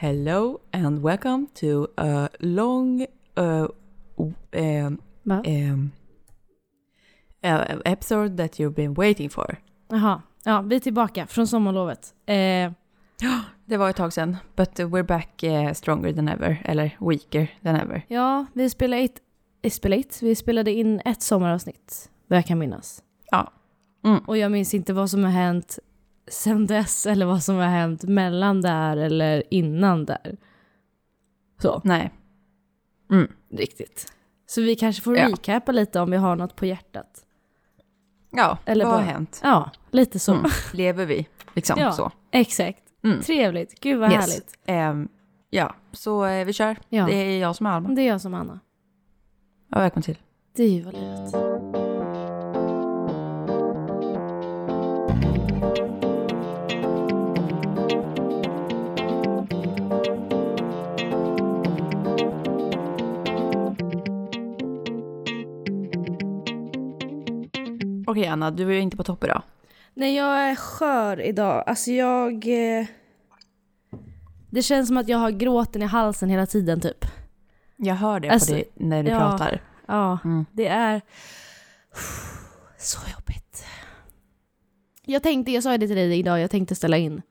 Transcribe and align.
Hello 0.00 0.60
and 0.70 1.02
welcome 1.02 1.46
to 1.54 1.88
a 1.96 2.28
long 2.38 3.06
uh, 3.36 3.66
um, 4.52 4.98
um, 5.26 5.92
uh, 7.44 7.80
episode 7.84 8.36
that 8.36 8.60
you've 8.60 8.74
been 8.74 8.94
waiting 8.94 9.30
for. 9.30 9.56
Jaha, 9.88 10.22
ja, 10.44 10.60
vi 10.60 10.76
är 10.76 10.80
tillbaka 10.80 11.26
från 11.26 11.46
sommarlovet. 11.46 12.14
Eh, 12.26 12.72
Det 13.66 13.76
var 13.76 13.90
ett 13.90 13.96
tag 13.96 14.12
sedan, 14.12 14.36
but 14.56 14.78
we're 14.78 15.02
back 15.06 15.44
uh, 15.44 15.72
stronger 15.72 16.12
than 16.12 16.28
ever, 16.28 16.62
eller 16.64 16.96
weaker 17.00 17.50
than 17.62 17.76
ever. 17.76 18.02
ja, 18.08 18.46
vi 18.52 18.70
spelade, 18.70 19.02
ett, 19.02 19.20
eh, 19.62 19.70
spelade, 19.70 20.00
ett, 20.00 20.22
vi 20.22 20.34
spelade 20.34 20.72
in 20.72 21.00
ett 21.04 21.22
sommaravsnitt, 21.22 22.10
vad 22.26 22.36
jag 22.36 22.46
kan 22.46 22.58
minnas. 22.58 23.02
Ja. 23.30 23.52
Mm. 24.04 24.18
Och 24.26 24.38
jag 24.38 24.52
minns 24.52 24.74
inte 24.74 24.92
vad 24.92 25.10
som 25.10 25.24
har 25.24 25.30
hänt 25.30 25.78
sen 26.30 26.66
dess 26.66 27.06
eller 27.06 27.26
vad 27.26 27.42
som 27.42 27.56
har 27.56 27.66
hänt 27.66 28.02
mellan 28.02 28.60
där 28.60 28.96
eller 28.96 29.42
innan 29.54 30.04
där. 30.04 30.36
Så, 31.62 31.80
Nej. 31.84 32.10
Mm. 33.10 33.32
riktigt. 33.50 34.12
Så 34.46 34.62
vi 34.62 34.76
kanske 34.76 35.02
får 35.02 35.16
Ja. 35.16 35.28
recapa 35.28 35.72
lite 35.72 36.00
om 36.00 36.10
vi 36.10 36.16
har 36.16 36.36
något 36.36 36.56
på 36.56 36.66
hjärtat. 36.66 37.24
Ja, 38.30 38.58
Eller 38.64 38.84
vad 38.84 38.94
har 38.94 39.00
bara- 39.00 39.10
hänt? 39.12 39.40
Ja, 39.42 39.70
lite 39.90 40.18
så. 40.18 40.34
Mm. 40.34 40.50
Lever 40.72 41.06
vi? 41.06 41.26
Liksom 41.54 41.80
Ja. 41.80 41.92
så. 41.92 42.10
Exakt. 42.30 42.82
Mm. 43.04 43.20
Trevligt. 43.22 43.80
Gud 43.80 43.98
vad 44.00 44.12
Yes. 44.12 44.20
härligt. 44.20 44.58
Ehm, 44.66 45.08
ja, 45.50 45.74
så 45.92 46.24
eh, 46.26 46.44
vi 46.44 46.52
kör. 46.52 46.76
Ja. 46.88 47.06
Det 47.06 47.14
är 47.14 47.38
jag 47.40 47.56
som 47.56 47.66
är 47.66 47.70
Alma. 47.70 47.88
Det 47.88 48.02
är 48.02 48.06
jag 48.08 48.20
som 48.20 48.34
Anna. 48.34 48.60
Ja, 49.70 49.78
välkommen 49.78 50.02
till. 50.02 50.18
Det 50.56 50.62
är 50.62 50.68
ju 50.70 50.82
vad 50.82 50.94
livet. 50.94 51.87
Okej 68.08 68.26
Anna, 68.26 68.50
du 68.50 68.76
är 68.76 68.80
inte 68.80 68.96
på 68.96 69.04
topp 69.04 69.24
idag. 69.24 69.42
Nej, 69.94 70.16
jag 70.16 70.50
är 70.50 70.54
skör 70.54 71.20
idag. 71.20 71.64
Alltså 71.66 71.90
jag... 71.90 72.32
eh, 72.78 72.86
Det 74.50 74.62
känns 74.62 74.88
som 74.88 74.96
att 74.96 75.08
jag 75.08 75.18
har 75.18 75.30
gråten 75.30 75.82
i 75.82 75.84
halsen 75.84 76.28
hela 76.28 76.46
tiden 76.46 76.80
typ. 76.80 77.04
Jag 77.76 77.94
hör 77.94 78.20
det 78.20 78.28
Alltså, 78.28 78.48
på 78.52 78.54
dig 78.54 78.68
när 78.74 79.02
du 79.02 79.10
ja. 79.10 79.18
pratar. 79.18 79.62
Ja, 79.86 80.18
Mm. 80.24 80.46
det 80.52 80.66
är 80.66 81.00
så 82.78 82.98
jobbigt. 83.10 83.64
Jag 85.04 85.22
tänkte, 85.22 85.52
jag 85.52 85.62
sa 85.62 85.78
det 85.78 85.86
till 85.86 85.96
dig 85.96 86.18
idag, 86.18 86.40
jag 86.40 86.50
tänkte 86.50 86.74
ställa 86.74 86.96
in. 86.96 87.22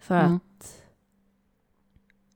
För 0.00 0.20
Mm. 0.20 0.36
att 0.36 0.82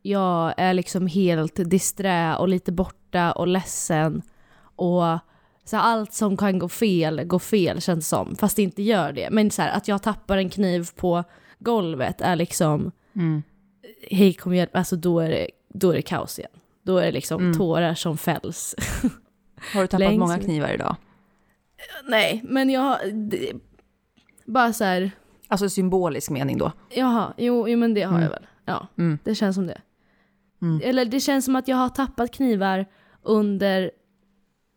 jag 0.03 0.55
är 0.57 0.75
liksom 0.75 1.07
helt 1.07 1.71
disträ 1.71 2.37
och 2.37 2.49
lite 2.49 2.73
borta 2.73 3.33
och 3.33 3.47
ledsen. 3.47 4.23
Och 4.77 5.19
så 5.71 5.77
här, 5.77 5.83
allt 5.85 6.13
som 6.13 6.37
kan 6.37 6.59
gå 6.59 6.69
fel, 6.69 7.25
går 7.25 7.39
fel 7.39 7.81
känns 7.81 8.09
som. 8.09 8.37
Fast 8.37 8.57
det 8.57 8.63
inte 8.63 8.83
gör 8.83 9.13
det. 9.13 9.29
Men 9.31 9.51
så 9.51 9.63
här, 9.63 9.77
att 9.77 9.89
jag 9.89 10.03
tappar 10.03 10.37
en 10.37 10.51
kniv 10.51 10.89
på 10.97 11.25
golvet 11.59 12.21
är 12.21 12.37
liksom, 12.37 12.93
Mm. 13.15 13.43
hej 14.11 14.33
kom 14.35 14.55
hjälp, 14.55 14.77
alltså 14.77 14.97
då 14.97 15.21
är 15.21 15.29
det, 15.31 15.51
då 15.69 15.91
är 15.91 15.95
det 15.95 16.03
kaos 16.03 16.39
igen. 16.39 16.51
Då 16.83 16.97
är 16.99 17.03
det 17.07 17.13
liksom 17.13 17.43
Mm. 17.43 17.59
tårar 17.59 17.95
som 17.95 18.19
fälls. 18.19 18.75
Har 19.75 19.81
du 19.81 19.87
tappat 19.87 20.01
Längs 20.01 20.19
många 20.19 20.39
knivar 20.39 20.69
idag? 20.69 20.97
Nej, 22.05 22.41
men 22.45 22.71
jag 22.71 22.81
har... 22.81 22.99
det- 23.31 23.53
Bara 24.47 24.73
så 24.73 24.85
här... 24.85 25.11
Alltså 25.49 25.69
symbolisk 25.69 26.31
mening 26.31 26.59
då? 26.59 26.73
Jaha, 26.95 27.35
jo, 27.37 27.69
jo 27.69 27.79
men 27.79 27.95
det 27.95 28.03
har 28.03 28.11
Mm. 28.11 28.23
jag 28.23 28.31
väl. 28.31 28.47
Ja, 28.65 28.87
Mm. 28.99 29.19
det 29.25 29.35
känns 29.35 29.57
som 29.57 29.67
det. 29.67 29.81
Mm. 30.63 30.81
Eller 30.85 31.05
det 31.05 31.21
känns 31.21 31.45
som 31.45 31.57
att 31.57 31.69
jag 31.69 31.77
har 31.77 31.89
tappat 31.89 32.31
knivar 32.35 32.87
under 33.23 33.91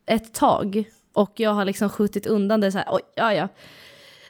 ett 0.05 0.33
tag. 0.33 0.83
Och 1.13 1.31
jag 1.35 1.53
har 1.53 1.65
liksom 1.65 1.89
skjutit 1.89 2.27
undan 2.27 2.61
det 2.61 2.71
så 2.71 2.77
här, 2.77 2.87
oj, 2.91 3.01
ja 3.15 3.33
ja. 3.33 3.47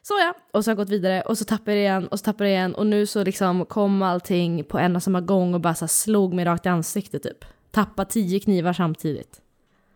Så 0.02 0.14
ja, 0.14 0.34
och 0.52 0.64
så 0.64 0.70
har 0.70 0.72
jag 0.72 0.78
gått 0.78 0.90
vidare 0.90 1.22
och 1.22 1.38
så 1.38 1.46
tappar 1.46 1.72
jag 1.72 1.82
igen 1.82 2.08
och 2.08 2.20
så 2.20 2.26
tappar 2.26 2.46
jag 2.46 2.52
igen 2.52 2.76
och 2.76 2.88
nu 2.88 3.06
så 3.06 3.24
liksom 3.24 3.66
kom 3.66 4.02
allting 4.02 4.64
på 4.64 4.80
en 4.80 4.96
och 4.96 5.04
samma 5.04 5.22
gång 5.22 5.54
och 5.54 5.62
bara 5.62 5.76
så 5.76 5.88
slog 5.88 6.34
mig 6.34 6.46
rakt 6.46 6.66
i 6.66 6.70
ansiktet 6.70 7.24
typ. 7.24 7.46
Tappa 7.72 8.06
tio 8.06 8.40
knivar 8.40 8.74
samtidigt. 8.74 9.42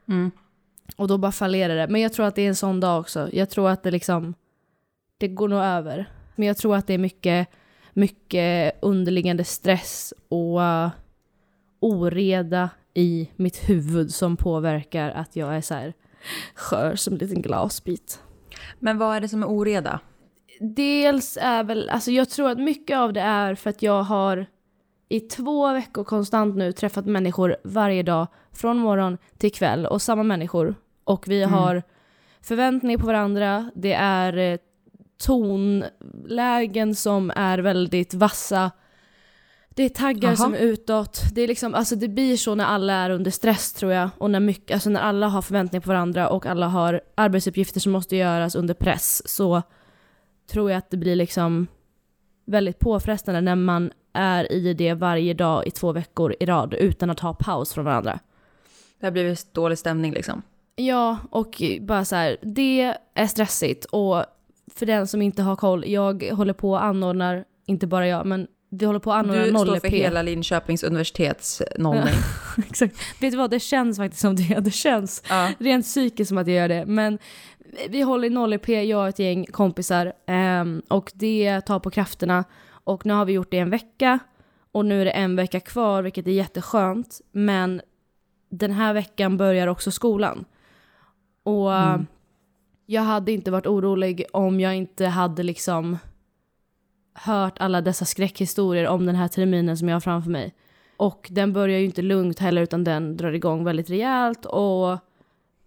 Mm. 0.08 0.32
Och 0.96 1.08
då 1.08 1.18
bara 1.18 1.32
fallerar 1.32 1.76
det. 1.76 1.88
Men 1.88 2.02
jag 2.02 2.14
tror 2.14 2.26
att 2.26 2.36
det 2.36 2.42
är 2.42 2.48
en 2.48 2.56
sån 2.56 2.80
dag 2.80 3.00
också. 3.00 3.30
Jag 3.34 3.50
tror 3.50 3.70
att 3.70 3.84
det 3.84 3.92
liksom, 3.92 4.34
det 5.18 5.28
går 5.28 5.48
nog 5.48 5.60
över. 5.60 6.10
Men 6.36 6.48
jag 6.48 6.58
tror 6.58 6.76
att 6.76 6.88
det 6.88 6.94
är 6.94 6.98
mycket, 6.98 7.48
mycket 7.94 8.78
underliggande 8.82 9.44
stress 9.44 10.14
och 10.30 10.60
uh, 10.60 10.90
oreda 11.80 12.70
i 12.98 13.32
mitt 13.36 13.70
huvud 13.70 14.14
som 14.14 14.38
påverkar 14.38 15.10
att 15.12 15.36
jag 15.36 15.56
är 15.56 15.62
så 15.62 15.74
här 15.74 15.94
skör 16.56 16.96
som 16.96 17.14
en 17.14 17.20
liten 17.20 17.42
glasbit. 17.42 18.22
Men 18.80 18.98
vad 18.98 19.16
är 19.16 19.22
det 19.22 19.30
som 19.30 19.44
är 19.44 19.48
oreda? 19.48 20.00
Dels 20.60 21.38
är 21.42 21.64
väl, 21.64 21.90
alltså 21.90 22.12
jag 22.12 22.30
tror 22.30 22.50
att 22.50 22.60
mycket 22.60 22.98
av 22.98 23.14
det 23.14 23.22
är 23.22 23.56
för 23.56 23.70
att 23.70 23.82
jag 23.82 24.04
har 24.04 24.46
i 25.10 25.20
två 25.20 25.74
veckor 25.74 26.04
konstant 26.04 26.56
nu 26.56 26.72
träffat 26.72 27.06
människor 27.06 27.58
varje 27.64 28.04
dag 28.04 28.28
från 28.52 28.78
morgon 28.78 29.18
till 29.38 29.52
kväll 29.54 29.86
och 29.86 30.02
samma 30.02 30.24
människor. 30.24 30.76
Och 31.04 31.28
vi 31.28 31.44
Mm. 31.44 31.54
har 31.54 31.84
förväntningar 32.42 32.98
på 32.98 33.06
varandra, 33.06 33.72
det 33.76 33.94
är 33.94 34.38
eh, 34.38 34.58
tonlägen 35.26 36.96
som 36.96 37.32
är 37.36 37.58
väldigt 37.58 38.14
vassa. 38.14 38.72
Det 39.78 39.84
är 39.84 39.90
taggar 39.90 40.30
Aha. 40.30 40.36
som 40.36 40.54
är 40.54 40.58
utåt. 40.58 41.22
Det, 41.34 41.42
är 41.42 41.48
liksom, 41.48 41.76
alltså 41.76 41.96
det 41.96 42.08
blir 42.08 42.38
så 42.38 42.56
när 42.56 42.66
alla 42.66 42.94
är 42.94 43.10
under 43.10 43.32
stress 43.32 43.74
tror 43.74 43.92
jag. 43.92 44.10
Och 44.18 44.32
när, 44.32 44.40
mycket, 44.40 44.76
alltså 44.76 44.90
när 44.90 45.00
alla 45.00 45.28
har 45.28 45.42
förväntningar 45.42 45.82
på 45.82 45.90
varandra 45.90 46.30
och 46.30 46.46
alla 46.46 46.68
har 46.68 47.02
arbetsuppgifter 47.16 47.80
som 47.80 47.92
måste 47.92 48.16
göras 48.16 48.56
under 48.56 48.74
press 48.74 49.30
så 49.30 49.62
tror 50.52 50.72
jag 50.72 50.78
att 50.78 50.90
det 50.90 50.98
blir 50.98 51.16
liksom 51.16 51.68
väldigt 52.46 52.80
påfrestande 52.80 53.42
när 53.42 53.56
man 53.56 53.92
är 54.14 54.52
i 54.52 54.74
det 54.74 54.94
varje 54.94 55.34
dag 55.34 55.68
i 55.68 55.72
två 55.72 55.92
veckor 55.92 56.36
i 56.40 56.46
rad 56.46 56.74
utan 56.74 57.10
att 57.10 57.20
ha 57.20 57.34
paus 57.34 57.74
från 57.74 57.86
varandra. 57.86 58.20
Det 59.00 59.06
har 59.06 59.12
blivit 59.12 59.54
dålig 59.54 59.78
stämning 59.78 60.14
liksom. 60.14 60.42
Ja, 60.76 61.18
och 61.30 61.62
bara 61.82 62.06
så 62.06 62.16
här, 62.16 62.38
det 62.42 62.94
är 63.14 63.28
stressigt 63.28 63.86
och 63.86 64.24
för 64.76 64.86
den 64.86 65.08
som 65.08 65.22
inte 65.22 65.42
har 65.42 65.56
koll, 65.56 65.84
jag 65.88 66.24
håller 66.24 66.54
på 66.54 66.72
och 66.72 66.84
anordnar, 66.84 67.46
inte 67.66 67.88
bara 67.88 68.08
jag, 68.08 68.26
men 68.26 68.48
vi 68.70 68.86
håller 68.86 69.00
på 69.00 69.14
att 69.14 69.20
anordna 69.20 69.44
Du 69.46 69.52
0 69.52 69.68
står 69.68 69.80
för 69.80 69.88
hela 69.88 70.22
Linköpings 70.22 70.84
universitets 70.84 71.62
nollning. 71.78 72.14
Exakt. 72.70 72.96
Vet 73.22 73.32
du 73.32 73.38
vad, 73.38 73.50
det 73.50 73.60
känns 73.60 73.98
faktiskt 73.98 74.22
som 74.22 74.36
det. 74.36 74.60
Det 74.60 74.72
känns 74.72 75.24
ja. 75.30 75.52
rent 75.60 75.86
psykiskt 75.86 76.30
som 76.30 76.38
att 76.38 76.48
jag 76.48 76.56
gör 76.56 76.68
det. 76.70 76.86
Men 76.86 77.20
vi 77.90 78.02
håller 78.02 78.28
i 78.28 78.30
0 78.30 78.60
P, 78.60 78.84
jag 78.84 79.02
och 79.02 79.08
ett 79.08 79.20
gäng 79.20 79.46
kompisar. 79.46 80.14
ehm, 80.28 80.82
och 80.88 81.12
det 81.16 81.62
tar 81.62 81.80
på 81.80 81.90
krafterna. 81.92 82.44
Och 82.70 83.06
nu 83.06 83.14
har 83.14 83.26
vi 83.26 83.34
gjort 83.34 83.52
det 83.52 83.60
en 83.60 83.70
vecka. 83.70 84.20
Och 84.72 84.86
nu 84.86 85.02
är 85.02 85.06
det 85.06 85.12
en 85.12 85.36
vecka 85.36 85.60
kvar, 85.60 86.02
vilket 86.04 86.28
är 86.28 86.32
jätteskönt. 86.32 87.22
Men 87.32 87.82
den 88.50 88.72
här 88.72 88.94
veckan 88.94 89.38
börjar 89.38 89.68
också 89.68 89.92
skolan. 89.92 90.46
Och 91.44 91.74
Mm. 91.76 92.08
jag 92.86 93.02
hade 93.02 93.32
inte 93.32 93.52
varit 93.52 93.68
orolig 93.68 94.26
om 94.34 94.60
jag 94.60 94.76
inte 94.76 95.06
hade 95.06 95.44
liksom 95.44 95.98
hört 97.18 97.60
alla 97.60 97.82
dessa 97.82 98.06
skräckhistorier 98.06 98.88
om 98.88 99.06
den 99.06 99.16
här 99.16 99.28
terminen 99.28 99.78
som 99.78 99.90
jag 99.90 99.96
har 99.96 100.02
framför 100.02 100.30
mig. 100.30 100.54
Och 100.98 101.28
den 101.32 101.54
börjar 101.54 101.80
ju 101.80 101.86
inte 101.86 102.02
lugnt 102.02 102.40
heller 102.40 102.62
utan 102.62 102.84
den 102.84 103.18
drar 103.18 103.32
igång 103.32 103.64
väldigt 103.64 103.90
rejält 103.90 104.46
och 104.46 104.98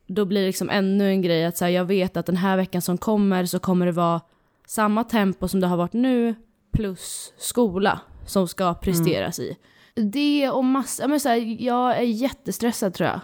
då 0.06 0.24
blir 0.24 0.40
det 0.40 0.46
liksom 0.46 0.70
ännu 0.70 1.08
en 1.08 1.22
grej 1.22 1.44
att 1.44 1.56
så 1.56 1.64
här, 1.64 1.72
jag 1.72 1.84
vet 1.84 2.16
att 2.16 2.26
den 2.26 2.36
här 2.36 2.56
veckan 2.56 2.82
som 2.82 2.98
kommer 2.98 3.44
så 3.44 3.58
kommer 3.58 3.86
det 3.86 3.92
vara 3.92 4.20
samma 4.66 5.04
tempo 5.04 5.48
som 5.48 5.60
det 5.60 5.66
har 5.66 5.76
varit 5.76 5.92
nu 5.92 6.34
plus 6.72 7.32
skola 7.36 8.00
som 8.26 8.48
ska 8.48 8.74
presteras 8.74 9.38
i. 9.38 9.56
Det 9.94 10.50
och 10.50 10.64
massa, 10.64 11.08
men 11.08 11.20
så 11.20 11.28
här, 11.28 11.62
jag 11.62 11.96
är 11.96 12.02
jättestressad 12.02 12.94
tror 12.94 13.08
jag. 13.08 13.20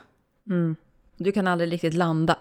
Mm. 0.47 0.77
Du 1.17 1.33
kan 1.33 1.47
aldrig 1.47 1.73
riktigt 1.73 1.95
landa. 1.95 2.37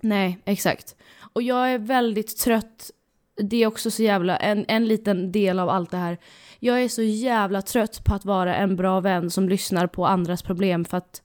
Nej, 0.00 0.38
exakt. 0.44 0.96
Och 1.32 1.42
jag 1.42 1.72
är 1.72 1.78
väldigt 1.78 2.36
trött. 2.38 2.90
Det 3.38 3.62
är 3.62 3.66
också 3.66 3.90
så 3.90 4.02
jävla, 4.02 4.36
en, 4.36 4.64
en 4.68 4.86
liten 4.86 5.32
del 5.32 5.58
av 5.58 5.68
allt 5.68 5.90
det 5.90 5.96
här. 5.96 6.18
Jag 6.58 6.82
är 6.82 6.88
så 6.88 7.02
jävla 7.02 7.62
trött 7.62 8.04
på 8.04 8.14
att 8.14 8.24
vara 8.24 8.56
en 8.56 8.76
bra 8.76 9.00
vän 9.00 9.30
som 9.30 9.48
lyssnar 9.48 9.86
på 9.86 10.06
andras 10.06 10.42
problem 10.42 10.84
för 10.84 10.96
att 10.96 11.22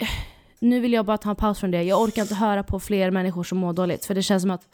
eh, 0.00 0.08
nu 0.58 0.80
vill 0.80 0.92
jag 0.92 1.04
bara 1.04 1.18
ta 1.18 1.30
en 1.30 1.36
paus 1.36 1.60
från 1.60 1.70
det. 1.70 1.82
Jag 1.82 2.02
orkar 2.02 2.22
inte 2.22 2.34
höra 2.34 2.62
på 2.62 2.80
fler 2.80 3.10
människor 3.10 3.44
som 3.44 3.58
mår 3.58 3.72
dåligt 3.72 4.04
för 4.04 4.14
det 4.14 4.22
känns 4.22 4.42
som 4.42 4.50
att 4.50 4.68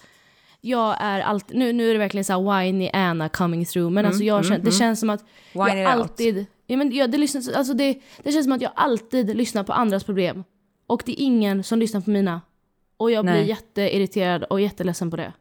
jag 0.60 0.96
är 1.00 1.20
alltid, 1.20 1.56
nu, 1.56 1.72
nu 1.72 1.88
är 1.88 1.92
det 1.92 1.98
verkligen 1.98 2.24
så 2.24 2.32
här 2.32 2.62
whiny 2.62 2.90
Anna 2.92 3.28
coming 3.28 3.64
through 3.64 3.90
men 3.90 4.06
alltså 4.06 4.24
jag 4.24 4.44
mm, 4.44 4.50
det 4.50 4.60
mm. 4.60 4.72
känns 4.72 5.00
som 5.00 5.10
att 5.10 5.24
Wine 5.52 5.78
jag 5.78 5.94
out. 5.94 6.00
alltid, 6.00 6.46
ja, 6.66 6.76
men 6.76 6.92
jag, 6.92 7.10
det, 7.10 7.18
lyssnas, 7.18 7.48
alltså 7.48 7.74
det, 7.74 8.00
det 8.22 8.32
känns 8.32 8.44
som 8.44 8.52
att 8.52 8.62
jag 8.62 8.72
alltid 8.74 9.36
lyssnar 9.36 9.64
på 9.64 9.72
andras 9.72 10.04
problem. 10.04 10.44
Och 10.86 11.02
det 11.06 11.12
är 11.12 11.24
ingen 11.24 11.64
som 11.64 11.78
lyssnar 11.78 12.00
på 12.00 12.10
mina. 12.10 12.40
Och 12.96 13.10
jag 13.10 13.24
blir 13.24 13.34
Nej. 13.34 13.48
jätteirriterad 13.48 14.44
och 14.44 14.60
jätteledsen 14.60 15.10
på 15.10 15.16
det. 15.16 15.32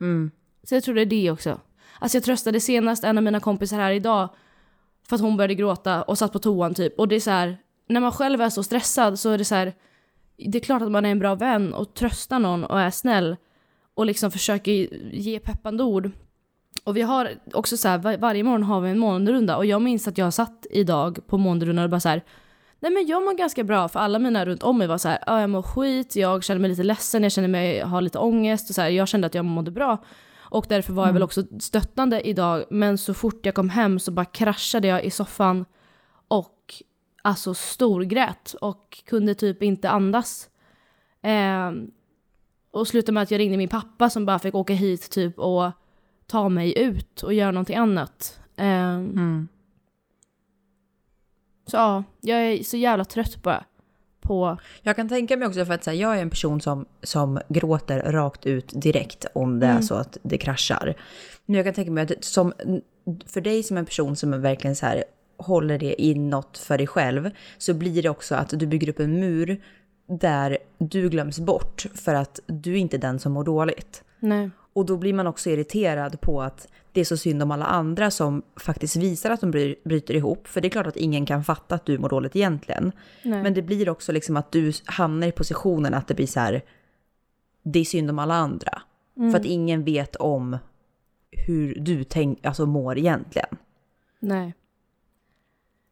Mm. 0.00 0.30
Så 0.62 0.74
jag 0.74 0.84
tror 0.84 0.94
det 0.94 1.00
är 1.00 1.06
det 1.06 1.30
också. 1.30 1.60
Alltså 1.98 2.16
jag 2.16 2.24
tröstade 2.24 2.60
senast 2.60 3.04
en 3.04 3.18
av 3.18 3.24
mina 3.24 3.40
kompisar 3.40 3.76
här 3.76 3.92
idag. 3.92 4.28
För 5.08 5.16
att 5.16 5.22
hon 5.22 5.36
började 5.36 5.54
gråta 5.54 6.02
och 6.02 6.18
satt 6.18 6.32
på 6.32 6.38
toan 6.38 6.74
typ. 6.74 6.98
Och 6.98 7.08
det 7.08 7.16
är 7.16 7.20
så 7.20 7.30
här, 7.30 7.58
när 7.88 8.00
man 8.00 8.12
själv 8.12 8.40
är 8.40 8.50
så 8.50 8.62
stressad 8.62 9.18
så 9.18 9.30
är 9.30 9.38
det 9.38 9.44
så 9.44 9.54
här, 9.54 9.74
det 10.36 10.58
är 10.58 10.62
klart 10.62 10.82
att 10.82 10.90
man 10.90 11.06
är 11.06 11.10
en 11.10 11.18
bra 11.18 11.34
vän 11.34 11.74
och 11.74 11.94
tröstar 11.94 12.38
någon 12.38 12.64
och 12.64 12.80
är 12.80 12.90
snäll 12.90 13.36
och 13.94 14.06
liksom 14.06 14.30
försöker 14.30 14.72
ge 15.14 15.38
peppande 15.38 15.82
ord. 15.82 16.10
Och 16.84 16.96
vi 16.96 17.02
har 17.02 17.30
också 17.52 17.76
så 17.76 17.88
här, 17.88 17.98
var, 17.98 18.16
varje 18.16 18.42
morgon 18.42 18.62
har 18.62 18.80
vi 18.80 18.90
en 18.90 18.98
månrunda 18.98 19.56
och 19.56 19.66
jag 19.66 19.82
minns 19.82 20.08
att 20.08 20.18
jag 20.18 20.34
satt 20.34 20.66
idag 20.70 21.18
på 21.26 21.38
månrundan 21.38 21.84
och 21.84 21.90
bara 21.90 22.00
så 22.00 22.08
här, 22.08 22.22
nej 22.80 22.92
men 22.92 23.06
jag 23.06 23.24
mår 23.24 23.34
ganska 23.34 23.64
bra 23.64 23.88
för 23.88 24.00
alla 24.00 24.18
mina 24.18 24.46
runt 24.46 24.62
om 24.62 24.78
mig 24.78 24.86
var 24.86 24.98
så 24.98 25.08
här, 25.08 25.18
jag 25.26 25.50
mår 25.50 25.62
skit, 25.62 26.16
jag 26.16 26.44
känner 26.44 26.60
mig 26.60 26.70
lite 26.70 26.82
ledsen, 26.82 27.22
jag 27.22 27.32
känner 27.32 27.48
mig 27.48 27.80
ha 27.82 28.00
lite 28.00 28.18
ångest 28.18 28.68
och 28.68 28.74
så 28.74 28.82
här, 28.82 28.88
jag 28.88 29.08
kände 29.08 29.26
att 29.26 29.34
jag 29.34 29.44
mådde 29.44 29.70
bra. 29.70 30.04
Och 30.48 30.66
därför 30.68 30.92
var 30.92 31.06
jag 31.06 31.12
väl 31.12 31.22
också 31.22 31.42
stöttande 31.60 32.28
idag, 32.28 32.64
men 32.70 32.98
så 32.98 33.14
fort 33.14 33.46
jag 33.46 33.54
kom 33.54 33.70
hem 33.70 33.98
så 33.98 34.10
bara 34.10 34.24
kraschade 34.24 34.88
jag 34.88 35.04
i 35.04 35.10
soffan 35.10 35.64
och 36.28 36.74
alltså 37.22 37.54
storgrät 37.54 38.54
och 38.60 39.02
kunde 39.06 39.34
typ 39.34 39.62
inte 39.62 39.90
andas. 39.90 40.48
Eh, 41.22 41.72
och 42.70 42.88
slutade 42.88 43.12
med 43.12 43.22
att 43.22 43.30
jag 43.30 43.38
ringde 43.38 43.56
min 43.56 43.68
pappa 43.68 44.10
som 44.10 44.26
bara 44.26 44.38
fick 44.38 44.54
åka 44.54 44.72
hit 44.74 45.10
typ 45.10 45.38
och 45.38 45.70
ta 46.26 46.48
mig 46.48 46.78
ut 46.78 47.22
och 47.22 47.34
göra 47.34 47.50
någonting 47.50 47.76
annat. 47.76 48.40
Eh, 48.56 48.94
Mm. 48.94 49.48
Så 51.66 51.76
ja, 51.76 52.04
jag 52.20 52.40
är 52.40 52.62
så 52.62 52.76
jävla 52.76 53.04
trött 53.04 53.42
bara 53.42 53.64
på... 54.20 54.58
Jag 54.82 54.96
kan 54.96 55.08
tänka 55.08 55.36
mig 55.36 55.48
också 55.48 55.64
för 55.64 55.74
att 55.74 55.84
så 55.84 55.90
här, 55.90 55.98
jag 55.98 56.18
är 56.18 56.22
en 56.22 56.30
person 56.30 56.60
som, 56.60 56.86
som 57.02 57.40
gråter 57.48 58.12
rakt 58.12 58.46
ut 58.46 58.72
direkt 58.74 59.26
om 59.34 59.60
det 59.60 59.66
är 59.66 59.80
så 59.80 59.94
att 59.94 60.18
det 60.22 60.38
kraschar. 60.38 60.94
Men 61.46 61.56
jag 61.56 61.64
kan 61.64 61.74
tänka 61.74 61.90
mig 61.90 62.02
att 62.02 62.24
som, 62.24 62.52
för 63.26 63.40
dig 63.40 63.62
som 63.62 63.76
en 63.76 63.86
person 63.86 64.16
som 64.16 64.32
är 64.32 64.38
verkligen 64.38 64.76
så 64.76 64.86
här 64.86 65.04
håller 65.36 65.78
det 65.78 66.02
inåt 66.02 66.58
för 66.58 66.78
dig 66.78 66.86
själv 66.86 67.30
så 67.58 67.74
blir 67.74 68.02
det 68.02 68.08
också 68.08 68.34
att 68.34 68.48
du 68.48 68.66
bygger 68.66 68.88
upp 68.88 69.00
en 69.00 69.20
mur 69.20 69.62
där 70.06 70.58
du 70.78 71.08
glöms 71.08 71.38
bort 71.38 71.86
för 71.94 72.14
att 72.14 72.40
du 72.46 72.78
inte 72.78 72.96
är 72.96 73.00
den 73.00 73.18
som 73.18 73.32
mår 73.32 73.44
dåligt. 73.44 74.04
Nej. 74.20 74.50
Och 74.76 74.86
då 74.86 74.96
blir 74.96 75.12
man 75.12 75.26
också 75.26 75.50
irriterad 75.50 76.20
på 76.20 76.42
att 76.42 76.68
det 76.92 77.00
är 77.00 77.04
så 77.04 77.16
synd 77.16 77.42
om 77.42 77.50
alla 77.50 77.64
andra 77.64 78.10
som 78.10 78.42
faktiskt 78.56 78.96
visar 78.96 79.30
att 79.30 79.40
de 79.40 79.50
bry- 79.50 79.76
bryter 79.84 80.14
ihop. 80.14 80.48
För 80.48 80.60
det 80.60 80.68
är 80.68 80.70
klart 80.70 80.86
att 80.86 80.96
ingen 80.96 81.26
kan 81.26 81.44
fatta 81.44 81.74
att 81.74 81.86
du 81.86 81.98
mår 81.98 82.08
dåligt 82.08 82.36
egentligen. 82.36 82.92
Nej. 83.22 83.42
Men 83.42 83.54
det 83.54 83.62
blir 83.62 83.88
också 83.88 84.12
liksom 84.12 84.36
att 84.36 84.52
du 84.52 84.72
hamnar 84.84 85.26
i 85.26 85.32
positionen 85.32 85.94
att 85.94 86.08
det 86.08 86.14
blir 86.14 86.26
så 86.26 86.40
här, 86.40 86.64
det 87.62 87.78
är 87.78 87.84
synd 87.84 88.10
om 88.10 88.18
alla 88.18 88.34
andra. 88.34 88.82
För 89.14 89.36
att 89.40 89.44
ingen 89.44 89.84
vet 89.84 90.16
om 90.16 90.58
hur 91.30 91.74
du 91.80 92.04
tänk, 92.04 92.46
alltså 92.46 92.66
mår 92.66 92.98
egentligen. 92.98 93.56
Nej. 94.20 94.54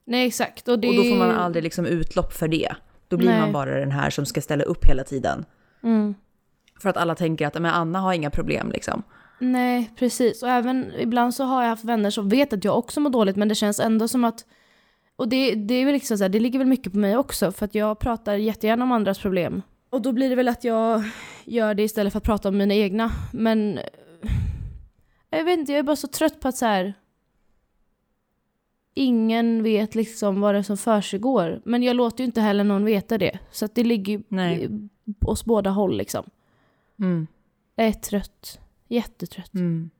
Nej 0.04 0.26
exakt. 0.26 0.68
Och, 0.68 0.78
det... 0.78 0.88
Och 0.88 0.94
då 0.94 1.02
får 1.02 1.16
man 1.16 1.30
aldrig 1.30 1.62
liksom 1.62 1.86
utlopp 1.86 2.32
för 2.32 2.48
det. 2.48 2.74
Då 3.08 3.16
blir 3.16 3.28
Nej. 3.28 3.40
man 3.40 3.52
bara 3.52 3.80
den 3.80 3.92
här 3.92 4.10
som 4.10 4.26
ska 4.26 4.40
ställa 4.40 4.64
upp 4.64 4.84
hela 4.84 5.04
tiden. 5.04 5.44
Mm. 5.82 6.14
För 6.84 6.90
att 6.90 6.96
alla 6.96 7.14
tänker 7.14 7.46
att 7.46 7.54
men 7.54 7.66
Anna 7.66 8.00
har 8.00 8.12
inga 8.12 8.30
problem 8.30 8.70
liksom. 8.70 9.02
Nej, 9.38 9.90
precis. 9.96 10.42
Och 10.42 10.48
även 10.48 10.92
ibland 10.98 11.34
så 11.34 11.44
har 11.44 11.62
jag 11.62 11.68
haft 11.68 11.84
vänner 11.84 12.10
som 12.10 12.28
vet 12.28 12.52
att 12.52 12.64
jag 12.64 12.78
också 12.78 13.00
mår 13.00 13.10
dåligt 13.10 13.36
men 13.36 13.48
det 13.48 13.54
känns 13.54 13.80
ändå 13.80 14.08
som 14.08 14.24
att 14.24 14.44
och 15.16 15.28
det, 15.28 15.54
det 15.54 15.74
är 15.74 15.84
väl 15.84 15.94
liksom 15.94 16.18
så 16.18 16.24
här, 16.24 16.28
det 16.28 16.40
ligger 16.40 16.58
väl 16.58 16.68
mycket 16.68 16.92
på 16.92 16.98
mig 16.98 17.16
också 17.16 17.52
för 17.52 17.64
att 17.64 17.74
jag 17.74 17.98
pratar 17.98 18.34
jättegärna 18.34 18.84
om 18.84 18.92
andras 18.92 19.18
problem. 19.18 19.62
Och 19.90 20.02
då 20.02 20.12
blir 20.12 20.28
det 20.28 20.34
väl 20.34 20.48
att 20.48 20.64
jag 20.64 21.02
gör 21.44 21.74
det 21.74 21.82
istället 21.82 22.12
för 22.12 22.18
att 22.18 22.24
prata 22.24 22.48
om 22.48 22.56
mina 22.56 22.74
egna. 22.74 23.12
Men 23.32 23.78
jag 25.30 25.44
vet 25.44 25.58
inte, 25.58 25.72
jag 25.72 25.78
är 25.78 25.82
bara 25.82 25.96
så 25.96 26.08
trött 26.08 26.40
på 26.40 26.48
att 26.48 26.56
så 26.56 26.66
här 26.66 26.94
ingen 28.94 29.62
vet 29.62 29.94
liksom 29.94 30.40
vad 30.40 30.54
det 30.54 30.58
är 30.58 30.62
som 30.62 30.76
försiggår. 30.76 31.62
Men 31.64 31.82
jag 31.82 31.96
låter 31.96 32.20
ju 32.20 32.26
inte 32.26 32.40
heller 32.40 32.64
någon 32.64 32.84
veta 32.84 33.18
det. 33.18 33.38
Så 33.50 33.64
att 33.64 33.74
det 33.74 33.84
ligger 33.84 34.12
ju 34.12 34.22
Nej. 34.28 34.70
oss 35.20 35.44
båda 35.44 35.70
håll 35.70 35.96
liksom. 35.96 36.24
Mm. 37.00 37.26
Jag 37.74 37.86
är 37.86 37.92
trött. 37.92 38.60
Jättetrött. 38.88 39.54
Mm. 39.54 39.90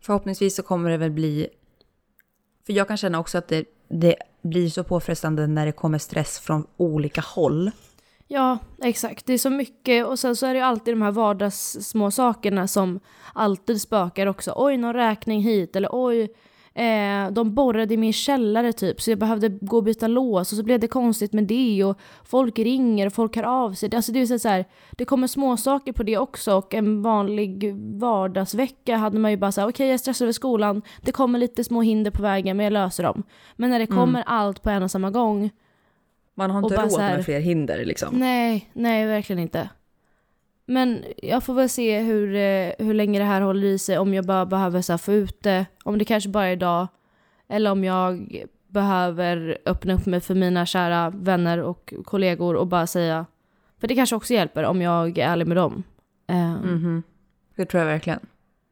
Förhoppningsvis 0.00 0.56
så 0.56 0.62
kommer 0.62 0.90
det 0.90 0.96
väl 0.96 1.10
bli... 1.10 1.48
För 2.66 2.72
jag 2.72 2.88
kan 2.88 2.96
känna 2.96 3.20
också 3.20 3.38
att 3.38 3.48
det, 3.48 3.64
det 3.88 4.16
blir 4.42 4.70
så 4.70 4.84
påfrestande 4.84 5.46
när 5.46 5.66
det 5.66 5.72
kommer 5.72 5.98
stress 5.98 6.38
från 6.38 6.66
olika 6.76 7.20
håll. 7.20 7.70
Ja, 8.28 8.58
exakt. 8.82 9.26
Det 9.26 9.32
är 9.32 9.38
så 9.38 9.50
mycket 9.50 10.06
och 10.06 10.18
sen 10.18 10.36
så 10.36 10.46
är 10.46 10.54
det 10.54 10.58
ju 10.58 10.64
alltid 10.64 10.94
de 10.94 11.02
här 11.02 11.10
vardags 11.10 11.72
små 11.80 12.10
sakerna 12.10 12.68
som 12.68 13.00
alltid 13.34 13.80
spökar 13.80 14.26
också. 14.26 14.52
Oj, 14.56 14.76
någon 14.76 14.94
räkning 14.94 15.42
hit 15.42 15.76
eller 15.76 15.88
oj, 15.92 16.28
eh, 16.74 17.30
de 17.32 17.54
borrade 17.54 17.94
i 17.94 17.96
min 17.96 18.12
källare 18.12 18.72
typ 18.72 19.00
så 19.00 19.10
jag 19.10 19.18
behövde 19.18 19.48
gå 19.48 19.76
och 19.76 19.82
byta 19.84 20.06
lås 20.06 20.52
och 20.52 20.58
så 20.58 20.64
blev 20.64 20.80
det 20.80 20.88
konstigt 20.88 21.32
med 21.32 21.44
det 21.44 21.84
och 21.84 21.98
folk 22.24 22.58
ringer 22.58 23.06
och 23.06 23.12
folk 23.12 23.36
hör 23.36 23.42
av 23.44 23.72
sig. 23.72 23.94
Alltså 23.96 24.12
det 24.12 24.20
är 24.20 24.38
så 24.38 24.48
här, 24.48 24.64
det 24.90 25.04
kommer 25.04 25.26
små 25.26 25.56
saker 25.56 25.92
på 25.92 26.02
det 26.02 26.18
också 26.18 26.54
och 26.54 26.74
en 26.74 27.02
vanlig 27.02 27.74
vardagsvecka 28.00 28.96
hade 28.96 29.18
man 29.18 29.30
ju 29.30 29.36
bara 29.36 29.52
såhär, 29.52 29.68
okej 29.68 29.88
jag 29.88 30.00
stressar 30.00 30.24
över 30.24 30.32
skolan, 30.32 30.82
det 31.00 31.12
kommer 31.12 31.38
lite 31.38 31.64
små 31.64 31.82
hinder 31.82 32.10
på 32.10 32.22
vägen 32.22 32.56
men 32.56 32.64
jag 32.64 32.72
löser 32.72 33.02
dem. 33.02 33.22
Men 33.56 33.70
när 33.70 33.78
det 33.78 33.86
kommer 33.86 34.22
allt 34.26 34.62
på 34.62 34.70
en 34.70 34.82
och 34.82 34.90
samma 34.90 35.10
gång 35.10 35.50
Man 36.34 36.50
har 36.50 36.62
inte 36.62 36.82
råd 36.82 37.00
här- 37.00 37.16
med 37.16 37.24
fler 37.24 37.40
hinder 37.40 37.84
liksom. 37.84 38.14
Nej, 38.18 38.70
nej 38.72 39.06
verkligen 39.06 39.42
inte. 39.42 39.68
Men 40.72 41.04
jag 41.22 41.44
får 41.44 41.54
väl 41.54 41.68
se 41.68 42.00
hur, 42.00 42.34
eh, 42.34 42.72
hur 42.86 42.94
länge 42.94 43.18
det 43.18 43.24
här 43.24 43.40
håller 43.40 43.64
i 43.68 43.78
sig, 43.78 43.98
om 43.98 44.14
jag 44.14 44.24
bara 44.26 44.46
behöver 44.46 44.82
så 44.82 44.98
få 44.98 45.12
ut 45.12 45.42
det, 45.42 45.66
om 45.84 45.98
det 45.98 46.04
kanske 46.04 46.30
bara 46.30 46.46
är 46.46 46.52
idag, 46.52 46.86
eller 47.48 47.70
om 47.72 47.84
jag 47.84 48.42
behöver 48.68 49.58
öppna 49.66 49.94
upp 49.94 50.06
mig 50.06 50.20
för 50.20 50.34
mina 50.34 50.66
kära 50.66 51.10
vänner 51.10 51.58
och 51.58 51.94
kollegor 52.04 52.54
och 52.56 52.66
bara 52.66 52.86
säga, 52.86 53.26
för 53.80 53.88
det 53.88 53.94
kanske 53.94 54.16
också 54.16 54.34
hjälper 54.34 54.64
om 54.64 54.82
jag 54.82 55.18
är 55.18 55.28
ärlig 55.28 55.46
med 55.46 55.56
dem. 55.56 55.82
Eh, 56.30 56.52
Mhm. 56.62 57.02
Det 57.56 57.64
tror 57.64 57.82
jag 57.82 57.86
verkligen. 57.86 58.20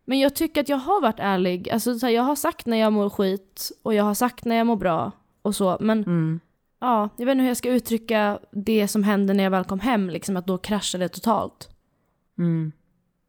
Men 0.05 0.19
jag 0.19 0.35
tycker 0.35 0.61
att 0.61 0.69
jag 0.69 0.77
har 0.77 1.01
varit 1.01 1.19
ärlig, 1.21 1.71
alltså 1.71 1.99
så 1.99 2.07
här, 2.07 2.13
jag 2.13 2.23
har 2.23 2.35
sagt 2.37 2.67
när 2.67 2.77
jag 2.77 2.93
mår 2.93 3.11
skit 3.11 3.71
och 3.83 3.95
jag 3.95 4.05
har 4.05 4.15
sagt 4.15 4.45
när 4.45 4.57
jag 4.57 4.67
mår 4.67 4.77
bra 4.77 5.13
och 5.43 5.55
så, 5.55 5.77
men 5.81 5.99
Mm. 6.03 6.41
Ja, 6.81 7.09
jag 7.17 7.27
vet 7.27 7.33
inte 7.33 7.43
hur 7.43 7.49
jag 7.51 7.57
ska 7.57 7.71
uttrycka 7.71 8.39
det 8.53 8.89
som 8.89 9.03
hände 9.05 9.35
när 9.35 9.45
jag 9.45 9.51
väl 9.51 9.65
kom 9.65 9.81
hem, 9.81 10.11
liksom 10.11 10.37
att 10.37 10.47
då 10.47 10.59
kraschade 10.59 11.05
det 11.05 11.09
totalt. 11.09 11.69
Mm. 12.41 12.73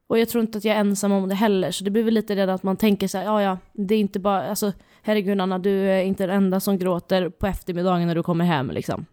Och 0.07 0.19
jag 0.19 0.29
tror 0.29 0.41
inte 0.41 0.57
att 0.57 0.65
jag 0.65 0.75
är 0.75 0.79
ensam 0.79 1.11
om 1.11 1.29
det 1.29 1.35
heller, 1.35 1.71
så 1.71 1.83
det 1.83 1.91
blir 1.91 2.03
väl 2.03 2.13
lite 2.13 2.35
det 2.35 2.53
att 2.53 2.63
man 2.63 2.77
tänker 2.77 3.07
så 3.07 3.17
här, 3.17 3.25
ja 3.25 3.41
ja, 3.41 3.57
det 3.73 3.95
är 3.95 3.99
inte 3.99 4.19
bara, 4.19 4.49
alltså 4.49 4.73
herregud 5.01 5.41
Anna, 5.41 5.59
du 5.59 5.89
är 5.89 6.03
inte 6.03 6.27
den 6.27 6.35
enda 6.35 6.59
som 6.59 6.77
gråter 6.77 7.29
på 7.29 7.47
eftermiddagen 7.47 8.07
när 8.07 8.15
du 8.15 8.23
kommer 8.23 8.45
hem 8.45 8.71
liksom. 8.71 9.05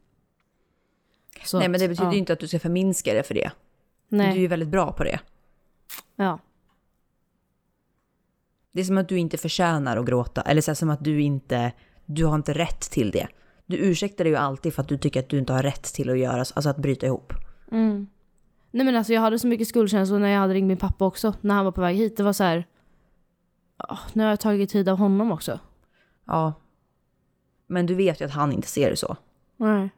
Så 1.44 1.58
Nej 1.58 1.68
men 1.68 1.80
det 1.80 1.88
betyder 1.88 2.06
ja, 2.06 2.12
ju 2.12 2.18
inte 2.18 2.32
att 2.32 2.40
du 2.40 2.48
ska 2.48 2.58
förminska 2.58 3.14
det 3.14 3.22
för 3.22 3.34
det. 3.34 3.50
Du 4.08 4.16
är 4.16 4.18
Nej, 4.18 4.40
ju 4.40 4.46
väldigt 4.46 4.68
bra 4.68 4.92
på 4.92 5.04
det. 5.04 5.20
ja. 6.16 6.38
Det 8.72 8.80
är 8.80 8.84
som 8.84 8.98
att 8.98 9.08
du 9.08 9.18
inte 9.18 9.38
förtjänar 9.38 9.96
att 9.96 10.06
gråta. 10.06 10.42
Eller 10.42 10.60
så 10.60 10.70
här, 10.70 10.74
som 10.74 10.90
att 10.90 11.04
du 11.04 11.20
inte, 11.20 11.72
du 12.06 12.24
har 12.24 12.34
inte 12.34 12.52
rätt 12.52 12.80
till 12.80 13.10
det. 13.10 13.28
Du 13.66 13.76
ursäktar 13.76 14.24
dig 14.24 14.32
ju 14.32 14.36
alltid 14.36 14.74
för 14.74 14.82
att 14.82 14.88
du 14.88 14.98
tycker 14.98 15.20
att 15.20 15.28
du 15.28 15.38
inte 15.38 15.52
har 15.52 15.62
rätt 15.62 15.82
till 15.82 16.10
att 16.10 16.18
göra, 16.18 16.38
alltså 16.38 16.68
att 16.68 16.76
bryta 16.76 17.06
ihop. 17.06 17.32
Mm. 17.72 18.06
Nej 18.78 18.84
men 18.84 18.96
alltså 18.96 19.12
jag 19.12 19.20
hade 19.20 19.38
så 19.38 19.46
mycket 19.46 19.68
skuldkänslor 19.68 20.18
när 20.18 20.28
jag 20.28 20.40
hade 20.40 20.54
ringt 20.54 20.68
min 20.68 20.76
pappa 20.76 21.04
också, 21.04 21.34
när 21.40 21.54
han 21.54 21.64
var 21.64 21.72
på 21.72 21.80
väg 21.80 21.96
hit. 21.96 22.16
Det 22.16 22.22
var 22.22 22.32
så 22.32 22.44
här, 22.44 22.66
"Åh, 23.88 24.00
nu 24.12 24.22
har 24.22 24.30
jag 24.30 24.40
tagit 24.40 24.70
tid 24.70 24.88
av 24.88 24.98
honom 24.98 25.32
också. 25.32 25.60
Ja. 26.26 26.52
Men 27.66 27.86
du 27.86 27.94
vet 27.94 28.20
ju 28.20 28.24
att 28.24 28.30
han 28.30 28.52
inte 28.52 28.68
ser 28.68 28.90
det 28.90 28.96
så. 28.96 29.16
Nej. 29.56 29.90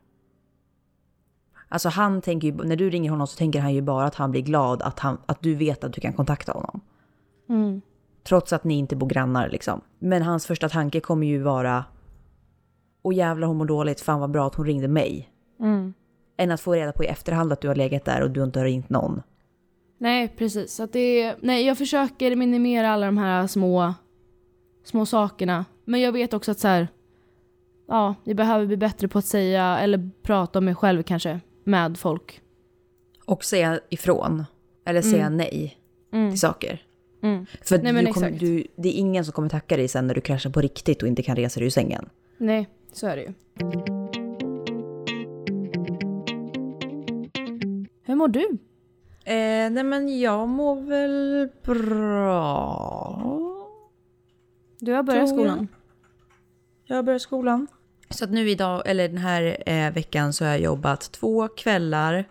Alltså 1.68 1.88
han 1.88 2.20
tänker 2.22 2.48
ju, 2.48 2.54
när 2.54 2.76
du 2.76 2.90
ringer 2.90 3.10
honom 3.10 3.26
så 3.26 3.36
tänker 3.36 3.60
han 3.60 3.74
ju 3.74 3.82
bara 3.82 4.06
att 4.06 4.14
han 4.14 4.30
blir 4.30 4.42
glad 4.42 4.82
att, 4.82 4.98
han, 4.98 5.18
att 5.26 5.42
du 5.42 5.54
vet 5.54 5.84
att 5.84 5.92
du 5.92 6.00
kan 6.00 6.12
kontakta 6.12 6.52
honom. 6.52 6.80
Mm. 7.48 7.80
Trots 8.22 8.52
att 8.52 8.64
ni 8.64 8.74
inte 8.74 8.96
bor 8.96 9.08
grannar 9.08 9.48
liksom. 9.48 9.80
Men 9.98 10.22
hans 10.22 10.46
första 10.46 10.68
tanke 10.68 11.00
kommer 11.00 11.26
ju 11.26 11.42
vara, 11.42 11.84
åh 13.02 13.14
jävlar 13.14 13.48
hon 13.48 13.56
mår 13.56 13.66
dåligt, 13.66 14.00
fan 14.00 14.20
vad 14.20 14.30
bra 14.30 14.46
att 14.46 14.54
hon 14.54 14.66
ringde 14.66 14.88
mig. 14.88 15.32
Mm. 15.60 15.94
Än 16.40 16.50
att 16.50 16.60
få 16.60 16.72
reda 16.74 16.92
på 16.92 17.04
i 17.04 17.06
efterhand 17.06 17.52
att 17.52 17.60
du 17.60 17.68
har 17.68 17.74
legat 17.74 18.04
där 18.04 18.22
och 18.22 18.30
du 18.30 18.42
inte 18.42 18.58
har 18.58 18.66
ringt 18.66 18.90
någon. 18.90 19.22
Nej, 19.98 20.28
precis. 20.36 20.80
Att 20.80 20.92
det 20.92 21.22
är, 21.22 21.36
nej, 21.40 21.66
jag 21.66 21.78
försöker 21.78 22.36
minimera 22.36 22.90
alla 22.90 23.06
de 23.06 23.18
här 23.18 23.46
små, 23.46 23.94
små 24.84 25.06
sakerna. 25.06 25.64
Men 25.84 26.00
jag 26.00 26.12
vet 26.12 26.34
också 26.34 26.50
att 26.50 26.58
så 26.58 26.68
här, 26.68 26.88
ja, 27.88 28.14
jag 28.24 28.36
behöver 28.36 28.66
bli 28.66 28.76
bättre 28.76 29.08
på 29.08 29.18
att 29.18 29.24
säga 29.24 29.78
eller 29.78 30.10
prata 30.22 30.58
om 30.58 30.64
mig 30.64 30.74
själv 30.74 31.02
kanske 31.02 31.40
med 31.64 31.98
folk. 31.98 32.40
Och 33.24 33.44
säga 33.44 33.80
ifrån. 33.88 34.44
Eller 34.86 35.02
säga 35.02 35.28
nej 35.28 35.76
Mm. 36.12 36.30
till 36.30 36.40
saker. 36.40 36.82
Mm. 37.22 37.46
För 37.62 37.78
Nej, 37.78 38.04
du 38.04 38.12
kommer, 38.12 38.30
du, 38.30 38.66
det 38.76 38.88
är 38.88 38.92
ingen 38.92 39.24
som 39.24 39.32
kommer 39.32 39.48
tacka 39.48 39.76
dig 39.76 39.88
sen 39.88 40.06
när 40.06 40.14
du 40.14 40.20
kraschar 40.20 40.50
på 40.50 40.60
riktigt 40.60 41.02
och 41.02 41.08
inte 41.08 41.22
kan 41.22 41.36
resa 41.36 41.60
dig 41.60 41.66
ur 41.66 41.70
sängen. 41.70 42.08
Nej, 42.38 42.68
så 42.92 43.06
är 43.06 43.16
det 43.16 43.22
ju. 43.22 43.32
Mår 48.20 48.28
du? 48.28 48.58
Eh, 49.24 49.70
nej 49.70 49.84
men 49.84 50.20
jag 50.20 50.48
mår 50.48 50.80
väl 50.80 51.48
bra. 51.64 53.22
Du 54.78 54.92
har 54.92 55.02
börjat 55.02 55.28
skolan. 55.28 55.68
Jag 56.84 56.96
har 56.96 57.02
börjat 57.02 57.22
skolan. 57.22 57.66
Så 58.10 58.24
att 58.24 58.30
nu 58.30 58.50
idag, 58.50 58.82
eller 58.86 59.08
den 59.08 59.18
här 59.18 59.62
eh, 59.66 59.92
veckan 59.92 60.32
så 60.32 60.44
har 60.44 60.50
jag 60.50 60.60
jobbat 60.60 61.00
två 61.12 61.48
kvällar 61.48 62.24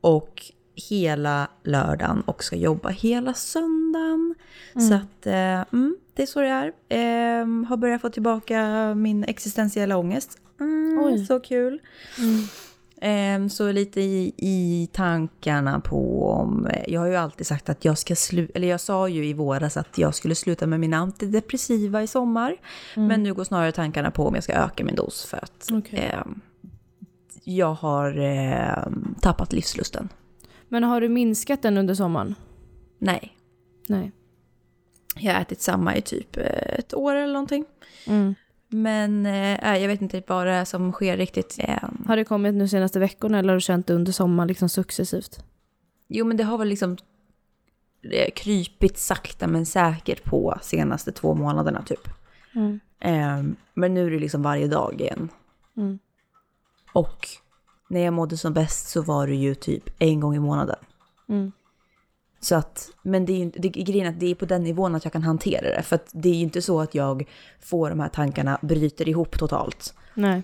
och 0.00 0.42
hela 0.90 1.48
lördagen 1.62 2.20
och 2.20 2.44
ska 2.44 2.56
jobba 2.56 2.88
hela 2.88 3.34
söndagen. 3.34 4.34
Så 4.72 4.94
att 4.94 5.26
eh, 5.26 5.64
mm, 5.72 5.96
det 6.14 6.22
är 6.22 6.26
så 6.26 6.40
det 6.40 6.48
är. 6.48 6.66
Eh, 6.88 7.46
har 7.68 7.76
börjat 7.76 8.00
få 8.00 8.10
tillbaka 8.10 8.94
min 8.94 9.24
existentiella 9.24 9.96
ångest. 9.96 10.38
Mm, 10.60 10.98
Oj. 11.04 11.26
så 11.26 11.40
kul. 11.40 11.80
Ehm, 12.18 12.48
Så 13.50 13.72
lite 13.72 14.00
i, 14.00 14.32
i 14.36 14.88
tankarna 14.92 15.80
på 15.80 16.30
om... 16.30 16.68
Jag 16.88 17.00
har 17.00 17.06
ju 17.06 17.16
alltid 17.16 17.46
sagt 17.46 17.68
att 17.68 17.84
jag 17.84 17.98
ska 17.98 18.16
sluta... 18.16 18.52
Eller 18.54 18.68
jag 18.68 18.80
sa 18.80 19.08
ju 19.08 19.26
i 19.26 19.32
våras 19.32 19.76
att 19.76 19.98
jag 19.98 20.14
skulle 20.14 20.34
sluta 20.34 20.66
med 20.66 20.80
mina 20.80 20.96
antidepressiva 20.96 22.02
i 22.02 22.06
sommar. 22.06 22.56
Men 22.94 23.22
nu 23.22 23.34
går 23.34 23.44
snarare 23.44 23.72
tankarna 23.72 24.10
på 24.10 24.26
om 24.26 24.34
jag 24.34 24.44
ska 24.44 24.52
öka 24.52 24.84
min 24.84 24.94
dos 24.94 25.24
för 25.24 25.36
att 25.36 25.68
Okej. 25.72 25.98
ehm, 25.98 26.40
jag 27.44 27.74
har 27.74 28.18
ehm, 28.18 29.14
tappat 29.20 29.52
livslusten. 29.52 30.08
Men 30.68 30.84
har 30.84 31.00
du 31.00 31.08
minskat 31.08 31.62
den 31.62 31.78
under 31.78 31.94
sommaren? 31.94 32.34
Nej, 32.98 33.36
Nej. 33.88 34.12
jag 35.14 35.34
har 35.34 35.40
ätit 35.40 35.60
samma 35.60 35.96
i 35.96 36.02
typ 36.02 36.36
eh, 36.36 36.78
ett 36.78 36.94
år 36.94 37.14
eller 37.14 37.32
någonting. 37.32 37.64
Mm. 38.06 38.34
Men 38.72 39.26
eh, 39.26 39.78
jag 39.78 39.88
vet 39.88 40.02
inte 40.02 40.22
vad 40.26 40.46
det 40.46 40.52
är 40.52 40.64
som 40.64 40.92
sker 40.92 41.16
riktigt. 41.16 41.56
Ehm, 41.58 42.04
Har 42.06 42.16
det 42.16 42.24
kommit 42.24 42.54
nu 42.54 42.68
senaste 42.68 42.98
veckorna 42.98 43.38
eller 43.38 43.48
har 43.48 43.56
du 43.56 43.60
känt 43.60 43.86
det 43.86 43.94
under 43.94 44.12
sommaren 44.12 44.48
liksom 44.48 44.68
successivt? 44.68 45.44
Jo, 46.08 46.24
men 46.26 46.36
det 46.36 46.44
har 46.44 46.58
väl 46.58 46.68
liksom 46.68 46.96
eh, 48.12 48.30
krypit 48.34 48.98
sakta 48.98 49.46
men 49.46 49.66
säkert 49.66 50.24
på 50.24 50.58
senaste 50.62 51.12
två 51.12 51.34
månaderna 51.34 51.82
typ. 51.82 52.08
Mm. 52.54 52.80
Ehm, 53.00 53.56
men 53.74 53.94
nu 53.94 54.06
är 54.06 54.10
det 54.10 54.18
liksom 54.18 54.42
varje 54.42 54.66
dag 54.68 55.00
igen. 55.00 55.28
Mm. 55.76 55.98
Och 56.92 57.28
när 57.88 58.00
jag 58.00 58.14
mådde 58.14 58.36
som 58.36 58.52
bäst 58.52 58.88
så 58.88 59.02
var 59.02 59.26
det 59.26 59.34
ju 59.34 59.54
typ 59.54 59.90
en 59.98 60.20
gång 60.20 60.36
i 60.36 60.38
månaden. 60.38 60.78
Mm. 61.28 61.52
Så 62.40 62.54
att, 62.54 62.90
men 63.02 63.26
det 63.26 63.32
är 63.32 63.38
ju 63.38 63.50
det, 63.50 63.68
grejen 63.68 64.06
är 64.06 64.10
att 64.10 64.20
det 64.20 64.30
är 64.30 64.34
på 64.34 64.44
den 64.44 64.62
nivån 64.64 64.94
att 64.94 65.04
jag 65.04 65.12
kan 65.12 65.22
hantera 65.22 65.76
det. 65.76 65.82
För 65.82 65.96
att 65.96 66.10
det 66.12 66.28
är 66.28 66.34
ju 66.34 66.42
inte 66.42 66.62
så 66.62 66.80
att 66.80 66.94
jag 66.94 67.28
får 67.60 67.90
de 67.90 68.00
här 68.00 68.08
tankarna, 68.08 68.58
bryter 68.62 69.08
ihop 69.08 69.38
totalt. 69.38 69.94
Nej. 70.14 70.42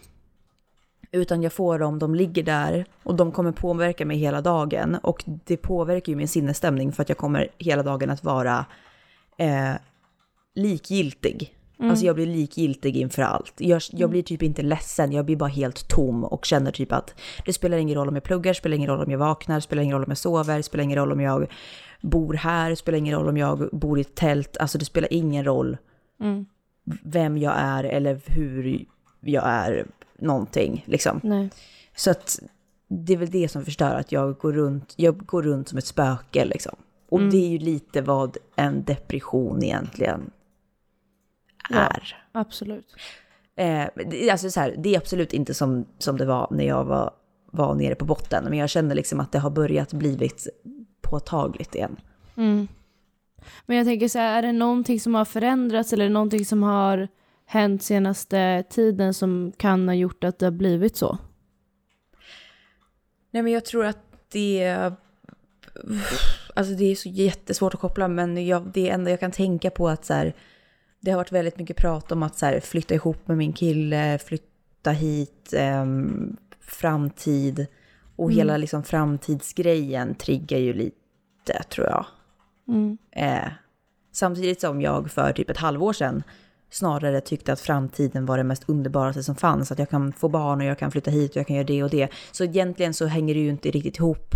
Utan 1.12 1.42
jag 1.42 1.52
får 1.52 1.78
dem, 1.78 1.98
de 1.98 2.14
ligger 2.14 2.42
där 2.42 2.86
och 3.02 3.14
de 3.14 3.32
kommer 3.32 3.52
påverka 3.52 4.06
mig 4.06 4.16
hela 4.16 4.40
dagen. 4.40 4.94
Och 5.02 5.24
det 5.26 5.56
påverkar 5.56 6.12
ju 6.12 6.16
min 6.16 6.28
sinnesstämning 6.28 6.92
för 6.92 7.02
att 7.02 7.08
jag 7.08 7.18
kommer 7.18 7.48
hela 7.58 7.82
dagen 7.82 8.10
att 8.10 8.24
vara 8.24 8.66
eh, 9.38 9.74
likgiltig. 10.54 11.56
Alltså 11.78 12.06
jag 12.06 12.14
blir 12.14 12.26
likgiltig 12.26 12.96
inför 12.96 13.22
allt. 13.22 13.52
Jag, 13.56 13.82
jag 13.90 14.10
blir 14.10 14.22
typ 14.22 14.42
inte 14.42 14.62
ledsen, 14.62 15.12
jag 15.12 15.24
blir 15.24 15.36
bara 15.36 15.48
helt 15.48 15.88
tom 15.88 16.24
och 16.24 16.44
känner 16.44 16.72
typ 16.72 16.92
att 16.92 17.14
det 17.44 17.52
spelar 17.52 17.78
ingen 17.78 17.94
roll 17.94 18.08
om 18.08 18.14
jag 18.14 18.24
pluggar, 18.24 18.52
spelar 18.52 18.76
ingen 18.76 18.90
roll 18.90 19.04
om 19.04 19.10
jag 19.10 19.18
vaknar, 19.18 19.60
spelar 19.60 19.82
ingen 19.82 19.94
roll 19.94 20.04
om 20.04 20.10
jag 20.10 20.18
sover, 20.18 20.62
spelar 20.62 20.84
ingen 20.84 20.98
roll 20.98 21.12
om 21.12 21.20
jag 21.20 21.46
bor 22.00 22.34
här, 22.34 22.74
spelar 22.74 22.98
ingen 22.98 23.14
roll 23.18 23.28
om 23.28 23.36
jag 23.36 23.68
bor 23.72 23.98
i 23.98 24.00
ett 24.00 24.14
tält. 24.14 24.56
Alltså 24.56 24.78
det 24.78 24.84
spelar 24.84 25.12
ingen 25.12 25.44
roll 25.44 25.76
Mm. 26.20 26.46
vem 27.02 27.38
jag 27.38 27.54
är 27.56 27.84
eller 27.84 28.20
hur 28.26 28.84
jag 29.20 29.44
är 29.46 29.86
någonting 30.18 30.84
liksom. 30.86 31.20
Nej. 31.22 31.50
Så 31.96 32.10
att 32.10 32.38
det 32.88 33.12
är 33.12 33.16
väl 33.16 33.30
det 33.30 33.48
som 33.48 33.64
förstör 33.64 33.94
att 33.94 34.12
jag 34.12 34.38
går 34.38 34.52
runt, 34.52 34.94
jag 34.96 35.26
går 35.26 35.42
runt 35.42 35.68
som 35.68 35.78
ett 35.78 35.86
spöke 35.86 36.44
liksom. 36.44 36.76
Och 37.08 37.20
det 37.22 37.36
är 37.36 37.48
ju 37.48 37.58
lite 37.58 38.02
vad 38.02 38.36
en 38.56 38.84
depression 38.84 39.62
egentligen 39.62 40.30
Ja. 41.70 41.76
är. 41.78 42.16
Absolut. 42.32 42.94
Eh, 43.56 43.84
det- 44.10 44.30
alltså 44.30 44.50
så 44.50 44.60
här, 44.60 44.74
det 44.78 44.94
är 44.94 44.98
absolut 44.98 45.32
inte 45.32 45.54
som, 45.54 45.84
som 45.98 46.16
det 46.16 46.24
var 46.26 46.48
när 46.50 46.64
jag 46.64 46.84
var, 46.84 47.10
var 47.52 47.74
nere 47.74 47.94
på 47.94 48.04
botten, 48.04 48.44
men 48.48 48.58
jag 48.58 48.70
känner 48.70 48.94
liksom 48.94 49.20
att 49.20 49.32
det 49.32 49.38
har 49.38 49.50
börjat 49.50 49.92
blivit 49.92 50.46
påtagligt 51.10 51.74
igen. 51.74 51.96
Mm. 52.36 52.68
Men 53.66 53.76
jag 53.76 53.86
tänker 53.86 54.08
så 54.08 54.18
här, 54.18 54.38
är 54.38 54.42
det 54.42 54.52
någonting 54.52 55.00
som 55.00 55.14
har 55.14 55.24
förändrats 55.24 55.92
eller 55.92 56.08
någonting 56.08 56.44
som 56.44 56.62
har 56.62 57.08
hänt 57.46 57.82
senaste 57.82 58.64
tiden 58.70 59.14
som 59.14 59.52
kan 59.56 59.88
ha 59.88 59.94
gjort 59.94 60.24
att 60.24 60.38
det 60.38 60.46
har 60.46 60.50
blivit 60.50 60.96
så? 60.96 61.18
Nej 63.30 63.42
men 63.42 63.52
jag 63.52 63.64
tror 63.64 63.84
att 63.84 63.98
det... 64.32 64.92
Alltså 66.54 66.74
det 66.74 66.84
är 66.84 66.94
så 66.94 67.08
jättesvårt 67.08 67.74
att 67.74 67.80
koppla 67.80 68.08
men 68.08 68.46
jag, 68.46 68.70
det 68.74 68.88
enda 68.88 69.10
jag 69.10 69.20
kan 69.20 69.30
tänka 69.30 69.70
på 69.70 69.88
att 69.88 70.04
så 70.04 70.14
här, 70.14 70.34
det 71.00 71.10
har 71.10 71.16
varit 71.16 71.32
väldigt 71.32 71.58
mycket 71.58 71.76
prat 71.76 72.12
om 72.12 72.22
att 72.22 72.38
så 72.38 72.46
här, 72.46 72.60
flytta 72.60 72.94
ihop 72.94 73.28
med 73.28 73.36
min 73.36 73.52
kille, 73.52 74.18
flytta 74.18 74.90
hit, 74.90 75.52
ehm, 75.56 76.36
framtid 76.60 77.66
och 78.16 78.32
hela 78.32 78.56
liksom 78.56 78.82
framtidsgrejen 78.82 80.14
triggar 80.14 80.58
ju 80.58 80.72
lite 80.72 81.62
tror 81.70 81.86
jag. 81.86 82.06
Mm. 82.68 82.98
Eh, 83.10 83.48
samtidigt 84.12 84.60
som 84.60 84.80
jag 84.80 85.10
för 85.10 85.32
typ 85.32 85.50
ett 85.50 85.56
halvår 85.56 85.92
sedan 85.92 86.22
snarare 86.70 87.20
tyckte 87.20 87.52
att 87.52 87.60
framtiden 87.60 88.26
var 88.26 88.38
det 88.38 88.44
mest 88.44 88.68
underbaraste 88.68 89.22
som 89.22 89.34
fanns. 89.34 89.72
Att 89.72 89.78
jag 89.78 89.90
kan 89.90 90.12
få 90.12 90.28
barn 90.28 90.60
och 90.60 90.66
jag 90.66 90.78
kan 90.78 90.90
flytta 90.90 91.10
hit 91.10 91.30
och 91.30 91.36
jag 91.36 91.46
kan 91.46 91.56
göra 91.56 91.66
det 91.66 91.82
och 91.82 91.90
det. 91.90 92.08
Så 92.32 92.44
egentligen 92.44 92.94
så 92.94 93.06
hänger 93.06 93.34
det 93.34 93.40
ju 93.40 93.48
inte 93.48 93.70
riktigt 93.70 93.96
ihop. 93.96 94.34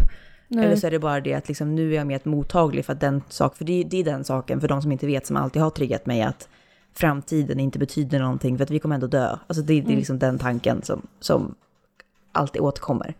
Nej. 0.48 0.64
Eller 0.64 0.76
så 0.76 0.86
är 0.86 0.90
det 0.90 0.98
bara 0.98 1.20
det 1.20 1.34
att 1.34 1.48
liksom, 1.48 1.74
nu 1.74 1.92
är 1.92 1.96
jag 1.96 2.06
mer 2.06 2.20
mottaglig 2.24 2.84
för 2.84 2.92
att 2.92 3.00
den 3.00 3.22
sak, 3.28 3.56
för 3.56 3.64
det, 3.64 3.84
det 3.84 3.96
är 3.96 4.04
den 4.04 4.24
saken 4.24 4.60
för 4.60 4.68
de 4.68 4.82
som 4.82 4.92
inte 4.92 5.06
vet 5.06 5.26
som 5.26 5.36
alltid 5.36 5.62
har 5.62 5.70
triggat 5.70 6.06
mig 6.06 6.22
att 6.22 6.48
framtiden 6.92 7.60
inte 7.60 7.78
betyder 7.78 8.18
någonting 8.18 8.56
för 8.56 8.64
att 8.64 8.70
vi 8.70 8.78
kommer 8.78 8.94
ändå 8.94 9.06
dö. 9.06 9.36
Alltså 9.46 9.62
det, 9.62 9.80
det 9.80 9.92
är 9.92 9.96
liksom 9.96 10.18
den 10.18 10.38
tanken 10.38 10.82
som, 10.82 11.06
som 11.20 11.54
alltid 12.32 12.62
återkommer. 12.62 13.14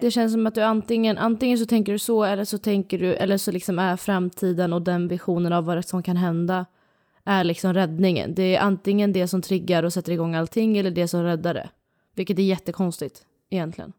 Det 0.00 0.10
känns 0.10 0.32
som 0.32 0.46
att 0.46 0.54
du 0.54 0.60
antingen, 0.62 1.18
antingen 1.18 1.58
så 1.58 1.66
tänker 1.66 1.92
du 1.92 1.98
så 1.98 2.24
eller 2.24 2.44
så 2.44 2.58
tänker 2.58 2.98
du, 2.98 3.14
eller 3.14 3.36
så 3.38 3.50
liksom 3.52 3.78
är 3.78 3.96
framtiden 3.96 4.72
och 4.72 4.82
den 4.82 5.08
visionen 5.08 5.52
av 5.52 5.64
vad 5.64 5.84
som 5.84 6.02
kan 6.02 6.16
hända 6.16 6.66
är 7.24 7.44
liksom 7.44 7.74
räddningen. 7.74 8.34
Det 8.34 8.56
är 8.56 8.60
antingen 8.60 9.12
det 9.12 9.28
som 9.28 9.42
triggar 9.42 9.82
och 9.82 9.92
sätter 9.92 10.12
igång 10.12 10.34
allting 10.34 10.78
eller 10.78 10.90
det 10.90 11.08
som 11.08 11.22
räddar 11.22 11.54
det. 11.54 11.70
Vilket 12.14 12.38
är 12.38 12.42
jättekonstigt 12.42 13.26
egentligen. 13.50 13.92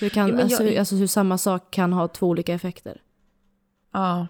Hur, 0.00 0.08
kan, 0.08 0.28
Ja, 0.28 0.42
alltså, 0.42 0.64
jag- 0.64 0.76
alltså 0.76 0.94
hur 0.96 1.06
samma 1.06 1.38
sak 1.38 1.70
kan 1.70 1.92
ha 1.92 2.08
två 2.08 2.26
olika 2.28 2.54
effekter. 2.54 3.02
Ja. 3.92 4.26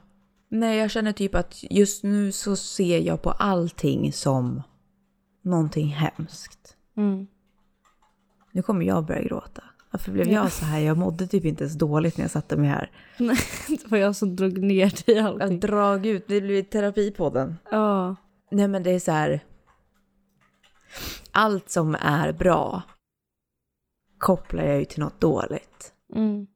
Nej, 0.48 0.78
jag 0.78 0.90
känner 0.90 1.12
typ 1.12 1.34
att 1.34 1.64
just 1.70 2.04
nu 2.04 2.32
så 2.32 2.56
ser 2.56 2.98
jag 2.98 3.22
på 3.22 3.30
allting 3.30 4.12
som 4.12 4.62
någonting 5.42 5.88
hemskt. 5.88 6.76
Mm. 6.96 7.26
Nu 8.52 8.62
kommer 8.62 8.84
jag 8.86 9.06
börja 9.06 9.22
gråta. 9.22 9.62
Varför 9.96 10.12
blev 10.12 10.28
jag 10.28 10.52
så 10.52 10.64
här? 10.64 10.78
Jag 10.80 10.98
mådde 10.98 11.26
typ 11.26 11.44
inte 11.44 11.64
ens 11.64 11.74
dåligt 11.78 12.16
när 12.16 12.24
jag 12.24 12.30
satte 12.30 12.56
mig 12.56 12.68
här. 12.68 12.90
Nej, 13.18 13.36
det 13.68 13.90
var 13.90 13.98
jag 13.98 14.16
som 14.16 14.36
drog 14.36 14.58
ner 14.58 15.06
dig 15.06 15.16
i 15.16 15.18
Jag 15.18 15.42
allting. 15.42 15.60
drag 15.60 16.06
ut, 16.06 16.28
det 16.28 16.40
blir 16.40 16.62
terapi 16.62 17.10
på 17.10 17.30
den. 17.30 17.56
Ja. 17.70 18.16
Nej 18.50 18.68
men 18.68 18.82
det 18.82 18.90
är 18.90 18.98
så 19.00 19.12
här. 19.12 19.44
Allt 21.30 21.70
som 21.70 21.94
är 22.00 22.32
bra 22.32 22.82
kopplar 24.18 24.64
jag 24.64 24.78
ju 24.78 24.84
till 24.84 25.00
något 25.00 25.20
dåligt. 25.20 25.92
Mm. 26.14 26.46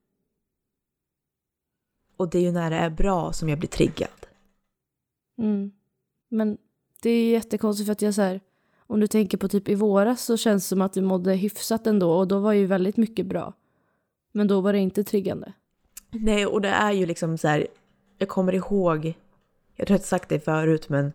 Och 2.16 2.30
det 2.30 2.38
är 2.38 2.42
ju 2.42 2.52
när 2.52 2.70
det 2.70 2.76
är 2.76 2.90
bra 2.90 3.32
som 3.32 3.48
jag 3.48 3.58
blir 3.58 3.68
triggad. 3.68 4.26
Mm. 5.38 5.72
Men 6.28 6.58
det 7.02 7.10
är 7.10 7.30
jättekonstigt 7.30 7.86
för 7.86 7.92
att 7.92 8.02
jag 8.02 8.14
så 8.14 8.22
här, 8.22 8.40
om 8.90 9.00
du 9.00 9.06
tänker 9.06 9.38
på 9.38 9.48
typ 9.48 9.68
i 9.68 9.74
våras 9.74 10.24
så 10.24 10.36
känns 10.36 10.64
det 10.64 10.68
som 10.68 10.82
att 10.82 10.92
du 10.92 11.02
mådde 11.02 11.34
hyfsat 11.34 11.86
ändå 11.86 12.12
och 12.12 12.28
då 12.28 12.38
var 12.38 12.52
ju 12.52 12.66
väldigt 12.66 12.96
mycket 12.96 13.26
bra. 13.26 13.52
Men 14.32 14.48
då 14.48 14.60
var 14.60 14.72
det 14.72 14.78
inte 14.78 15.04
triggande. 15.04 15.52
Nej, 16.10 16.46
och 16.46 16.60
det 16.60 16.68
är 16.68 16.92
ju 16.92 17.06
liksom 17.06 17.38
så 17.38 17.48
här, 17.48 17.66
jag 18.18 18.28
kommer 18.28 18.54
ihåg, 18.54 19.14
jag 19.76 19.86
tror 19.86 19.94
jag 19.94 20.00
har 20.00 20.06
sagt 20.06 20.28
det 20.28 20.40
förut, 20.40 20.88
men 20.88 21.12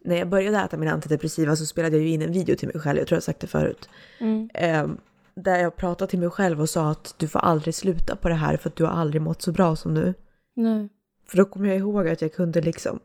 när 0.00 0.16
jag 0.16 0.28
började 0.28 0.58
äta 0.58 0.76
mina 0.76 0.92
antidepressiva 0.92 1.56
så 1.56 1.66
spelade 1.66 1.96
jag 1.96 2.04
ju 2.04 2.10
in 2.10 2.22
en 2.22 2.32
video 2.32 2.56
till 2.56 2.68
mig 2.68 2.80
själv, 2.80 2.98
jag 2.98 3.08
tror 3.08 3.16
jag 3.16 3.20
har 3.20 3.24
sagt 3.24 3.40
det 3.40 3.46
förut. 3.46 3.88
Mm. 4.20 4.50
Ehm, 4.54 4.98
där 5.34 5.58
jag 5.58 5.76
pratade 5.76 6.10
till 6.10 6.18
mig 6.18 6.30
själv 6.30 6.60
och 6.60 6.70
sa 6.70 6.90
att 6.90 7.14
du 7.18 7.28
får 7.28 7.38
aldrig 7.38 7.74
sluta 7.74 8.16
på 8.16 8.28
det 8.28 8.34
här 8.34 8.56
för 8.56 8.68
att 8.68 8.76
du 8.76 8.84
har 8.84 8.92
aldrig 8.92 9.22
mått 9.22 9.42
så 9.42 9.52
bra 9.52 9.76
som 9.76 9.94
nu. 9.94 10.14
Nej. 10.54 10.88
För 11.26 11.36
då 11.36 11.44
kommer 11.44 11.68
jag 11.68 11.78
ihåg 11.78 12.08
att 12.08 12.22
jag 12.22 12.34
kunde 12.34 12.60
liksom 12.60 13.00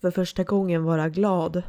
för 0.00 0.10
första 0.10 0.44
gången 0.44 0.84
vara 0.84 1.08
glad. 1.08 1.62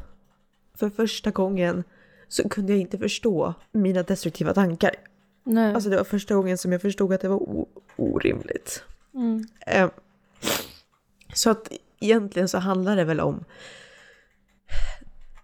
För 0.79 0.89
första 0.89 1.31
gången 1.31 1.83
så 2.27 2.49
kunde 2.49 2.71
jag 2.73 2.79
inte 2.79 2.97
förstå 2.97 3.53
mina 3.71 4.03
destruktiva 4.03 4.53
tankar. 4.53 4.95
Nej. 5.43 5.73
Alltså 5.73 5.89
det 5.89 5.97
var 5.97 6.03
första 6.03 6.35
gången 6.35 6.57
som 6.57 6.71
jag 6.71 6.81
förstod 6.81 7.13
att 7.13 7.21
det 7.21 7.27
var 7.27 7.65
orimligt. 7.95 8.83
mm. 9.13 9.47
Eh, 9.67 9.89
Så 11.33 11.49
att 11.49 11.71
egentligen 11.99 12.47
så 12.47 12.57
handlar 12.57 12.95
det 12.95 13.03
väl 13.03 13.19
om 13.19 13.43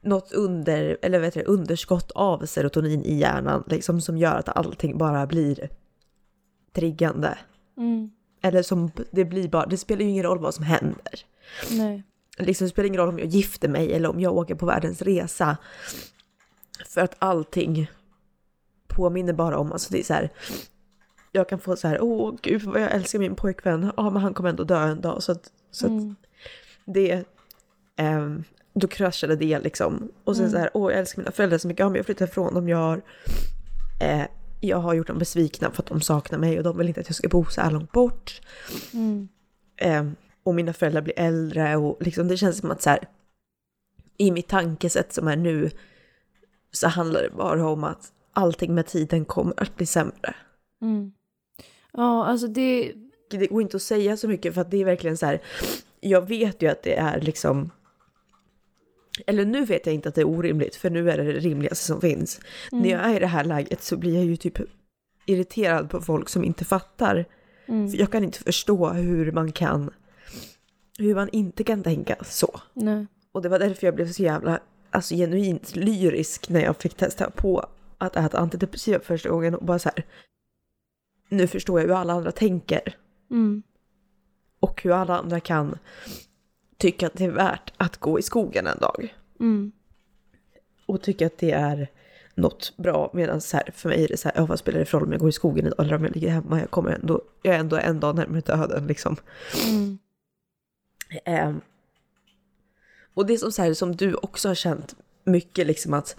något 0.02 0.32
under, 0.32 0.98
eller 1.02 1.20
vet 1.20 1.34
du, 1.34 1.44
underskott 1.44 2.12
av 2.12 2.46
serotonin 2.46 3.04
i 3.06 3.16
hjärnan 3.16 3.64
liksom 3.68 4.02
som 4.02 4.18
gör 4.18 4.36
att 4.36 4.50
allting 4.50 4.98
bara 4.98 5.28
blir 5.28 5.70
triggande. 6.74 7.38
Mm. 7.78 8.12
Eller 8.42 8.64
som 8.64 8.92
det 9.12 9.26
blir 9.26 9.48
bara, 9.50 9.66
det 9.66 9.78
spelar 9.78 10.02
ju 10.02 10.10
ingen 10.10 10.24
roll 10.24 10.40
vad 10.40 10.54
som 10.54 10.66
händer. 10.66 11.26
Nej. 11.72 12.04
Liksom, 12.38 12.66
det 12.66 12.72
spelar 12.72 12.88
ingen 12.88 13.00
roll 13.02 13.10
om 13.10 13.20
jag 13.20 13.28
gifter 13.28 13.68
mig 13.68 13.94
eller 13.94 14.10
om 14.10 14.20
jag 14.20 14.34
åker 14.38 14.56
på 14.56 14.66
världens 14.66 15.02
resa. 15.02 15.58
För 16.90 17.02
att 17.02 17.16
allting 17.20 17.92
påminner 18.88 19.34
bara 19.34 19.58
om, 19.58 19.72
alltså 19.72 19.94
det 19.94 20.00
är 20.00 20.04
så 20.04 20.14
här, 20.14 20.30
jag 21.32 21.50
kan 21.50 21.60
få 21.60 21.76
så 21.76 21.88
här, 21.88 22.02
åh 22.02 22.36
gud 22.42 22.62
vad 22.64 22.82
jag 22.82 22.92
älskar 22.92 23.20
min 23.20 23.36
pojkvän, 23.36 23.92
ja 23.98 24.10
men 24.10 24.22
han 24.22 24.34
kommer 24.34 24.50
ändå 24.50 24.64
dö 24.64 24.88
en 24.88 25.02
dag. 25.02 25.24
Så 25.24 25.32
att, 25.32 25.52
så 25.72 25.88
Mm. 25.88 26.10
att 26.12 26.18
det, 26.86 27.24
ehm, 27.96 28.44
då 28.74 28.88
kraschade 28.88 29.36
det 29.36 29.60
liksom. 29.60 30.12
Och 30.24 30.38
sen 30.38 30.52
så 30.52 30.58
här, 30.58 30.70
åh 30.74 30.92
jag 30.92 31.00
älskar 31.00 31.22
mina 31.22 31.32
föräldrar 31.32 31.58
så 31.58 31.68
mycket, 31.68 31.80
ja 31.80 31.90
men 31.90 31.96
jag 31.96 32.06
flyttar 32.06 32.26
ifrån 32.28 32.54
dem, 32.54 32.70
jag 32.70 32.78
har, 32.78 33.02
eh, 34.02 34.24
jag 34.62 34.78
har 34.78 34.94
gjort 34.94 35.08
dem 35.08 35.18
besvikna 35.18 35.72
för 35.72 35.84
att 35.84 35.90
de 35.90 36.02
saknar 36.02 36.40
mig 36.40 36.58
och 36.58 36.64
de 36.64 36.78
vill 36.78 36.88
inte 36.88 37.02
att 37.02 37.08
jag 37.10 37.16
ska 37.16 37.28
bo 37.28 37.46
så 37.46 37.62
här 37.62 37.72
långt 37.72 37.92
bort. 37.92 38.42
Mm. 38.94 39.28
Eh, 39.78 40.06
och 40.46 40.56
mina 40.56 40.74
föräldrar 40.74 41.02
blir 41.02 41.20
äldre 41.20 41.76
och 41.76 41.98
liksom 42.02 42.28
det 42.28 42.38
känns 42.38 42.58
som 42.58 42.72
att 42.72 42.82
så 42.82 42.90
här, 42.90 43.10
i 44.18 44.32
mitt 44.32 44.48
tankesätt 44.48 45.14
som 45.14 45.28
är 45.28 45.36
nu 45.36 45.70
så 46.72 46.88
handlar 46.88 47.22
det 47.22 47.30
bara 47.30 47.68
om 47.68 47.84
att 47.84 48.12
allting 48.34 48.76
med 48.76 48.86
tiden 48.86 49.26
kommer 49.26 49.54
att 49.58 49.76
bli 49.76 49.86
sämre. 49.86 50.36
Mm. 50.82 51.12
Ja, 51.94 52.26
alltså 52.26 52.48
det... 52.48 52.94
Det 53.30 53.48
går 53.48 53.62
inte 53.62 53.78
att 53.78 53.84
säga 53.84 54.18
så 54.18 54.28
mycket 54.28 54.54
för 54.54 54.62
att 54.62 54.72
det 54.72 54.82
är 54.82 54.86
verkligen 54.86 55.18
så 55.18 55.26
här, 55.26 55.42
jag 56.00 56.28
vet 56.28 56.62
ju 56.62 56.68
att 56.68 56.84
det 56.84 56.96
är 56.96 57.22
liksom 57.22 57.72
eller 59.28 59.46
nu 59.46 59.66
vet 59.66 59.86
jag 59.86 59.96
inte 59.96 60.10
att 60.10 60.16
det 60.16 60.22
är 60.22 60.30
orimligt, 60.30 60.76
för 60.76 60.90
nu 60.90 61.12
är 61.12 61.18
det 61.18 61.24
det 61.24 61.40
rimligaste 61.40 61.86
som 61.86 62.02
finns. 62.02 62.40
När 62.72 62.90
jag 62.90 63.02
är 63.02 63.16
i 63.16 63.20
det 63.20 63.28
här 63.28 63.44
läget 63.44 63.84
så 63.84 63.98
blir 63.98 64.16
jag 64.16 64.26
ju 64.26 64.36
typ 64.36 64.58
irriterad 65.26 65.90
på 65.90 66.02
folk 66.02 66.30
som 66.30 66.44
inte 66.44 66.66
fattar. 66.66 67.26
Mm. 67.68 67.88
Jag 67.88 68.12
kan 68.12 68.24
inte 68.24 68.40
förstå 68.40 68.90
hur 68.90 69.32
man 69.32 69.52
kan, 69.52 69.92
hur 70.98 71.16
man 71.16 71.30
inte 71.30 71.64
kan 71.64 71.84
tänka 71.84 72.16
så. 72.24 72.60
Nej. 72.74 73.08
Och 73.32 73.42
det 73.42 73.50
var 73.50 73.60
därför 73.60 73.88
jag 73.88 73.96
blev 73.96 74.12
så 74.12 74.24
jävla, 74.24 74.60
alltså 74.90 75.16
genuint 75.16 75.76
lyrisk 75.76 76.50
när 76.50 76.62
jag 76.62 76.78
fick 76.78 76.94
testa 76.94 77.30
på 77.30 77.66
att 77.98 78.16
äta 78.16 78.38
antidepressiva 78.40 79.00
första 79.00 79.30
gången 79.30 79.56
och 79.56 79.66
bara 79.66 79.80
så 79.80 79.90
här. 79.96 80.06
Nu 81.30 81.48
förstår 81.48 81.80
jag 81.80 81.88
hur 81.88 81.96
alla 81.96 82.14
andra 82.14 82.32
tänker 82.32 82.98
Mm. 83.32 83.64
och 84.60 84.82
hur 84.84 84.92
alla 84.92 85.18
andra 85.18 85.40
kan 85.40 85.78
tycka 86.78 87.08
att 87.08 87.14
det 87.14 87.26
är 87.26 87.32
värt 87.32 87.74
att 87.78 87.98
gå 87.98 88.20
i 88.20 88.22
skogen 88.22 88.68
en 88.68 88.80
dag. 88.80 89.16
Mm. 89.40 89.72
Och 90.86 91.02
tycka 91.02 91.26
att 91.28 91.38
det 91.38 91.52
är 91.52 91.92
något 92.36 92.74
bra. 92.78 93.12
Medan 93.14 93.42
så 93.42 93.58
här, 93.58 93.70
för 93.76 93.90
mig 93.90 94.04
är 94.04 94.08
det 94.08 94.18
så 94.18 94.30
här, 94.30 94.36
ja, 94.38 94.46
vad 94.46 94.60
spelar 94.60 94.80
det 94.80 94.86
för 94.86 94.98
roll 94.98 95.06
om 95.08 95.12
jag 95.12 95.22
går 95.22 95.30
i 95.30 95.32
skogen 95.32 95.66
idag 95.68 95.80
eller 95.86 95.96
om 95.96 96.04
jag 96.04 96.14
ligger 96.14 96.30
hemma? 96.30 96.60
Jag 96.60 96.72
kommer 96.72 96.92
ändå, 96.92 97.22
jag 97.42 97.56
är 97.56 97.60
ändå 97.60 97.78
en 97.78 98.00
dag 98.00 98.16
närmare 98.16 98.42
döden 98.42 98.88
liksom. 98.88 99.16
Mm. 99.68 99.98
Ehm, 101.26 101.62
och 103.14 103.26
det 103.26 103.34
är 103.34 103.38
som, 103.38 103.52
så 103.52 103.62
här, 103.62 103.74
som 103.74 103.96
du 103.96 104.14
också 104.14 104.48
har 104.48 104.56
känt 104.56 104.96
mycket 105.24 105.68
liksom 105.68 105.94
att 105.94 106.16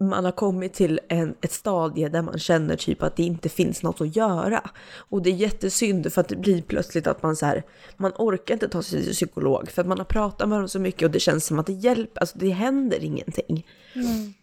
man 0.00 0.24
har 0.24 0.32
kommit 0.32 0.74
till 0.74 1.00
en, 1.08 1.34
ett 1.40 1.52
stadie 1.52 2.08
där 2.08 2.22
man 2.22 2.38
känner 2.38 2.76
typ 2.76 3.02
att 3.02 3.16
det 3.16 3.22
inte 3.22 3.48
finns 3.48 3.82
något 3.82 4.00
att 4.00 4.16
göra. 4.16 4.70
Och 4.96 5.22
det 5.22 5.30
är 5.30 5.34
jättesynd 5.34 6.12
för 6.12 6.20
att 6.20 6.28
det 6.28 6.36
blir 6.36 6.62
plötsligt 6.62 7.06
att 7.06 7.22
man 7.22 7.36
så 7.36 7.46
här, 7.46 7.62
man 7.96 8.12
orkar 8.16 8.54
inte 8.54 8.68
ta 8.68 8.82
sig 8.82 9.04
till 9.04 9.12
psykolog 9.12 9.70
för 9.70 9.82
att 9.82 9.88
man 9.88 9.98
har 9.98 10.04
pratat 10.04 10.48
med 10.48 10.58
dem 10.58 10.68
så 10.68 10.78
mycket 10.78 11.02
och 11.02 11.10
det 11.10 11.20
känns 11.20 11.46
som 11.46 11.58
att 11.58 11.66
det 11.66 11.72
hjälper, 11.72 12.20
alltså 12.20 12.38
det 12.38 12.50
händer 12.50 13.04
ingenting. 13.04 13.66
Mm. 13.94 14.34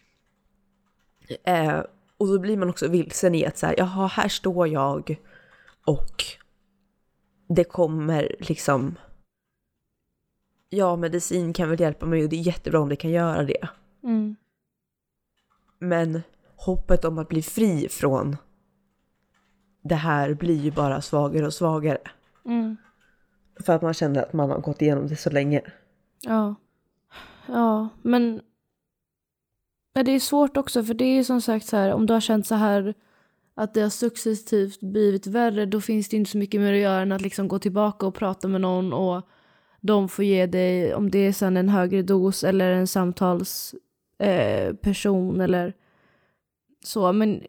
Eh, 1.44 1.84
och 2.18 2.28
då 2.28 2.40
blir 2.40 2.58
man 2.58 2.70
också 2.70 2.88
vilsen 2.88 3.36
i 3.36 3.46
att 3.46 3.58
så 3.58 3.66
här, 3.66 3.76
jaha, 3.78 4.08
här 4.08 4.30
står 4.30 4.68
jag 4.68 5.18
och 5.86 6.26
det 7.50 7.64
kommer 7.64 8.36
liksom, 8.40 8.96
ja, 10.70 10.96
medicin 10.96 11.54
kan 11.54 11.70
väl 11.70 11.80
hjälpa 11.80 12.06
mig 12.06 12.24
och 12.24 12.30
det 12.30 12.36
är 12.36 12.42
jättebra 12.42 12.80
om 12.80 12.90
det 12.90 12.96
kan 12.96 13.12
göra 13.12 13.44
det. 13.44 13.68
Mm. 14.04 14.36
Men 15.80 16.22
hoppet 16.56 17.06
om 17.06 17.18
att 17.18 17.30
bli 17.30 17.42
fri 17.42 17.90
från 17.90 18.38
det 19.82 19.96
här 19.96 20.34
blir 20.34 20.56
ju 20.58 20.72
bara 20.72 21.02
svagare 21.02 21.46
och 21.46 21.54
svagare. 21.54 21.98
Mm. 22.46 22.78
För 23.60 23.74
att 23.74 23.82
man 23.82 23.94
känner 23.94 24.22
att 24.22 24.34
man 24.34 24.50
har 24.50 24.60
gått 24.60 24.82
igenom 24.82 25.08
det 25.08 25.16
så 25.16 25.30
länge. 25.30 25.62
Ja. 26.22 26.56
Ja, 27.48 27.90
men... 28.02 28.42
Ja, 29.94 30.04
det 30.04 30.12
är 30.12 30.20
svårt 30.20 30.58
också, 30.58 30.84
för 30.84 30.94
det 30.94 31.06
är 31.06 31.16
ju 31.16 31.24
som 31.24 31.42
sagt 31.42 31.66
så 31.66 31.78
här, 31.78 31.94
om 31.94 32.06
du 32.06 32.14
har 32.14 32.22
känt 32.22 32.48
så 32.48 32.56
här 32.56 32.94
att 33.56 33.74
det 33.74 33.82
har 33.82 33.90
successivt 33.90 34.80
blivit 34.80 35.28
värre, 35.28 35.66
då 35.66 35.82
finns 35.82 36.10
det 36.10 36.18
inte 36.18 36.32
så 36.32 36.38
mycket 36.38 36.62
mer 36.62 36.74
att 36.74 36.80
göra 36.80 37.02
än 37.02 37.12
att 37.12 37.22
liksom 37.22 37.48
gå 37.48 37.60
tillbaka 37.60 38.06
och 38.06 38.16
prata 38.16 38.48
med 38.48 38.62
någon 38.62 38.94
och 38.94 39.28
de 39.82 40.10
får 40.10 40.26
ge 40.26 40.46
dig, 40.46 40.94
om 40.94 41.12
det 41.12 41.20
är 41.20 41.32
sen 41.32 41.58
en 41.58 41.70
högre 41.70 42.02
dos 42.02 42.44
eller 42.44 42.72
en 42.72 42.88
samtalsperson 42.88 45.40
eh, 45.40 45.44
eller 45.44 45.74
så. 46.84 47.14
Men 47.14 47.44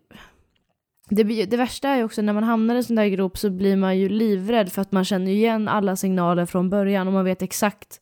det, 1.08 1.46
det 1.46 1.56
värsta 1.56 1.88
är 1.88 1.96
ju 1.96 2.04
också 2.04 2.22
när 2.22 2.32
man 2.32 2.44
hamnar 2.44 2.74
i 2.74 2.78
en 2.78 2.84
sån 2.84 2.96
där 2.96 3.06
grop 3.06 3.38
så 3.38 3.50
blir 3.50 3.76
man 3.76 3.98
ju 3.98 4.08
livrädd 4.08 4.72
för 4.72 4.82
att 4.82 4.92
man 4.92 5.04
känner 5.04 5.30
igen 5.30 5.68
alla 5.68 5.96
signaler 5.96 6.46
från 6.46 6.70
början 6.70 7.06
och 7.06 7.12
man 7.12 7.24
vet 7.24 7.42
exakt 7.42 8.00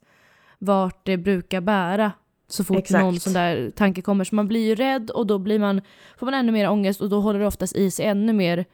vart 0.58 1.06
det 1.06 1.16
brukar 1.16 1.60
bära 1.60 2.12
så 2.48 2.64
fort 2.64 2.76
Exakt. 2.76 3.04
någon 3.04 3.20
sån 3.20 3.32
där 3.32 3.70
tanke 3.70 4.02
kommer. 4.02 4.24
Så 4.24 4.34
man 4.34 4.48
blir 4.48 4.66
ju 4.66 4.74
rädd 4.74 5.10
och 5.10 5.26
då 5.26 5.38
blir 5.38 5.58
man, 5.58 5.80
får 6.18 6.26
man 6.26 6.34
ännu 6.34 6.52
mer 6.52 6.70
ångest 6.70 7.00
och 7.00 7.08
då 7.08 7.20
håller 7.20 7.40
det 7.40 7.46
oftast 7.46 7.76
i 7.76 7.90
sig 7.90 8.06
ännu 8.06 8.32
mer 8.32 8.64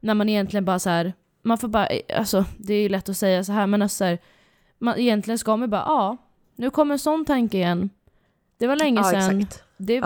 när 0.00 0.14
man 0.14 0.28
egentligen 0.28 0.64
bara 0.64 0.78
så 0.78 0.90
här, 0.90 1.12
man 1.42 1.58
får 1.58 1.68
bara, 1.68 1.88
alltså 2.16 2.44
det 2.58 2.74
är 2.74 2.82
ju 2.82 2.88
lätt 2.88 3.08
att 3.08 3.16
säga 3.16 3.44
så 3.44 3.52
här 3.52 3.66
men 3.66 3.82
alltså 3.82 3.96
så 3.96 4.04
här, 4.04 4.18
man, 4.80 4.98
egentligen 4.98 5.38
ska 5.38 5.56
man 5.56 5.70
bara, 5.70 5.82
ja, 5.86 6.16
nu 6.56 6.70
kommer 6.70 6.92
en 6.94 6.98
sån 6.98 7.24
tanke 7.24 7.56
igen. 7.56 7.90
Det 8.58 8.66
var 8.66 8.76
länge 8.76 9.00
Ja, 9.00 9.04
sedan. 9.04 9.38
exakt. 9.40 9.62
Det 9.76 9.94
Ja. 9.94 10.00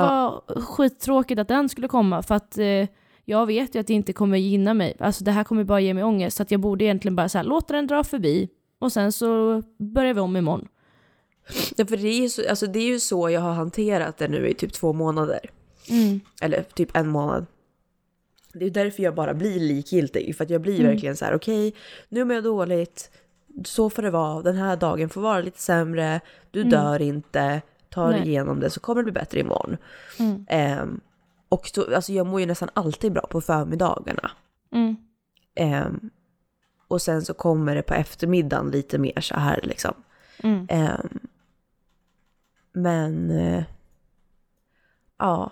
var 0.49 0.61
skittråkigt 0.61 1.39
att 1.41 1.49
den 1.49 1.69
skulle 1.69 1.89
komma 1.89 2.23
för 2.23 2.35
att 2.35 2.59
eh, 2.59 2.89
jag 3.25 3.47
vet 3.47 3.75
ju 3.75 3.79
att 3.81 3.87
det 3.87 3.93
inte 3.95 4.13
kommer 4.13 4.39
gynna 4.39 4.75
mig. 4.75 4.97
Alltså 4.99 5.25
det 5.25 5.31
här 5.31 5.45
kommer 5.45 5.65
bara 5.65 5.81
ge 5.81 5.95
mig 5.95 6.05
ångest 6.05 6.37
så 6.37 6.43
att 6.43 6.51
jag 6.51 6.61
borde 6.61 6.85
egentligen 6.85 7.17
bara 7.17 7.29
så 7.29 7.39
här, 7.39 7.45
låta 7.45 7.73
den 7.75 7.87
dra 7.87 8.05
förbi 8.05 8.49
och 8.79 8.93
sen 8.93 9.13
så 9.13 9.63
börjar 9.79 10.15
vi 10.15 10.21
om 10.21 10.37
imorgon. 10.37 10.69
Ja, 11.77 11.87
för 11.87 11.97
det 11.97 12.09
är, 12.09 12.21
ju 12.23 12.29
så, 12.29 12.43
alltså 12.51 12.67
det 12.67 12.79
är 12.79 12.87
ju 12.87 13.01
så 13.01 13.31
jag 13.31 13.41
har 13.41 13.53
hanterat 13.53 14.19
det 14.19 14.29
nu 14.29 14.49
i 14.49 14.55
typ 14.55 14.73
två 14.73 14.93
månader. 14.93 15.41
Mm. 15.91 16.21
Eller 16.43 16.63
typ 16.63 16.97
en 16.97 17.09
månad. 17.09 17.47
Det 18.55 18.65
är 18.65 18.71
därför 18.71 19.03
jag 19.03 19.15
bara 19.15 19.35
blir 19.35 19.61
likgiltig. 19.61 20.37
För 20.37 20.45
att 20.45 20.51
jag 20.51 20.61
blir 20.61 20.81
Mm. 20.81 20.87
verkligen 20.93 21.17
så 21.17 21.25
här: 21.25 21.35
okej, 21.35 21.75
nu 22.09 22.25
mår 22.25 22.35
jag 22.35 22.45
dåligt. 22.45 23.11
Så 23.65 23.91
får 23.91 24.03
det 24.03 24.11
vara. 24.11 24.43
Den 24.43 24.57
här 24.57 24.77
dagen 24.77 25.09
får 25.09 25.21
vara 25.21 25.41
lite 25.41 25.61
sämre. 25.61 26.21
Du 26.51 26.65
dör 26.65 27.03
inte. 27.03 27.63
Ta 27.89 28.09
dig 28.09 28.29
igenom 28.29 28.61
det 28.61 28.71
så 28.71 28.81
kommer 28.81 29.03
det 29.03 29.05
bli 29.05 29.13
bättre 29.13 29.41
imorgon. 29.41 29.77
Mm. 30.19 30.47
Ehm, 30.49 31.01
och 31.49 31.67
så, 31.67 31.95
alltså 31.95 32.13
jag 32.13 32.27
mår 32.27 32.41
ju 32.41 32.47
nästan 32.47 32.69
alltid 32.73 33.13
bra 33.13 33.27
på 33.31 33.41
förmiddagarna. 33.41 34.31
Mm. 34.73 34.97
Ehm, 35.55 36.11
och 36.89 37.03
sen 37.03 37.25
så 37.25 37.35
kommer 37.35 37.75
det 37.75 37.83
på 37.83 37.95
eftermiddagen 37.95 38.71
lite 38.71 38.99
mer 38.99 39.21
så 39.21 39.35
här 39.35 39.61
liksom. 39.63 39.95
Mm. 40.39 40.67
Ehm, 40.71 41.19
men 42.73 43.31
eh, 43.31 43.65
ja, 45.19 45.51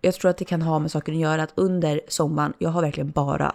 jag 0.00 0.14
tror 0.14 0.30
att 0.30 0.36
det 0.36 0.44
kan 0.44 0.62
ha 0.62 0.78
med 0.78 0.90
saker 0.90 1.12
att 1.12 1.18
göra 1.18 1.42
att 1.42 1.52
under 1.54 2.00
sommaren, 2.08 2.52
jag 2.58 2.70
har 2.70 2.82
verkligen 2.82 3.10
bara 3.10 3.54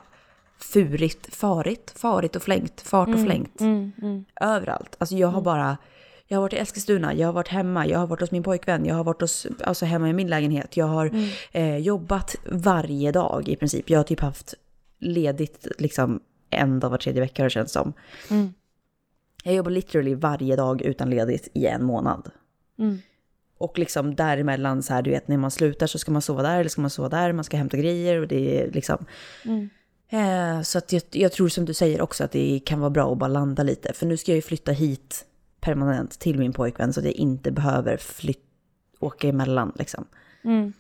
furit, 0.58 1.36
farit, 1.36 1.94
farit 1.96 2.36
och 2.36 2.42
flängt, 2.42 2.82
fart 2.82 3.10
och 3.10 3.20
flängt 3.24 3.62
Mm. 3.62 3.92
Mm. 4.02 4.26
överallt. 4.42 4.96
Alltså 4.98 5.16
jag 5.16 5.28
har 5.28 5.42
bara, 5.42 5.78
jag 6.28 6.38
har 6.38 6.42
varit 6.42 6.54
i 6.54 6.58
Eskilstuna, 6.58 7.14
jag 7.14 7.28
har 7.28 7.34
varit 7.34 7.48
hemma, 7.48 7.88
jag 7.88 8.00
har 8.00 8.08
varit 8.08 8.22
hos 8.22 8.32
min 8.32 8.44
pojkvän, 8.44 8.86
jag 8.86 8.96
har 8.96 9.04
varit 9.04 9.22
hos, 9.22 9.48
alltså 9.64 9.86
hemma 9.86 10.10
i 10.10 10.14
min 10.14 10.28
lägenhet. 10.28 10.78
Jag 10.78 10.86
har 10.86 11.12
eh, 11.52 11.78
jobbat 11.78 12.36
varje 12.52 13.12
dag 13.12 13.50
i 13.50 13.56
princip. 13.56 13.90
Jag 13.90 14.00
har 14.00 14.04
typ 14.04 14.20
haft 14.20 14.54
ledigt 15.00 15.68
liksom 15.78 16.20
en 16.50 16.80
dag 16.80 16.90
var 16.90 16.98
tredje 16.98 17.22
vecka 17.22 17.42
har 17.42 17.46
det 17.46 17.54
känns 17.54 17.72
som. 17.72 17.94
Mm. 18.30 18.54
Jag 19.44 19.54
jobbar 19.56 19.72
literally 19.72 20.16
varje 20.16 20.56
dag 20.56 20.82
utan 20.82 21.10
ledigt 21.10 21.48
i 21.54 21.66
en 21.66 21.86
månad. 21.86 22.32
Mm. 22.80 22.98
Och 23.58 23.80
liksom 23.80 24.16
däremellan 24.16 24.84
så 24.84 24.94
här, 24.94 25.02
du 25.02 25.10
vet 25.12 25.28
när 25.28 25.38
man 25.38 25.52
slutar 25.52 25.88
så 25.88 26.00
ska 26.00 26.12
man 26.12 26.22
sova 26.22 26.44
där 26.44 26.60
eller 26.60 26.70
ska 26.70 26.82
man 26.82 26.90
sova 26.90 27.10
där, 27.10 27.32
man 27.32 27.44
ska 27.44 27.58
hämta 27.58 27.78
grejer 27.78 28.22
och 28.22 28.28
det 28.28 28.62
är 28.62 28.72
liksom. 28.72 29.06
Mm. 29.46 29.70
Eh, 30.10 30.62
så 30.62 30.78
att 30.78 30.94
jag, 30.94 31.02
jag 31.12 31.32
tror 31.32 31.48
som 31.50 31.66
du 31.66 31.74
säger 31.74 32.02
också 32.02 32.24
att 32.24 32.32
det 32.32 32.60
kan 32.66 32.80
vara 32.80 32.90
bra 32.90 33.12
att 33.12 33.18
bara 33.18 33.28
landa 33.28 33.64
lite. 33.64 33.94
För 33.94 34.06
nu 34.06 34.18
ska 34.18 34.32
jag 34.32 34.36
ju 34.36 34.42
flytta 34.42 34.72
hit 34.72 35.26
permanent 35.62 36.20
till 36.20 36.40
min 36.40 36.54
pojkvän 36.54 36.94
så 36.94 37.00
att 37.00 37.06
jag 37.06 37.16
inte 37.16 37.52
behöver 37.52 37.98
flyt, 37.98 38.40
åka 39.00 39.28
emellan 39.28 39.72
liksom. 39.76 40.06
Mm. 40.44 40.74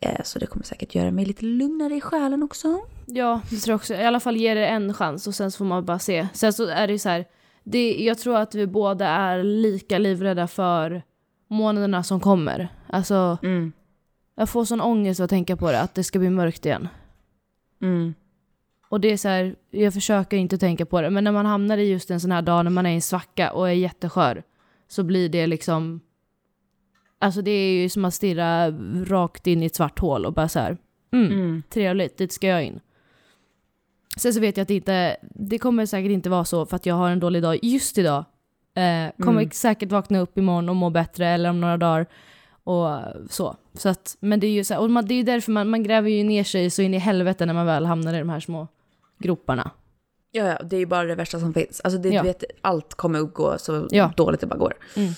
Eh, 0.00 0.22
så 0.24 0.38
det 0.38 0.46
kommer 0.46 0.64
säkert 0.64 0.94
göra 0.94 1.10
mig 1.10 1.24
lite 1.24 1.44
lugnare 1.44 1.94
i 1.94 2.00
själen 2.00 2.42
också. 2.42 2.80
Ja, 3.06 3.40
det 3.50 3.56
tror 3.56 3.72
jag 3.72 3.76
också. 3.76 3.94
I 3.94 4.04
alla 4.04 4.20
fall 4.20 4.36
ge 4.36 4.54
det 4.54 4.66
en 4.66 4.94
chans 4.94 5.26
och 5.26 5.34
sen 5.34 5.50
så 5.50 5.58
får 5.58 5.64
man 5.64 5.84
bara 5.84 5.98
se. 5.98 6.28
Sen 6.34 6.52
så 6.52 6.66
är 6.66 6.86
det 6.86 6.92
ju 6.92 6.98
så 6.98 7.08
här, 7.08 7.24
det, 7.64 8.04
jag 8.04 8.18
tror 8.18 8.36
att 8.36 8.54
vi 8.54 8.66
båda 8.66 9.06
är 9.08 9.42
lika 9.42 9.98
livrädda 9.98 10.46
för 10.46 11.02
månaderna 11.48 12.02
som 12.02 12.20
kommer. 12.20 12.68
Alltså, 12.86 13.38
Mm. 13.42 13.72
jag 14.34 14.48
får 14.48 14.64
sån 14.64 14.80
ångest 14.80 15.20
av 15.20 15.24
att 15.24 15.30
tänka 15.30 15.56
på 15.56 15.70
det, 15.72 15.80
att 15.80 15.94
det 15.94 16.04
ska 16.04 16.18
bli 16.18 16.30
mörkt 16.30 16.66
igen. 16.66 16.88
Mm. 17.82 18.14
Och 18.92 19.00
det 19.00 19.12
är 19.12 19.16
så 19.16 19.28
här, 19.28 19.56
jag 19.70 19.94
försöker 19.94 20.36
inte 20.36 20.58
tänka 20.58 20.86
på 20.86 21.00
det, 21.00 21.10
men 21.10 21.24
när 21.24 21.32
man 21.32 21.46
hamnar 21.46 21.78
i 21.78 21.90
just 21.90 22.10
en 22.10 22.20
sån 22.20 22.32
här 22.32 22.42
dag 22.42 22.64
när 22.64 22.70
man 22.70 22.86
är 22.86 22.90
i 22.90 22.94
en 22.94 23.02
svacka 23.02 23.52
och 23.52 23.68
är 23.68 23.72
jätteskör, 23.72 24.42
så 24.88 25.02
blir 25.02 25.28
det 25.28 25.46
liksom... 25.46 26.00
Alltså 27.18 27.42
det 27.42 27.50
är 27.50 27.82
ju 27.82 27.88
som 27.88 28.04
att 28.04 28.14
stirra 28.14 28.70
rakt 29.04 29.46
in 29.46 29.62
i 29.62 29.66
ett 29.66 29.74
svart 29.74 29.98
hål 29.98 30.26
och 30.26 30.32
bara 30.32 30.48
så 30.48 30.58
här, 30.58 30.76
mm, 31.12 31.62
trevligt, 31.70 32.16
dit 32.16 32.32
ska 32.32 32.46
jag 32.46 32.64
in. 32.64 32.80
Sen 34.16 34.34
så 34.34 34.40
vet 34.40 34.56
jag 34.56 34.62
att 34.62 34.68
det 34.68 34.74
inte, 34.74 35.16
det 35.22 35.58
kommer 35.58 35.86
säkert 35.86 36.10
inte 36.10 36.30
vara 36.30 36.44
så 36.44 36.66
för 36.66 36.76
att 36.76 36.86
jag 36.86 36.94
har 36.94 37.10
en 37.10 37.20
dålig 37.20 37.42
dag 37.42 37.58
just 37.62 37.98
idag. 37.98 38.24
Eh, 38.74 39.24
kommer 39.24 39.40
Mm. 39.40 39.50
säkert 39.50 39.92
vakna 39.92 40.18
upp 40.18 40.38
imorgon 40.38 40.68
och 40.68 40.76
må 40.76 40.90
bättre 40.90 41.26
eller 41.28 41.50
om 41.50 41.60
några 41.60 41.76
dagar 41.76 42.06
och 42.64 42.98
så. 43.30 43.56
så 43.74 43.88
att, 43.88 44.16
men 44.20 44.40
det 44.40 44.46
är 44.46 44.52
ju 44.52 44.64
så 44.64 44.74
här, 44.74 44.80
och 44.80 44.90
man, 44.90 45.06
det 45.06 45.14
är 45.14 45.24
därför 45.24 45.52
man, 45.52 45.70
man 45.70 45.82
gräver 45.82 46.10
ju 46.10 46.24
ner 46.24 46.44
sig 46.44 46.70
så 46.70 46.82
in 46.82 46.94
i 46.94 46.98
helvete 46.98 47.46
när 47.46 47.54
man 47.54 47.66
väl 47.66 47.86
hamnar 47.86 48.14
i 48.14 48.18
de 48.18 48.28
här 48.28 48.40
små 48.40 48.68
groparna. 49.22 49.70
Ja, 50.30 50.44
ja, 50.46 50.58
det 50.64 50.76
är 50.76 50.80
ju 50.80 50.86
bara 50.86 51.04
det 51.04 51.14
värsta 51.14 51.40
som 51.40 51.54
finns. 51.54 51.80
Alltså 51.84 51.98
det, 51.98 52.08
Ja. 52.08 52.22
du 52.22 52.28
vet, 52.28 52.44
allt 52.60 52.94
kommer 52.94 53.20
att 53.20 53.34
gå 53.34 53.58
så 53.58 53.88
Ja. 53.90 54.12
dåligt 54.16 54.40
det 54.40 54.46
bara 54.46 54.58
går. 54.58 54.74
Mm. 54.96 55.08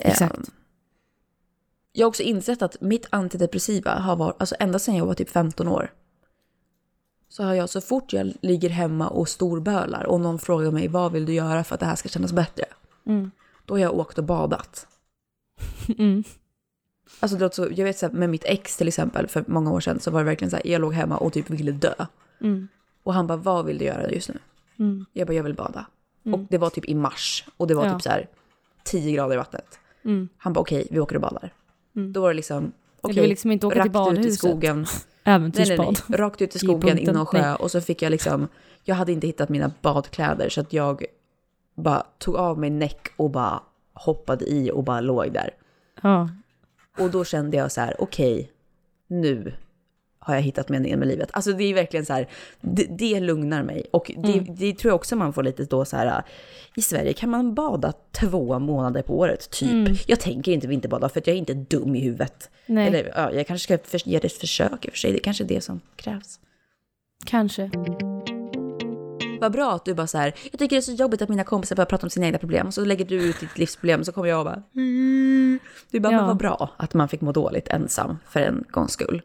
Eh, 0.00 0.10
Exakt. 0.10 0.38
Jag 1.92 2.06
har 2.06 2.08
också 2.08 2.22
insett 2.22 2.62
att 2.62 2.80
mitt 2.80 3.06
antidepressiva 3.10 3.94
har 3.94 4.16
varit, 4.16 4.36
alltså 4.38 4.54
ända 4.58 4.78
sedan 4.78 4.94
jag 4.96 5.06
var 5.06 5.14
typ 5.14 5.30
15 5.30 5.68
år. 5.68 5.92
Så 7.28 7.42
har 7.44 7.54
jag 7.54 7.68
så 7.68 7.80
fort 7.80 8.12
jag 8.12 8.32
ligger 8.42 8.68
hemma 8.68 9.08
och 9.08 9.28
storbölar 9.28 10.04
och 10.06 10.20
någon 10.20 10.38
frågar 10.38 10.70
mig 10.70 10.88
vad 10.88 11.12
vill 11.12 11.26
du 11.26 11.32
göra 11.32 11.64
för 11.64 11.74
att 11.74 11.80
det 11.80 11.86
här 11.86 11.96
ska 11.96 12.08
kännas 12.08 12.32
bättre? 12.32 12.64
Mm. 13.06 13.30
Då 13.64 13.74
har 13.74 13.78
jag 13.78 13.94
åkt 13.98 14.18
och 14.18 14.24
badat. 14.24 14.86
Mm. 15.98 16.24
Alltså 17.20 17.36
det 17.38 17.54
så, 17.54 17.68
jag 17.74 17.84
vet 17.84 17.98
så 17.98 18.06
här, 18.06 18.12
med 18.12 18.30
mitt 18.30 18.44
ex 18.44 18.76
till 18.76 18.88
exempel 18.88 19.28
för 19.28 19.44
många 19.46 19.72
år 19.72 19.80
sedan 19.80 20.00
så 20.00 20.10
var 20.10 20.20
det 20.20 20.24
verkligen 20.24 20.50
så 20.50 20.56
här, 20.56 20.66
jag 20.66 20.80
låg 20.80 20.92
hemma 20.92 21.16
och 21.16 21.32
typ 21.32 21.50
ville 21.50 21.72
dö. 21.72 21.94
Mm. 22.40 22.68
Och 23.04 23.14
han 23.14 23.26
bara, 23.26 23.38
vad 23.38 23.64
vill 23.66 23.78
du 23.78 23.84
göra 23.84 24.10
just 24.10 24.28
nu? 24.28 24.38
Mm. 24.78 25.04
Jag 25.12 25.26
bara, 25.26 25.34
jag 25.34 25.42
vill 25.42 25.54
bada. 25.54 25.86
Och 26.32 26.38
det 26.50 26.58
var 26.58 26.70
typ 26.70 26.84
i 26.84 26.94
mars 26.94 27.44
och 27.56 27.66
det 27.66 27.74
var 27.74 27.86
Ja. 27.86 27.92
typ 27.92 28.02
så 28.02 28.10
här 28.10 28.28
10 28.84 29.12
grader 29.16 29.34
i 29.34 29.38
vattnet. 29.38 29.78
Mm. 30.04 30.28
Han 30.36 30.52
bara, 30.52 30.60
okej, 30.60 30.86
vi 30.90 31.00
åker 31.00 31.14
och 31.16 31.22
badar. 31.22 31.52
Mm. 31.96 32.12
Då 32.12 32.20
var 32.20 32.28
det 32.28 32.34
liksom, 32.34 32.72
okej, 33.00 33.20
vill 33.20 33.30
liksom 33.30 33.50
inte 33.50 33.66
åka 33.66 33.82
till 33.82 33.92
rakt 33.92 34.18
ut 34.18 34.26
i 34.26 34.30
skogen. 34.32 34.86
Nej, 35.24 35.34
Äventyrsbad. 35.34 35.78
nej, 35.78 35.94
nej. 36.08 36.18
Rakt 36.20 36.42
ut 36.42 36.56
i 36.56 36.58
skogen, 36.58 36.98
in 36.98 37.16
och 37.16 37.28
sjö. 37.28 37.40
nej. 37.42 37.54
Och 37.56 37.70
så 37.70 37.80
fick 37.80 38.02
jag 38.02 38.10
liksom, 38.10 38.48
jag 38.82 38.94
hade 38.94 39.12
inte 39.12 39.26
hittat 39.26 39.48
mina 39.48 39.70
badkläder 39.82 40.48
så 40.48 40.60
att 40.60 40.72
jag 40.72 41.04
bara 41.74 42.06
tog 42.18 42.36
av 42.36 42.58
mig 42.58 42.70
näck 42.70 43.08
och 43.16 43.30
bara 43.30 43.62
hoppade 43.92 44.44
i 44.44 44.70
och 44.70 44.84
bara 44.84 45.00
låg 45.00 45.32
där. 45.32 45.50
Ja. 46.02 46.28
Och 46.98 47.10
då 47.10 47.24
kände 47.24 47.56
jag 47.56 47.72
så 47.72 47.80
här, 47.80 47.96
okej, 47.98 48.52
nu 49.06 49.54
har 50.24 50.34
jag 50.34 50.42
hittat 50.42 50.68
meningen 50.68 50.98
med 50.98 51.08
livet. 51.08 51.28
Alltså 51.32 51.52
det 51.52 51.64
är 51.64 51.74
verkligen 51.74 52.06
så 52.06 52.12
här, 52.12 52.28
det, 52.60 52.86
det 52.98 53.20
lugnar 53.20 53.62
mig. 53.62 53.86
Och 53.92 54.10
det, 54.16 54.32
Mm. 54.38 54.54
det 54.56 54.72
tror 54.74 54.90
jag 54.90 54.94
också 54.96 55.16
man 55.16 55.32
får 55.32 55.42
lite 55.42 55.64
då 55.64 55.84
så 55.84 55.96
här, 55.96 56.22
i 56.76 56.82
Sverige 56.82 57.12
kan 57.12 57.30
man 57.30 57.54
bada 57.54 57.92
två 58.12 58.58
månader 58.58 59.02
på 59.02 59.18
året, 59.18 59.50
typ. 59.50 59.70
Mm. 59.70 59.94
Jag 60.06 60.20
tänker 60.20 60.52
inte 60.52 60.66
vinterbada 60.66 61.08
för 61.08 61.20
att 61.20 61.26
jag 61.26 61.34
är 61.34 61.38
inte 61.38 61.54
dum 61.54 61.94
i 61.94 62.00
huvudet. 62.00 62.50
Nej, 62.66 62.88
Eller 62.88 63.12
ja, 63.16 63.32
jag 63.32 63.46
kanske 63.46 63.76
ska 63.88 63.98
ge 64.10 64.18
det 64.18 64.26
ett 64.26 64.32
försök 64.32 64.84
i 64.84 64.88
och 64.88 64.92
för 64.92 64.98
sig, 64.98 65.12
det 65.12 65.18
är 65.18 65.22
kanske 65.22 65.44
är 65.44 65.48
det 65.48 65.60
som 65.60 65.80
krävs. 65.96 66.38
kanske. 67.24 67.70
Vad 69.40 69.52
bra 69.52 69.72
att 69.72 69.84
du 69.84 69.94
bara 69.94 70.06
så 70.06 70.18
här, 70.18 70.34
jag 70.52 70.58
tycker 70.58 70.76
det 70.76 70.80
är 70.80 70.80
så 70.80 70.92
jobbigt 70.92 71.22
att 71.22 71.28
mina 71.28 71.44
kompisar 71.44 71.76
börjar 71.76 71.86
prata 71.86 72.06
om 72.06 72.10
sina 72.10 72.26
egna 72.26 72.38
problem. 72.38 72.72
Så 72.72 72.84
lägger 72.84 73.04
du 73.04 73.22
ut 73.22 73.40
ditt 73.40 73.58
livsproblem 73.58 74.04
så 74.04 74.12
kommer 74.12 74.28
jag 74.28 74.38
och 74.38 74.44
bara, 74.44 74.62
mm. 74.76 75.58
Du 75.90 76.00
bara, 76.00 76.12
Ja. 76.12 76.18
men 76.18 76.26
vad 76.26 76.36
bra 76.36 76.70
att 76.76 76.94
man 76.94 77.08
fick 77.08 77.20
må 77.20 77.32
dåligt 77.32 77.68
ensam 77.68 78.18
för 78.28 78.40
en 78.40 78.64
gångs 78.70 78.92
skull. 78.92 79.22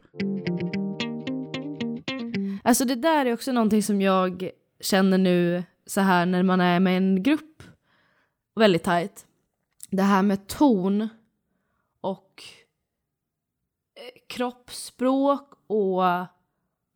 Alltså 2.69 2.85
det 2.85 2.95
där 2.95 3.25
är 3.25 3.33
också 3.33 3.51
någonting 3.51 3.83
som 3.83 4.01
jag 4.01 4.49
känner 4.79 5.17
nu 5.17 5.63
så 5.85 6.01
här 6.01 6.25
när 6.25 6.43
man 6.43 6.61
är 6.61 6.79
med 6.79 6.97
en 6.97 7.23
grupp 7.23 7.63
väldigt 8.55 8.83
tajt. 8.83 9.25
Det 9.89 10.03
här 10.03 10.23
med 10.23 10.47
ton 10.47 11.09
och 12.01 12.43
eh, 13.95 14.19
kroppsspråk 14.27 15.53
och 15.67 16.03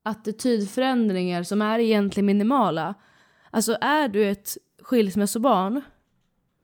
attitydförändringar 0.04 1.44
som 1.44 1.62
är 1.62 1.80
egentligen 1.80 2.26
minimala. 2.26 2.94
Alltså 3.52 3.78
är 3.82 4.08
du 4.08 4.30
ett 4.30 4.58
skilsmässobarn 4.82 5.82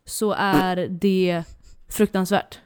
så 0.06 0.32
är 0.38 0.88
det 0.88 1.44
fruktansvärt. 1.90 2.60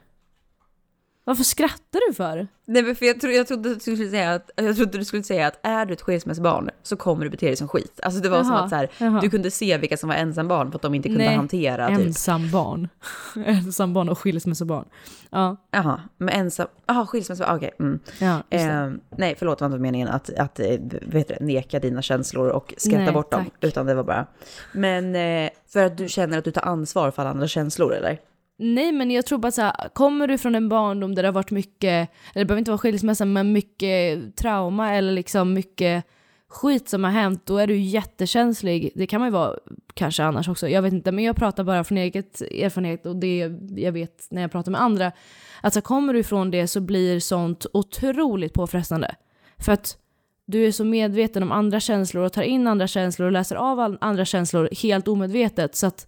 Varför 1.26 1.44
skrattar 1.44 2.08
du 2.08 2.14
för? 2.14 2.46
Nej 2.66 2.82
men 2.82 2.96
för 2.96 3.06
jag, 3.06 3.20
tro, 3.20 3.30
jag, 3.30 3.46
trodde, 3.46 3.70
att 3.70 3.74
du 3.74 3.80
skulle 3.80 4.10
säga 4.10 4.32
att, 4.34 4.50
jag 4.56 4.76
trodde 4.76 4.98
du 4.98 5.04
skulle 5.04 5.22
säga 5.22 5.46
att 5.46 5.58
är 5.62 5.86
du 5.86 5.92
ett 5.92 6.02
skilsmässobarn 6.02 6.70
så 6.82 6.96
kommer 6.96 7.24
du 7.24 7.30
bete 7.30 7.46
dig 7.46 7.56
som 7.56 7.68
skit. 7.68 8.00
Alltså 8.02 8.20
det 8.20 8.28
var 8.28 8.42
som 8.42 8.52
Jaha, 8.52 8.62
att 8.62 8.70
så 8.70 8.76
här, 8.76 8.88
jaha. 8.98 9.20
du 9.20 9.30
kunde 9.30 9.50
se 9.50 9.78
vilka 9.78 9.96
som 9.96 10.08
var 10.08 10.16
ensambarn 10.16 10.70
för 10.70 10.78
att 10.78 10.82
de 10.82 10.94
inte 10.94 11.08
kunde 11.08 11.24
Nej, 11.24 11.36
hantera 11.36 11.88
typ. 11.88 11.98
Ensambarn. 11.98 12.88
Ensambarn 13.46 14.08
och 14.08 14.18
skilsmässobarn. 14.18 14.84
Ja, 15.30 15.56
Jaha, 15.70 16.00
men 16.16 16.28
ensam, 16.28 16.66
jaha 16.86 17.06
skilsmässobarn, 17.06 17.56
okej. 17.56 17.70
mm. 17.80 17.98
ja. 18.20 18.42
Eh, 18.50 18.90
nej 19.16 19.34
förlåt, 19.38 19.58
det 19.58 19.64
var 19.64 19.70
inte 19.70 19.82
meningen 19.82 20.08
att, 20.08 20.30
att 20.38 20.60
eh, 20.60 20.76
vet 21.02 21.28
du, 21.28 21.36
neka 21.40 21.78
dina 21.80 22.02
känslor 22.02 22.48
och 22.48 22.74
skratta 22.76 22.98
Nej, 23.04 23.12
bort 23.12 23.30
dem. 23.30 23.44
tack. 23.44 23.54
Utan 23.60 23.86
det 23.86 23.94
var 23.94 24.04
bara, 24.04 24.26
men 24.72 25.16
eh, 25.16 25.50
för 25.68 25.86
att 25.86 25.98
du 25.98 26.08
känner 26.08 26.38
att 26.38 26.44
du 26.44 26.50
tar 26.50 26.62
ansvar 26.62 27.10
för 27.10 27.22
alla 27.22 27.30
andra 27.30 27.48
känslor 27.48 27.94
eller? 27.94 28.18
Nej 28.56 28.92
men 28.92 29.10
jag 29.10 29.26
tror 29.26 29.38
bara 29.38 29.52
så 29.52 29.62
här, 29.62 29.88
kommer 29.92 30.28
du 30.28 30.38
från 30.38 30.54
en 30.54 30.68
barndom 30.68 31.14
där 31.14 31.22
det 31.22 31.28
har 31.28 31.32
varit 31.32 31.50
mycket, 31.50 32.10
eller 32.34 32.44
det 32.44 32.44
behöver 32.44 32.58
inte 32.58 32.70
vara 32.70 32.78
skilsmässa, 32.78 33.24
men 33.24 33.52
mycket 33.52 34.36
trauma 34.36 34.92
eller 34.92 35.12
liksom 35.12 35.52
mycket 35.52 36.04
skit 36.48 36.88
som 36.88 37.04
har 37.04 37.10
hänt, 37.10 37.46
då 37.46 37.58
är 37.58 37.66
du 37.66 37.76
jättekänslig. 37.76 38.92
Det 38.94 39.06
kan 39.06 39.20
man 39.20 39.28
ju 39.28 39.32
vara 39.32 39.54
kanske 39.94 40.24
annars 40.24 40.48
också, 40.48 40.68
jag 40.68 40.82
vet 40.82 40.92
inte, 40.92 41.12
men 41.12 41.24
jag 41.24 41.36
pratar 41.36 41.64
bara 41.64 41.84
från 41.84 41.98
eget 41.98 42.40
erfarenhet 42.40 43.06
och 43.06 43.16
det 43.16 43.38
jag 43.76 43.92
vet 43.92 44.26
när 44.30 44.42
jag 44.42 44.52
pratar 44.52 44.72
med 44.72 44.80
andra. 44.80 45.12
Alltså 45.60 45.80
kommer 45.80 46.12
du 46.12 46.18
ifrån 46.18 46.50
det 46.50 46.66
så 46.66 46.80
blir 46.80 47.20
sånt 47.20 47.66
otroligt 47.72 48.54
påfrestande. 48.54 49.14
För 49.58 49.72
att 49.72 49.98
du 50.46 50.66
är 50.66 50.72
så 50.72 50.84
medveten 50.84 51.42
om 51.42 51.52
andra 51.52 51.80
känslor 51.80 52.24
och 52.24 52.32
tar 52.32 52.42
in 52.42 52.66
andra 52.66 52.86
känslor 52.86 53.26
och 53.26 53.32
läser 53.32 53.56
av 53.56 53.96
andra 54.00 54.24
känslor 54.24 54.68
helt 54.82 55.08
omedvetet. 55.08 55.76
Så 55.76 55.86
att 55.86 56.06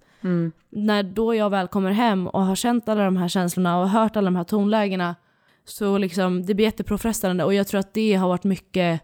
när 0.70 1.02
då 1.02 1.34
jag 1.34 1.50
väl 1.50 1.68
kommer 1.68 1.90
hem 1.90 2.26
och 2.26 2.44
har 2.44 2.54
känt 2.54 2.88
alla 2.88 3.04
de 3.04 3.16
här 3.16 3.28
känslorna 3.28 3.78
och 3.78 3.90
hört 3.90 4.16
alla 4.16 4.24
de 4.24 4.36
här 4.36 4.44
tonlägena 4.44 5.16
så 5.64 5.98
liksom 5.98 6.46
det 6.46 6.54
blir 6.54 6.66
jättepåfrestande 6.66 7.44
och 7.44 7.54
jag 7.54 7.66
tror 7.66 7.80
att 7.80 7.94
det 7.94 8.14
har 8.14 8.28
varit 8.28 8.44
mycket, 8.44 9.00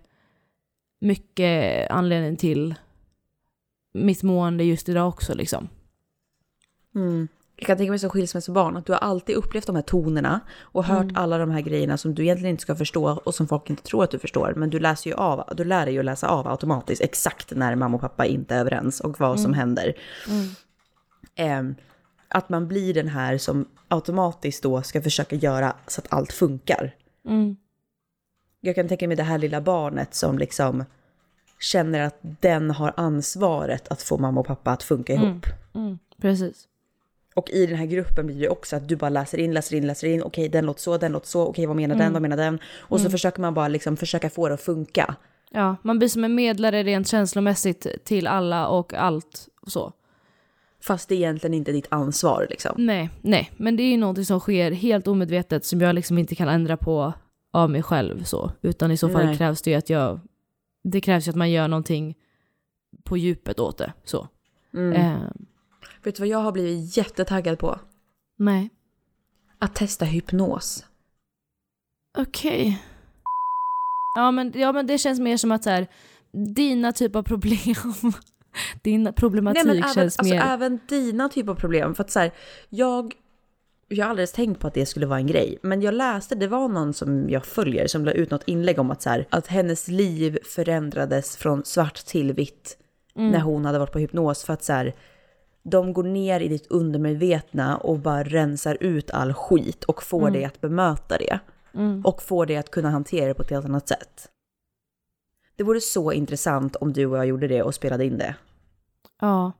mycket 1.00 1.90
anledning 1.90 2.36
till 2.36 2.74
mitt 3.94 4.22
mående 4.22 4.64
just 4.64 4.88
idag 4.88 5.08
också 5.08 5.34
liksom. 5.34 5.68
Jag 7.56 7.66
kan 7.66 7.76
tänka 7.76 7.90
mig 7.90 7.98
som 7.98 8.10
skilsmässobarn 8.10 8.76
att 8.76 8.86
du 8.86 8.92
har 8.92 8.98
alltid 8.98 9.36
upplevt 9.36 9.66
de 9.66 9.76
här 9.76 9.82
tonerna 9.82 10.40
och 10.60 10.84
hört 10.84 11.06
alla 11.14 11.38
de 11.38 11.50
här 11.50 11.60
grejerna 11.60 11.96
som 11.96 12.14
du 12.14 12.22
egentligen 12.22 12.50
inte 12.50 12.62
ska 12.62 12.76
förstå 12.76 13.20
och 13.24 13.34
som 13.34 13.48
folk 13.48 13.70
inte 13.70 13.82
tror 13.82 14.04
att 14.04 14.10
du 14.10 14.18
förstår. 14.18 14.54
Men 14.56 14.70
du 14.70 14.80
läser 14.80 15.10
ju 15.10 15.16
av, 15.16 15.44
du 15.56 15.64
lär 15.64 15.84
dig 15.84 15.94
ju 15.94 16.00
att 16.00 16.04
läsa 16.04 16.28
av 16.28 16.48
automatiskt 16.48 17.02
exakt 17.02 17.50
när 17.50 17.76
mamma 17.76 17.94
och 17.94 18.00
pappa 18.00 18.26
inte 18.26 18.54
är 18.54 18.60
överens 18.60 19.00
och 19.00 19.20
vad 19.20 19.40
som 19.40 19.54
händer. 19.54 19.94
Ehm, 21.34 21.74
att 22.28 22.48
man 22.48 22.68
blir 22.68 22.94
den 22.94 23.08
här 23.08 23.38
som 23.38 23.68
automatiskt 23.88 24.62
då 24.62 24.82
ska 24.82 25.02
försöka 25.02 25.36
göra 25.36 25.76
så 25.86 26.00
att 26.00 26.12
allt 26.12 26.32
funkar. 26.32 26.94
Mm. 27.28 27.56
Jag 28.60 28.74
kan 28.74 28.88
tänka 28.88 29.08
mig 29.08 29.16
det 29.16 29.22
här 29.22 29.38
lilla 29.38 29.60
barnet 29.60 30.14
som 30.14 30.38
liksom 30.38 30.84
känner 31.60 32.00
att 32.00 32.18
den 32.20 32.70
har 32.70 32.92
ansvaret 32.96 33.88
att 33.88 34.02
få 34.02 34.18
mamma 34.18 34.40
och 34.40 34.46
pappa 34.46 34.70
att 34.70 34.82
funka 34.82 35.12
ihop. 35.12 35.46
Mm. 35.74 35.98
Precis. 36.20 36.68
Och 37.34 37.50
i 37.50 37.66
den 37.66 37.76
här 37.76 37.86
gruppen 37.86 38.26
blir 38.26 38.40
det 38.40 38.48
också 38.48 38.76
att 38.76 38.88
du 38.88 38.96
bara 38.96 39.10
läser 39.10 39.38
in, 39.38 39.54
läser 39.54 39.76
in, 39.76 39.86
läser 39.86 40.08
in. 40.08 40.22
Okej, 40.22 40.48
den 40.48 40.66
låter 40.66 40.80
så, 40.80 40.98
den 40.98 41.12
låter 41.12 41.28
så. 41.28 41.46
Okej, 41.46 41.66
vad 41.66 41.76
menar 41.76 41.94
den, 41.94 42.12
vad 42.12 42.22
menar 42.22 42.36
den? 42.36 42.58
Och 42.76 43.00
så 43.00 43.10
försöker 43.10 43.40
man 43.40 43.54
bara 43.54 43.68
liksom 43.68 43.96
försöka 43.96 44.30
få 44.30 44.48
det 44.48 44.54
att 44.54 44.60
funka. 44.60 45.14
Ja, 45.50 45.76
man 45.82 45.98
blir 45.98 46.08
som 46.08 46.24
en 46.24 46.34
medlare 46.34 46.82
rent 46.82 47.08
känslomässigt 47.08 47.86
till 48.04 48.26
alla 48.26 48.68
och 48.68 48.94
allt 48.94 49.48
och 49.60 49.72
så. 49.72 49.92
Fast 50.84 51.08
det 51.08 51.14
är 51.14 51.16
egentligen 51.16 51.54
inte 51.54 51.72
ditt 51.72 51.86
ansvar 51.90 52.46
liksom. 52.50 52.74
Nej, 52.78 53.10
nej, 53.20 53.50
men 53.56 53.76
det 53.76 53.82
är 53.82 53.90
ju 53.90 53.96
någonting 53.96 54.24
som 54.24 54.40
sker 54.40 54.70
helt 54.70 55.08
omedvetet 55.08 55.64
som 55.64 55.80
jag 55.80 55.94
liksom 55.94 56.18
inte 56.18 56.34
kan 56.34 56.48
ändra 56.48 56.76
på 56.76 57.12
av 57.52 57.70
mig 57.70 57.82
själv 57.82 58.24
så, 58.24 58.52
utan 58.62 58.90
i 58.90 58.96
så 58.96 59.08
fall 59.08 59.26
Nej. 59.26 59.36
krävs 59.36 59.62
det 59.62 59.70
ju 59.70 59.76
att 59.76 59.90
jag, 59.90 60.20
det 60.84 61.00
krävs 61.00 61.26
ju 61.26 61.30
att 61.30 61.36
man 61.36 61.50
gör 61.50 61.68
någonting 61.68 62.14
på 63.04 63.16
djupet 63.16 63.60
åt 63.60 63.78
det 63.78 63.92
så. 64.04 64.28
Eh, 64.94 65.18
Vet 66.02 66.16
du 66.16 66.20
vad 66.20 66.28
jag 66.28 66.38
har 66.38 66.52
blivit 66.52 66.96
jättetaggad 66.96 67.58
på? 67.58 67.78
nej. 68.38 68.70
Att 69.58 69.74
testa 69.74 70.04
hypnos. 70.04 70.86
Okej. 72.18 72.82
Ja 74.16 74.30
men, 74.30 74.52
ja 74.54 74.72
men 74.72 74.86
det 74.86 74.98
känns 74.98 75.20
mer 75.20 75.36
som 75.36 75.52
att 75.52 75.64
så 75.64 75.70
här, 75.70 75.86
dina 76.54 76.92
typ 76.92 77.16
av 77.16 77.22
problem, 77.22 77.74
din 78.82 79.12
problematik 79.12 79.64
Nej 79.64 79.74
men 79.74 79.84
även, 79.84 79.94
känns 79.94 80.18
alltså, 80.18 80.34
mer... 80.34 80.42
även 80.42 80.80
dina 80.88 81.28
typer 81.28 81.52
av 81.52 81.56
problem. 81.56 81.94
För 81.94 82.04
att 82.04 82.10
så 82.10 82.18
här, 82.18 82.32
jag, 82.68 83.14
jag 83.88 84.04
har 84.04 84.10
aldrig 84.10 84.32
tänkt 84.32 84.60
på 84.60 84.66
att 84.66 84.74
det 84.74 84.86
skulle 84.86 85.06
vara 85.06 85.18
en 85.18 85.26
grej. 85.26 85.58
Men 85.62 85.82
jag 85.82 85.94
läste, 85.94 86.34
det 86.34 86.48
var 86.48 86.68
någon 86.68 86.94
som 86.94 87.30
jag 87.30 87.44
följer 87.44 87.86
som 87.86 88.04
la 88.04 88.12
ut 88.12 88.30
något 88.30 88.44
inlägg 88.46 88.78
om 88.78 88.90
att, 88.90 89.02
så 89.02 89.10
här, 89.10 89.26
att 89.30 89.46
hennes 89.46 89.88
liv 89.88 90.38
förändrades 90.44 91.36
från 91.36 91.64
svart 91.64 92.06
till 92.06 92.32
vitt 92.32 92.78
Mm. 93.14 93.30
när 93.30 93.40
hon 93.40 93.64
hade 93.64 93.78
varit 93.78 93.92
på 93.92 93.98
hypnos. 93.98 94.44
För 94.44 94.52
att 94.52 94.64
så 94.64 94.72
här, 94.72 94.94
de 95.62 95.92
går 95.92 96.02
ner 96.04 96.40
i 96.40 96.48
ditt 96.48 96.66
undermedvetna 96.66 97.76
och 97.76 97.98
bara 97.98 98.24
rensar 98.24 98.78
ut 98.80 99.10
all 99.10 99.34
skit 99.34 99.84
och 99.84 100.02
får 100.02 100.30
dig 100.30 100.44
att 100.44 100.60
bemöta 100.60 101.18
det. 101.18 101.38
Och 102.04 102.22
får 102.22 102.46
dig 102.46 102.56
att 102.56 102.70
kunna 102.70 102.90
hantera 102.90 103.26
det 103.28 103.34
på 103.34 103.42
ett 103.42 103.50
helt 103.50 103.66
annat 103.66 103.88
sätt. 103.88 104.28
Det 105.56 105.64
vore 105.64 105.80
så 105.80 106.12
intressant 106.12 106.76
om 106.76 106.92
du 106.92 107.06
och 107.06 107.16
jag 107.18 107.26
gjorde 107.26 107.48
det 107.48 107.62
och 107.62 107.74
spelade 107.74 108.04
in 108.04 108.18
det. 108.18 108.34
Ja. 109.20 109.52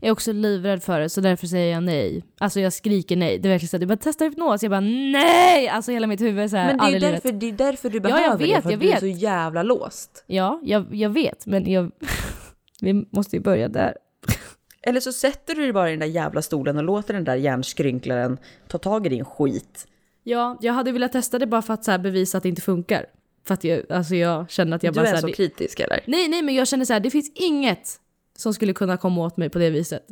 Jag 0.00 0.08
är 0.08 0.12
också 0.12 0.32
livrädd 0.32 0.82
för 0.82 1.00
det, 1.00 1.08
så 1.08 1.20
därför 1.20 1.46
säger 1.46 1.72
jag 1.74 1.82
nej. 1.82 2.24
Alltså 2.38 2.60
jag 2.60 2.72
skriker 2.72 3.16
nej. 3.16 3.38
Det 3.38 3.48
är 3.48 3.50
verkligen 3.50 3.68
så 3.68 3.76
att 3.76 3.82
jag 3.82 3.88
bara 3.88 3.98
testar 4.02 4.24
hypnos, 4.24 4.62
jag 4.62 4.70
bara 4.70 4.80
nej! 4.80 5.68
Alltså 5.68 5.92
hela 5.92 6.06
mitt 6.06 6.20
huvud 6.20 6.44
är 6.44 6.48
så 6.48 6.56
här, 6.56 6.66
Men 6.66 6.78
det 6.78 6.84
är 6.96 7.00
livet. 7.00 7.22
därför, 7.22 7.38
det 7.38 7.46
är 7.48 7.52
därför 7.52 7.90
du 7.90 7.96
jag 7.96 8.02
behöver 8.02 8.38
vet, 8.38 8.56
det, 8.56 8.62
för 8.62 8.70
jag 8.70 8.74
att 8.74 8.80
du 8.80 8.86
är 8.88 8.90
vet. 8.92 9.00
så 9.00 9.06
jävla 9.06 9.62
låst. 9.62 10.24
Ja, 10.26 10.60
jag, 10.62 10.94
jag 10.94 11.10
vet, 11.10 11.46
men 11.46 11.70
jag... 11.72 11.90
vi 12.80 12.92
måste 13.10 13.36
ju 13.36 13.42
börja 13.42 13.68
där. 13.68 13.96
Eller 14.82 15.00
så 15.00 15.12
sätter 15.12 15.54
du 15.54 15.62
dig 15.62 15.72
bara 15.72 15.88
i 15.88 15.90
den 15.90 16.00
där 16.00 16.06
jävla 16.06 16.42
stolen 16.42 16.76
och 16.76 16.84
låter 16.84 17.14
den 17.14 17.24
där 17.24 17.36
hjärnskrynklaren 17.36 18.38
ta 18.68 18.78
tag 18.78 19.06
i 19.06 19.08
din 19.08 19.24
skit. 19.24 19.86
Ja, 20.22 20.58
jag 20.60 20.72
hade 20.72 20.92
velat 20.92 21.12
testa 21.12 21.38
det 21.38 21.46
bara 21.46 21.62
för 21.62 21.74
att 21.74 21.84
så 21.84 21.90
här 21.90 21.98
bevisa 21.98 22.36
att 22.38 22.42
det 22.42 22.48
inte 22.48 22.62
funkar. 22.62 23.06
För 23.46 23.54
att 23.54 23.64
jag, 23.64 23.82
alltså 23.92 24.14
jag 24.14 24.50
känner 24.50 24.76
att 24.76 24.82
jag 24.82 24.94
Du 24.94 25.00
bara 25.00 25.06
är 25.06 25.10
så 25.10 25.26
här, 25.26 25.32
så 25.32 25.36
kritisk 25.36 25.80
eller? 25.80 26.00
Nej, 26.06 26.28
nej, 26.28 26.42
men 26.42 26.54
jag 26.54 26.68
känner 26.68 26.84
så 26.84 26.92
här, 26.92 27.00
det 27.00 27.10
finns 27.10 27.32
inget 27.34 28.00
som 28.36 28.54
skulle 28.54 28.72
kunna 28.72 28.96
komma 28.96 29.26
åt 29.26 29.36
mig 29.36 29.50
på 29.50 29.58
det 29.58 29.70
viset. 29.70 30.06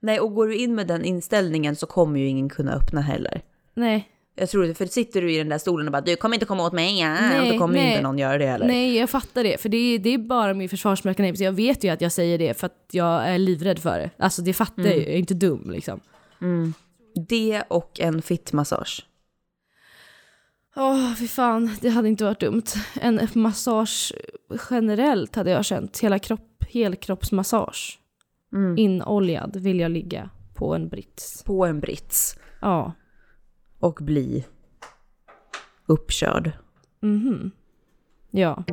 Nej, 0.00 0.20
och 0.20 0.34
går 0.34 0.46
du 0.46 0.56
in 0.56 0.74
med 0.74 0.86
den 0.86 1.04
inställningen 1.04 1.76
så 1.76 1.86
kommer 1.86 2.20
ju 2.20 2.26
ingen 2.26 2.48
kunna 2.48 2.72
öppna 2.72 3.00
heller. 3.00 3.42
Nej, 3.74 4.08
Jag 4.34 4.48
tror 4.50 4.66
det, 4.66 4.74
för 4.74 4.86
sitter 4.86 5.22
du 5.22 5.32
i 5.32 5.38
den 5.38 5.48
där 5.48 5.58
stolen 5.58 5.86
och 5.88 5.92
bara 5.92 6.00
du 6.00 6.16
kommer 6.16 6.36
inte 6.36 6.46
komma 6.46 6.66
åt 6.66 6.72
mig, 6.72 7.00
ja, 7.00 7.14
Nej, 7.20 7.52
då 7.52 7.58
kommer 7.58 7.74
nej. 7.74 7.90
inte 7.90 8.02
någon 8.02 8.18
göra 8.18 8.38
det 8.38 8.46
heller. 8.46 8.66
nej, 8.66 8.96
jag 8.96 9.10
fattar 9.10 9.44
det. 9.44 9.60
För 9.60 9.68
det 9.68 9.76
är, 9.76 9.98
det 9.98 10.10
är 10.14 10.18
bara 10.18 10.54
min 10.54 10.68
försvarsmekanism. 10.68 11.44
Jag 11.44 11.52
vet 11.52 11.84
ju 11.84 11.88
att 11.88 12.00
jag 12.00 12.12
säger 12.12 12.38
det 12.38 12.54
för 12.54 12.66
att 12.66 12.86
jag 12.90 13.28
är 13.28 13.38
livrädd 13.38 13.78
för 13.78 13.98
det. 13.98 14.10
Alltså 14.18 14.42
det 14.42 14.52
fattar 14.52 14.82
jag 14.82 14.96
ju, 14.96 15.02
jag 15.02 15.12
är 15.12 15.18
inte 15.18 15.34
dum 15.34 15.70
liksom. 15.70 16.00
Det 17.28 17.62
och 17.68 18.00
en 18.00 18.22
fittmassage. 18.22 19.06
Åh, 20.78 21.14
fy 21.14 21.28
fan, 21.28 21.70
det 21.80 21.88
hade 21.88 22.08
inte 22.08 22.24
varit 22.24 22.40
dumt. 22.40 22.62
En 23.00 23.20
massage 23.34 24.12
generellt 24.70 25.36
hade 25.36 25.50
jag 25.50 25.64
känt. 25.64 25.98
Hela 25.98 26.18
kropp, 26.18 26.64
helkroppsmassage. 26.68 27.98
Inoljad 28.76 29.56
vill 29.56 29.80
jag 29.80 29.90
ligga 29.90 30.30
på 30.54 30.74
en 30.74 30.88
brits. 30.88 31.42
På 31.44 31.66
en 31.66 31.80
brits. 31.80 32.38
Ja. 32.60 32.92
Och 33.80 33.98
bli 34.02 34.44
uppkörd. 35.86 36.52
Mhm. 37.00 37.50
Ja. 38.30 38.64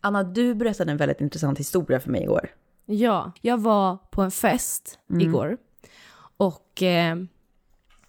Anna, 0.00 0.22
du 0.22 0.54
berättade 0.54 0.90
en 0.90 0.96
väldigt 0.96 1.20
intressant 1.20 1.58
historia 1.58 2.00
för 2.00 2.10
mig 2.10 2.22
igår. 2.22 2.48
Ja, 2.86 3.32
jag 3.40 3.60
var 3.60 3.96
på 4.10 4.22
en 4.22 4.30
fest 4.30 4.98
igår. 5.20 5.56
Och 6.36 6.82
eh, 6.82 7.16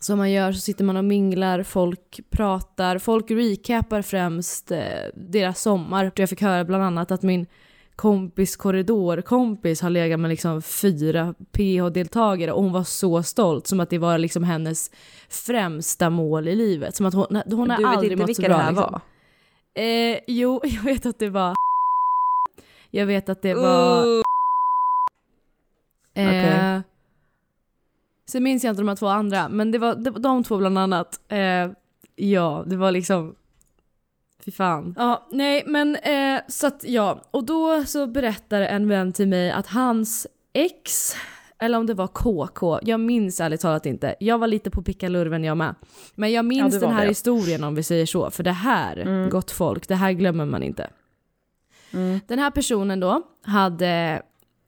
som 0.03 0.17
man 0.17 0.31
gör 0.31 0.51
så 0.51 0.59
sitter 0.59 0.83
man 0.83 0.97
och 0.97 1.05
minglar, 1.05 1.63
folk 1.63 2.19
pratar, 2.29 2.97
folk 2.97 3.31
recapar 3.31 4.01
främst 4.01 4.71
eh, 4.71 4.79
deras 5.15 5.61
sommar. 5.61 6.11
Jag 6.15 6.29
fick 6.29 6.41
höra 6.41 6.63
bland 6.63 6.83
annat 6.83 7.11
att 7.11 7.21
min 7.21 7.45
kompis 7.95 8.55
korridorkompis 8.55 9.81
har 9.81 9.89
legat 9.89 10.19
med 10.19 10.29
liksom 10.29 10.61
fyra 10.61 11.33
PH-deltagare 11.51 12.51
och 12.51 12.63
hon 12.63 12.71
var 12.71 12.83
så 12.83 13.23
stolt, 13.23 13.67
som 13.67 13.79
att 13.79 13.89
det 13.89 13.97
var 13.97 14.17
liksom 14.17 14.43
hennes 14.43 14.91
främsta 15.29 16.09
mål 16.09 16.47
i 16.47 16.55
livet. 16.55 16.95
Som 16.95 17.05
att 17.05 17.13
hon, 17.13 17.41
hon 17.45 17.69
har 17.69 17.77
du 17.77 17.83
vet 17.83 17.93
aldrig 17.93 18.11
inte 18.11 18.21
mått 18.23 18.35
så 18.35 18.41
vilka 18.41 18.53
bra. 18.53 18.57
det 18.57 18.63
här 18.63 18.71
liksom. 18.71 18.91
var? 18.91 19.01
Eh, 19.83 20.19
jo, 20.27 20.61
jag 20.63 20.81
vet 20.83 21.05
att 21.05 21.19
det 21.19 21.29
var 21.29 21.55
Jag 22.91 23.05
vet 23.05 23.29
att 23.29 23.41
det 23.41 23.53
var 23.53 24.05
Uh, 24.05 24.23
Eh, 26.15 26.27
Okej. 26.27 26.81
Sen 28.25 28.43
minns 28.43 28.63
jag 28.63 28.71
inte 28.71 28.81
de 28.81 28.87
här 28.87 28.95
två 28.95 29.07
andra, 29.07 29.49
men 29.49 29.71
det 29.71 29.77
var, 29.77 29.95
det 29.95 30.09
var 30.09 30.19
de 30.19 30.43
två 30.43 30.57
bland 30.57 30.77
annat. 30.77 31.19
Eh, 31.27 31.71
ja, 32.15 32.63
det 32.67 32.75
var 32.75 32.91
liksom... 32.91 33.35
Fy 34.45 34.51
fan. 34.51 34.95
Ja, 34.97 35.27
nej, 35.31 35.63
men 35.67 35.95
eh, 35.95 36.41
så 36.47 36.67
att 36.67 36.83
ja. 36.83 37.21
Och 37.31 37.43
då 37.43 37.83
så 37.85 38.07
berättar 38.07 38.61
en 38.61 38.87
vän 38.87 39.13
till 39.13 39.27
mig 39.27 39.51
att 39.51 39.67
hans 39.67 40.27
ex, 40.53 41.15
eller 41.59 41.77
om 41.77 41.85
det 41.85 41.93
var 41.93 42.07
KK, 42.07 42.79
jag 42.81 42.99
minns 42.99 43.41
ärligt 43.41 43.61
talat 43.61 43.85
inte. 43.85 44.15
Jag 44.19 44.37
var 44.37 44.47
lite 44.47 44.69
på 44.69 44.81
pickalurven 44.81 45.43
jag 45.43 45.57
med. 45.57 45.75
Men 46.15 46.31
jag 46.31 46.45
minns 46.45 46.73
du 46.73 46.79
den 46.79 46.91
här 46.91 47.01
det. 47.01 47.07
historien 47.07 47.63
om 47.63 47.75
vi 47.75 47.83
säger 47.83 48.05
så, 48.05 48.31
för 48.31 48.43
det 48.43 48.51
här, 48.51 49.29
gott 49.29 49.51
folk, 49.51 49.87
det 49.87 49.95
här 49.95 50.11
glömmer 50.11 50.45
man 50.45 50.63
inte. 50.63 50.89
Den 52.27 52.39
här 52.39 52.51
personen 52.51 52.99
då 52.99 53.21
hade 53.41 54.21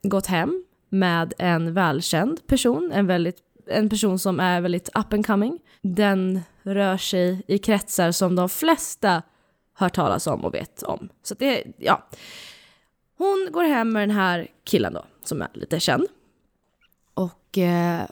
gått 0.03 0.27
hem 0.27 0.64
med 0.99 1.33
en 1.37 1.73
välkänd 1.73 2.47
person, 2.47 2.91
en, 2.91 3.07
väldigt, 3.07 3.37
en 3.67 3.89
person 3.89 4.19
som 4.19 4.39
är 4.39 4.61
väldigt 4.61 4.89
up 4.93 5.13
and 5.13 5.25
coming. 5.25 5.59
Den 5.81 6.41
rör 6.63 6.97
sig 6.97 7.43
i 7.47 7.57
kretsar 7.57 8.11
som 8.11 8.35
de 8.35 8.49
flesta 8.49 9.21
hört 9.73 9.95
talas 9.95 10.27
om 10.27 10.45
och 10.45 10.53
vet 10.53 10.83
om. 10.83 11.09
Så 11.23 11.35
det, 11.35 11.63
ja. 11.77 12.07
Hon 13.17 13.49
går 13.51 13.63
hem 13.63 13.93
med 13.93 14.01
den 14.01 14.15
här 14.15 14.47
killen 14.63 14.93
då, 14.93 15.05
som 15.23 15.41
är 15.41 15.47
lite 15.53 15.79
känd. 15.79 16.07
Och 17.13 17.57
eh, 17.57 18.05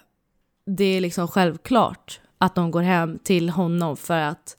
det 0.65 0.83
är 0.83 1.01
liksom 1.01 1.27
självklart 1.27 2.21
att 2.37 2.55
de 2.55 2.71
går 2.71 2.81
hem 2.81 3.19
till 3.19 3.49
honom 3.49 3.97
för 3.97 4.19
att 4.19 4.57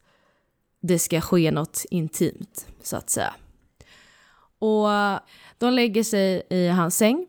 det 0.81 0.99
ska 0.99 1.21
ske 1.21 1.51
något 1.51 1.85
intimt, 1.91 2.67
så 2.83 2.97
att 2.97 3.11
säga. 3.11 3.35
Och 4.59 4.89
de 5.59 5.73
lägger 5.73 6.05
sig 6.05 6.43
i 6.51 6.69
hans 6.69 6.97
säng 6.97 7.27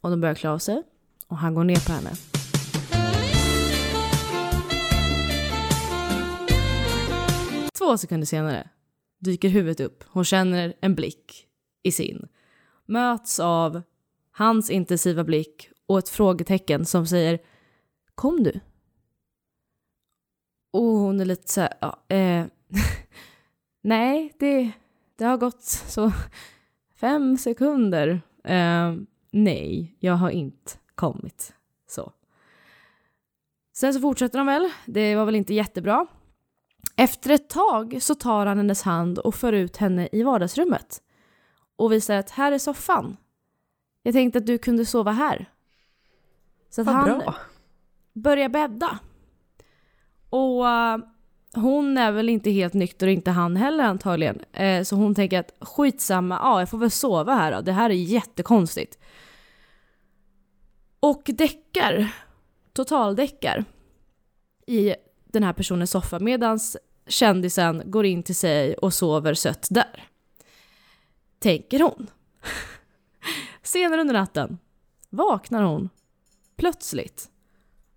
och 0.00 0.10
de 0.10 0.20
börjar 0.20 0.34
klä 0.34 0.50
av 0.50 0.58
sig 0.58 0.82
och 1.26 1.36
han 1.36 1.54
går 1.54 1.64
ner 1.64 1.86
på 1.86 1.92
henne. 1.92 2.10
Två 7.78 7.98
sekunder 7.98 8.26
senare 8.26 8.68
dyker 9.18 9.48
huvudet 9.48 9.80
upp. 9.80 10.04
Hon 10.06 10.24
känner 10.24 10.74
en 10.80 10.94
blick 10.94 11.46
i 11.82 11.92
sin. 11.92 12.28
Möts 12.86 13.40
av 13.40 13.82
hans 14.30 14.70
intensiva 14.70 15.24
blick 15.24 15.70
och 15.86 15.98
ett 15.98 16.08
frågetecken 16.08 16.84
som 16.84 17.06
säger 17.06 17.38
Kom 18.14 18.42
du? 18.42 18.60
Och 20.70 20.82
hon 20.82 21.20
är 21.20 21.24
lite 21.24 21.52
så 21.52 21.60
här, 21.60 21.74
ja, 21.80 22.16
eh, 22.16 22.46
nej, 23.82 24.34
det, 24.38 24.70
det 25.16 25.24
har 25.24 25.36
gått 25.36 25.62
så 25.62 26.12
fem 26.94 27.36
sekunder. 27.36 28.20
Eh, 28.44 28.94
nej, 29.30 29.96
jag 30.00 30.14
har 30.14 30.30
inte 30.30 30.72
kommit. 30.94 31.54
Så. 31.86 32.12
Sen 33.72 33.94
så 33.94 34.00
fortsätter 34.00 34.38
de 34.38 34.46
väl. 34.46 34.70
Det 34.86 35.16
var 35.16 35.24
väl 35.24 35.34
inte 35.34 35.54
jättebra. 35.54 36.06
Efter 36.96 37.30
ett 37.30 37.48
tag 37.48 37.98
så 38.00 38.14
tar 38.14 38.46
han 38.46 38.56
hennes 38.56 38.82
hand 38.82 39.18
och 39.18 39.34
för 39.34 39.52
ut 39.52 39.76
henne 39.76 40.08
i 40.12 40.22
vardagsrummet. 40.22 41.02
Och 41.76 41.92
visar 41.92 42.16
att 42.16 42.30
här 42.30 42.52
är 42.52 42.58
soffan. 42.58 43.16
Jag 44.02 44.14
tänkte 44.14 44.38
att 44.38 44.46
du 44.46 44.58
kunde 44.58 44.86
sova 44.86 45.12
här. 45.12 45.50
Så 46.70 46.80
att 46.80 46.86
vad 46.86 46.96
han 46.96 47.18
bra. 47.18 47.34
börjar 48.12 48.48
bädda. 48.48 48.98
Och 50.30 50.68
eh, 50.68 50.98
hon 51.54 51.98
är 51.98 52.12
väl 52.12 52.28
inte 52.28 52.50
helt 52.50 52.74
nykter 52.74 53.06
och 53.06 53.12
inte 53.12 53.30
han 53.30 53.56
heller 53.56 53.84
antagligen. 53.84 54.40
Eh, 54.52 54.82
så 54.82 54.96
hon 54.96 55.14
tänker 55.14 55.40
att 55.40 55.54
skitsamma, 55.60 56.38
ja 56.42 56.60
jag 56.60 56.70
får 56.70 56.78
väl 56.78 56.90
sova 56.90 57.34
här 57.34 57.52
då. 57.52 57.60
Det 57.60 57.72
här 57.72 57.90
är 57.90 57.94
jättekonstigt. 57.94 58.98
Och 61.00 61.22
däckar, 61.24 62.14
totaldäckar 62.72 63.64
i 64.66 64.94
den 65.24 65.42
här 65.42 65.52
personens 65.52 65.90
soffa 65.90 66.18
medans 66.18 66.76
kändisen 67.06 67.82
går 67.90 68.06
in 68.06 68.22
till 68.22 68.36
sig 68.36 68.74
och 68.74 68.94
sover 68.94 69.34
sött 69.34 69.66
där. 69.70 70.08
Tänker 71.38 71.80
hon. 71.80 72.06
Senare 73.62 74.00
under 74.00 74.14
natten 74.14 74.58
vaknar 75.10 75.62
hon 75.62 75.88
plötsligt 76.56 77.30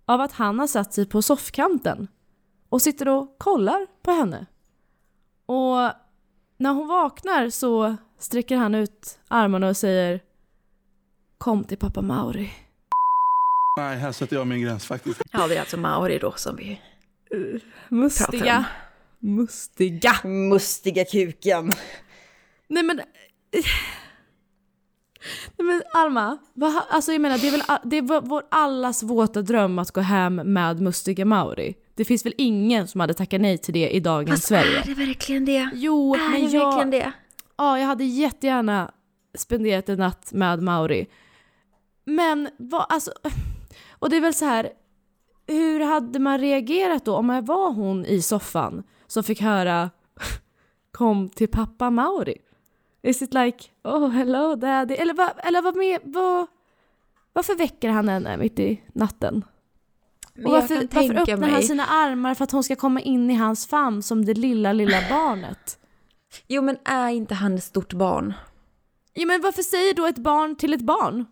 av 0.04 0.20
att 0.20 0.32
han 0.32 0.58
har 0.58 0.66
satt 0.66 0.94
sig 0.94 1.06
på 1.06 1.22
soffkanten 1.22 2.08
och 2.68 2.82
sitter 2.82 3.08
och 3.08 3.38
kollar 3.38 3.86
på 4.02 4.10
henne. 4.10 4.46
Och 5.46 5.92
när 6.56 6.72
hon 6.72 6.88
vaknar 6.88 7.50
så 7.50 7.96
sträcker 8.18 8.56
han 8.56 8.74
ut 8.74 9.18
armarna 9.28 9.68
och 9.68 9.76
säger 9.76 10.20
Kom 11.38 11.64
till 11.64 11.78
pappa 11.78 12.02
Mauri. 12.02 12.52
Nej, 13.76 13.98
här 13.98 14.12
sätter 14.12 14.36
jag 14.36 14.46
min 14.46 14.62
gräns 14.62 14.86
faktiskt. 14.86 15.22
Ja, 15.32 15.46
det 15.48 15.56
är 15.56 15.60
alltså 15.60 15.76
Mauri 15.76 16.18
då 16.18 16.32
som 16.32 16.56
vi... 16.56 16.80
Mustiga. 17.88 18.64
Mustiga. 19.18 20.14
Mustiga 20.24 21.04
kuken. 21.04 21.72
Nej 22.68 22.82
men... 22.82 23.00
Nej 25.56 25.66
men 25.66 25.82
Alma, 25.92 26.38
vad, 26.54 26.82
alltså 26.90 27.12
jag 27.12 27.20
menar 27.20 27.38
det 27.38 27.48
är 27.48 27.50
väl 27.50 27.62
det 27.84 27.96
är 27.96 28.20
vår 28.20 28.42
allas 28.48 29.02
våta 29.02 29.42
dröm 29.42 29.78
att 29.78 29.90
gå 29.90 30.00
hem 30.00 30.34
med 30.34 30.80
mustiga 30.80 31.24
Mauri. 31.24 31.74
Det 31.94 32.04
finns 32.04 32.26
väl 32.26 32.34
ingen 32.38 32.88
som 32.88 33.00
hade 33.00 33.14
tackat 33.14 33.40
nej 33.40 33.58
till 33.58 33.74
det 33.74 33.90
i 33.90 34.00
dagens 34.00 34.46
Sverige? 34.46 34.82
det 34.86 34.94
verkligen 34.94 35.44
det? 35.44 35.70
Jo, 35.74 36.16
men 36.16 36.50
jag, 36.50 36.90
det? 36.90 37.12
ja, 37.56 37.78
jag 37.78 37.86
hade 37.86 38.04
jättegärna 38.04 38.90
spenderat 39.34 39.88
en 39.88 39.98
natt 39.98 40.32
med 40.32 40.62
Mauri. 40.62 41.06
Men 42.04 42.48
vad, 42.58 42.86
alltså, 42.88 43.12
och 44.02 44.10
det 44.10 44.16
är 44.16 44.20
väl 44.20 44.34
så 44.34 44.44
här, 44.44 44.72
hur 45.46 45.80
hade 45.80 46.18
man 46.18 46.38
reagerat 46.38 47.04
då 47.04 47.16
om 47.16 47.26
man 47.26 47.44
var 47.44 47.72
hon 47.72 48.04
i 48.04 48.22
soffan 48.22 48.82
som 49.06 49.24
fick 49.24 49.40
höra 49.40 49.90
kom 50.92 51.28
till 51.28 51.48
pappa 51.48 51.90
Mauri? 51.90 52.36
Is 53.02 53.22
it 53.22 53.34
like 53.34 53.58
oh 53.84 54.08
hello 54.08 54.54
daddy? 54.54 54.94
Eller, 54.94 55.14
vad, 55.14 55.30
eller 55.36 55.62
vad 55.62 55.76
med, 55.76 56.00
vad, 56.04 56.46
varför 57.32 57.54
väcker 57.54 57.88
han 57.88 58.08
henne 58.08 58.36
mitt 58.36 58.58
i 58.58 58.82
natten? 58.94 59.44
Men 60.34 60.46
Och 60.46 60.52
varför, 60.52 60.74
varför 60.74 61.32
öppnar 61.32 61.48
han 61.48 61.62
sina 61.62 61.86
armar 61.86 62.34
för 62.34 62.44
att 62.44 62.52
hon 62.52 62.64
ska 62.64 62.76
komma 62.76 63.00
in 63.00 63.30
i 63.30 63.34
hans 63.34 63.66
famn 63.66 64.02
som 64.02 64.24
det 64.24 64.34
lilla, 64.34 64.72
lilla 64.72 64.98
barnet? 65.10 65.78
Jo 66.46 66.62
men 66.62 66.76
är 66.84 67.08
inte 67.08 67.34
han 67.34 67.54
ett 67.54 67.64
stort 67.64 67.92
barn? 67.92 68.34
Ja, 69.12 69.26
men 69.26 69.40
varför 69.40 69.62
säger 69.62 69.94
då 69.94 70.06
ett 70.06 70.18
barn 70.18 70.56
till 70.56 70.74
ett 70.74 70.80
barn? 70.80 71.26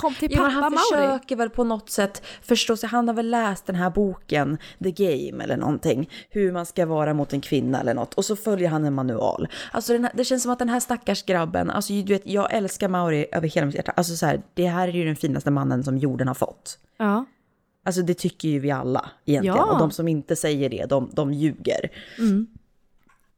Kom 0.00 0.14
till 0.14 0.30
pappa 0.30 0.42
men 0.42 0.52
han 0.52 0.72
Mauri. 0.72 0.78
försöker 0.78 1.36
väl 1.36 1.50
på 1.50 1.64
något 1.64 1.90
sätt 1.90 2.22
förstå 2.42 2.76
sig. 2.76 2.88
Han 2.88 3.08
har 3.08 3.14
väl 3.14 3.30
läst 3.30 3.66
den 3.66 3.76
här 3.76 3.90
boken, 3.90 4.58
The 4.84 4.90
Game 4.90 5.44
eller 5.44 5.56
någonting. 5.56 6.10
Hur 6.30 6.52
man 6.52 6.66
ska 6.66 6.86
vara 6.86 7.14
mot 7.14 7.32
en 7.32 7.40
kvinna 7.40 7.80
eller 7.80 7.94
något. 7.94 8.14
Och 8.14 8.24
så 8.24 8.36
följer 8.36 8.68
han 8.68 8.84
en 8.84 8.94
manual. 8.94 9.48
Alltså 9.72 9.98
här, 9.98 10.10
det 10.14 10.24
känns 10.24 10.42
som 10.42 10.52
att 10.52 10.58
den 10.58 10.68
här 10.68 10.80
stackars 10.80 11.22
grabben, 11.22 11.70
alltså 11.70 11.92
du 11.92 12.12
vet, 12.12 12.26
jag 12.26 12.54
älskar 12.54 12.88
Mauri 12.88 13.26
över 13.32 13.48
hela 13.48 13.66
mitt 13.66 13.74
hjärta. 13.74 13.92
Alltså 13.96 14.16
så 14.16 14.26
här, 14.26 14.42
det 14.54 14.66
här 14.66 14.88
är 14.88 14.92
ju 14.92 15.04
den 15.04 15.16
finaste 15.16 15.50
mannen 15.50 15.84
som 15.84 15.98
jorden 15.98 16.28
har 16.28 16.34
fått. 16.34 16.78
Ja. 16.98 17.24
Alltså 17.84 18.02
det 18.02 18.14
tycker 18.14 18.48
ju 18.48 18.58
vi 18.58 18.70
alla 18.70 19.10
egentligen. 19.24 19.56
Ja. 19.56 19.72
Och 19.72 19.78
de 19.78 19.90
som 19.90 20.08
inte 20.08 20.36
säger 20.36 20.68
det, 20.70 20.84
de, 20.84 21.10
de 21.12 21.32
ljuger. 21.32 21.90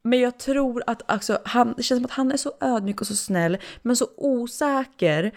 Men 0.03 0.21
jag 0.21 0.39
tror 0.39 0.83
att 0.87 1.03
alltså, 1.07 1.39
han, 1.45 1.75
det 1.77 1.83
känns 1.83 1.99
som 1.99 2.05
att 2.05 2.11
han 2.11 2.33
är 2.33 2.37
så 2.37 2.53
ödmjuk 2.61 3.01
och 3.01 3.07
så 3.07 3.17
snäll, 3.17 3.59
men 3.83 3.97
så 3.97 4.07
osäker. 4.17 5.33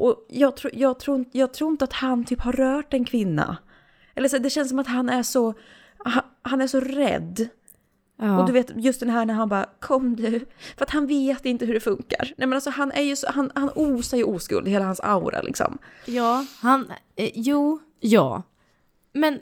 Och 0.00 0.26
jag, 0.28 0.56
tror 0.56 0.72
jag, 0.76 0.98
tror, 0.98 1.16
inte- 1.16 1.38
jag 1.38 1.52
tror 1.52 1.70
inte 1.70 1.84
att 1.84 1.92
han 1.92 2.24
typ 2.24 2.40
har 2.40 2.52
rört 2.52 2.94
en 2.94 3.04
kvinna. 3.04 3.56
Eller 4.14 4.28
så, 4.28 4.38
det 4.38 4.50
känns 4.50 4.68
som 4.68 4.78
att 4.78 4.86
han 4.86 5.08
är 5.08 5.22
så, 5.22 5.54
han, 5.98 6.22
han 6.42 6.60
är 6.60 6.66
så 6.66 6.80
rädd. 6.80 7.48
Ja. 8.16 8.40
Och 8.40 8.46
du 8.46 8.52
vet 8.52 8.70
just 8.76 9.00
den 9.00 9.10
här 9.10 9.26
när 9.26 9.34
han 9.34 9.48
bara 9.48 9.66
kom 9.80 10.16
du, 10.16 10.40
för 10.76 10.84
att 10.84 10.90
han 10.90 11.06
vet 11.06 11.46
inte 11.46 11.66
hur 11.66 11.74
det 11.74 11.80
funkar. 11.80 12.34
Nej 12.36 12.48
men 12.48 12.52
alltså 12.52 12.70
han 12.70 12.92
är 12.92 13.02
ju 13.02 13.16
så, 13.16 13.26
han, 13.30 13.50
han 13.54 13.70
osar 13.74 14.16
ju 14.16 14.24
oskuld, 14.24 14.68
hela 14.68 14.84
hans 14.84 15.00
aura 15.00 15.42
liksom. 15.42 15.78
Ja, 16.06 16.46
han... 16.60 16.92
Eh, 17.16 17.30
jo, 17.34 17.78
ja. 18.00 18.42
Men... 19.12 19.38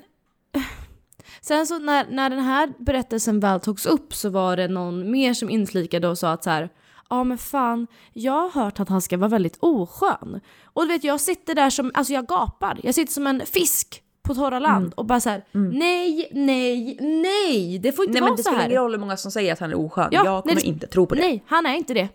Sen 1.40 1.66
så 1.66 1.78
när, 1.78 2.06
när 2.10 2.30
den 2.30 2.40
här 2.40 2.72
berättelsen 2.78 3.40
väl 3.40 3.60
togs 3.60 3.86
upp 3.86 4.14
så 4.14 4.28
var 4.28 4.56
det 4.56 4.68
någon 4.68 5.10
mer 5.10 5.34
som 5.34 5.50
inflikade 5.50 6.08
och 6.08 6.18
sa 6.18 6.32
att 6.32 6.44
så 6.44 6.50
här... 6.50 6.68
Ja 7.10 7.24
men 7.24 7.38
fan, 7.38 7.86
jag 8.12 8.32
har 8.48 8.50
hört 8.64 8.80
att 8.80 8.88
han 8.88 9.02
ska 9.02 9.16
vara 9.16 9.28
väldigt 9.28 9.56
oskön. 9.60 10.40
Och 10.64 10.82
du 10.82 10.88
vet 10.88 11.04
jag 11.04 11.20
sitter 11.20 11.54
där 11.54 11.70
som, 11.70 11.90
alltså 11.94 12.12
jag 12.12 12.26
gapar. 12.26 12.80
Jag 12.82 12.94
sitter 12.94 13.12
som 13.12 13.26
en 13.26 13.46
fisk 13.46 14.02
på 14.22 14.34
torra 14.34 14.58
land 14.58 14.84
Mm. 14.86 14.92
och 14.96 15.04
bara 15.04 15.20
så 15.20 15.30
här: 15.30 15.44
nej, 15.52 16.28
nej, 16.32 16.96
nej! 17.00 17.78
Det 17.78 17.92
får 17.92 18.04
inte 18.04 18.12
Nej 18.12 18.20
vara 18.20 18.30
men 18.30 18.36
det 18.36 18.42
så 18.42 18.48
spelar 18.48 18.62
här. 18.62 18.70
ingen 18.70 18.82
roll 18.82 18.92
hur 18.92 18.98
många 18.98 19.16
som 19.16 19.30
säger 19.30 19.52
att 19.52 19.58
han 19.60 19.70
är 19.70 19.78
oskön. 19.78 20.08
Ja, 20.12 20.24
jag 20.24 20.34
nej, 20.34 20.42
kommer 20.42 20.54
det- 20.54 20.66
inte 20.66 20.86
tro 20.86 21.06
på 21.06 21.14
det. 21.14 21.20
Nej, 21.20 21.44
han 21.46 21.66
är 21.66 21.74
inte 21.74 21.94
det. 21.94 22.08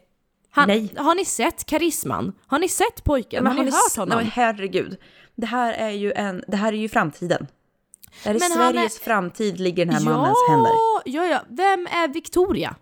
Han, 0.49 0.67
Nej. 0.67 0.93
Har 0.97 1.15
ni 1.15 1.25
sett 1.25 1.65
karisman? 1.65 2.33
Har 2.47 2.59
ni 2.59 2.69
sett 2.69 3.03
pojken? 3.03 3.43
Men 3.43 3.57
har 3.57 3.63
ni 3.63 3.69
s- 3.69 3.75
hört 3.75 3.97
honom? 4.01 4.17
Nej, 4.17 4.31
herregud. 4.33 4.97
Det 5.35 5.45
här 5.45 5.73
är 5.73 5.89
ju 5.89 6.11
en, 6.11 6.43
det 6.47 6.57
här 6.57 6.73
är 6.73 6.77
ju 6.77 6.89
framtiden. 6.89 7.47
Det 8.23 8.29
här 8.29 8.35
är 8.35 8.39
Men 8.39 8.51
han 8.61 8.73
Sveriges 8.73 8.99
är- 8.99 9.03
framtid 9.03 9.59
ligger 9.59 9.81
i 9.83 9.85
den 9.85 9.95
här 9.95 10.01
ja, 10.11 10.17
mannens 10.17 10.37
händer. 10.49 10.71
Ja, 11.05 11.25
ja. 11.25 11.39
Vem 11.49 11.87
är 11.87 12.07
Victoria? 12.07 12.75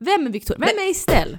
Vem 0.00 0.26
är 0.26 0.30
Victoria? 0.30 0.66
Vem 0.66 0.78
är 0.86 0.90
Estelle? 0.90 1.38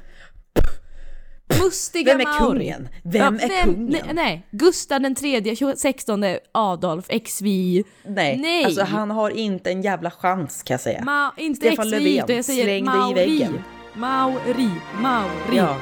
Mustiga 1.57 2.11
Vem 2.17 2.21
är 2.21 2.25
Mauri. 2.39 2.59
kungen? 2.59 2.89
Vem 3.03 3.35
är 3.35 3.63
kungen? 3.63 3.85
Nej, 3.89 4.03
nej. 4.13 4.47
Gustav 4.51 5.01
den 5.01 5.15
tredje, 5.15 5.75
16 5.77 6.23
Adolf, 6.51 7.07
XVI. 7.07 7.83
Nej. 8.03 8.37
Nej. 8.37 8.65
alltså 8.65 8.83
han 8.83 9.11
har 9.11 9.29
inte 9.29 9.71
en 9.71 9.81
jävla 9.81 10.11
chans 10.11 10.63
kan 10.63 10.73
jag 10.73 10.81
säga. 10.81 11.03
Ma, 11.03 11.31
inte 11.37 11.57
Stefan 11.67 11.85
XVI, 11.85 11.99
Löfven, 12.15 12.35
jag 12.35 12.45
säger 12.45 12.63
släng 12.63 12.85
dig 12.85 12.93
i 12.95 12.97
Mauri. 12.99 13.13
väggen. 13.13 13.53
Mauri, 13.95 14.69
Mauri. 15.01 15.57
ja. 15.57 15.75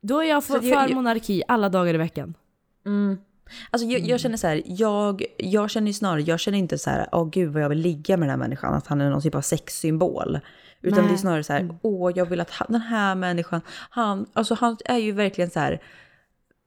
Då 0.00 0.20
är 0.22 0.28
jag 0.28 0.44
för, 0.44 0.54
Så 0.54 0.60
det- 0.60 0.68
för 0.88 0.94
monarki 0.94 1.42
alla 1.48 1.68
dagar 1.68 1.94
i 1.94 1.98
veckan. 1.98 2.34
Alltså 3.70 3.88
jag, 3.88 3.98
Mm. 3.98 4.10
jag 4.10 4.20
känner 4.20 4.36
så 4.36 4.46
här, 4.46 4.62
jag, 4.66 5.24
jag 5.36 5.70
känner 5.70 5.86
ju 5.86 5.92
snarare, 5.92 6.22
jag 6.22 6.40
känner 6.40 6.58
inte 6.58 6.78
så 6.78 6.90
här, 6.90 7.08
åh 7.12 7.30
gud 7.30 7.52
vad 7.52 7.62
jag 7.62 7.68
vill 7.68 7.78
ligga 7.78 8.16
med 8.16 8.28
den 8.28 8.30
här 8.30 8.48
människan, 8.48 8.74
att 8.74 8.86
han 8.86 9.00
är 9.00 9.10
någon 9.10 9.22
typ 9.22 9.34
av 9.34 9.40
sexsymbol. 9.40 10.38
Utan 10.82 10.98
Nej. 10.98 11.08
det 11.08 11.14
är 11.14 11.18
snarare 11.18 11.44
så 11.44 11.52
här, 11.52 11.60
Mm. 11.60 11.76
åh 11.82 12.12
jag 12.16 12.26
vill 12.26 12.40
att 12.40 12.50
han, 12.50 12.66
den 12.70 12.80
här 12.80 13.14
människan, 13.14 13.60
han, 13.90 14.26
alltså 14.32 14.54
han 14.54 14.76
är 14.84 14.96
ju 14.98 15.12
verkligen 15.12 15.50
så 15.50 15.60
här 15.60 15.82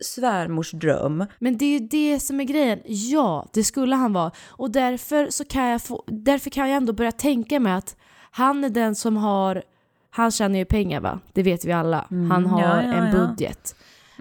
svärmors 0.04 0.72
dröm. 0.72 1.26
Men 1.39 1.58
det 1.58 1.65
är 1.65 1.80
ju 1.80 1.88
det 1.88 2.20
som 2.20 2.39
är 2.39 2.44
grejen. 2.44 2.80
Ja, 2.86 3.48
det 3.54 3.63
skulle 3.63 3.96
han 3.96 4.13
vara. 4.13 4.32
Och 4.48 4.72
därför, 4.72 5.28
så 5.30 5.46
kan 5.46 5.67
jag 5.67 5.82
få, 5.82 6.04
därför 6.08 6.50
kan 6.50 6.70
jag 6.70 6.78
ändå 6.78 6.94
börja 6.94 7.12
tänka 7.12 7.60
mig 7.60 7.74
att 7.74 7.96
han 8.32 8.63
är 8.63 8.70
den 8.70 8.96
som 8.96 9.17
har... 9.17 9.63
Han 10.10 10.32
tjänar 10.32 10.60
ju 10.60 10.65
pengar 10.65 11.00
va? 11.02 11.20
Det 11.34 11.44
vet 11.44 11.65
vi 11.65 11.72
alla. 11.72 12.06
Han 12.10 12.46
har 12.46 12.62
ja, 12.62 12.76
ja, 12.84 12.94
en 12.94 13.06
ja. 13.06 13.36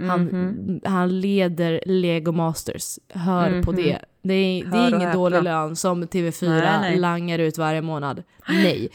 Han, 0.08 0.80
han 0.84 1.20
leder 1.20 1.80
Lego 1.86 2.32
Masters. 2.32 2.98
Hör 3.08 3.62
på 3.62 3.72
det. 3.72 3.98
Det 4.22 4.34
är, 4.34 4.64
det 4.64 4.76
är 4.78 4.94
ingen 4.96 5.12
dålig 5.12 5.42
lön 5.42 5.76
som 5.76 6.04
TV4 6.04 6.48
Nej, 6.48 6.80
nej. 6.80 6.98
langar 6.98 7.38
ut 7.38 7.58
varje 7.58 7.82
månad. 7.82 8.22
Nej. 8.48 8.88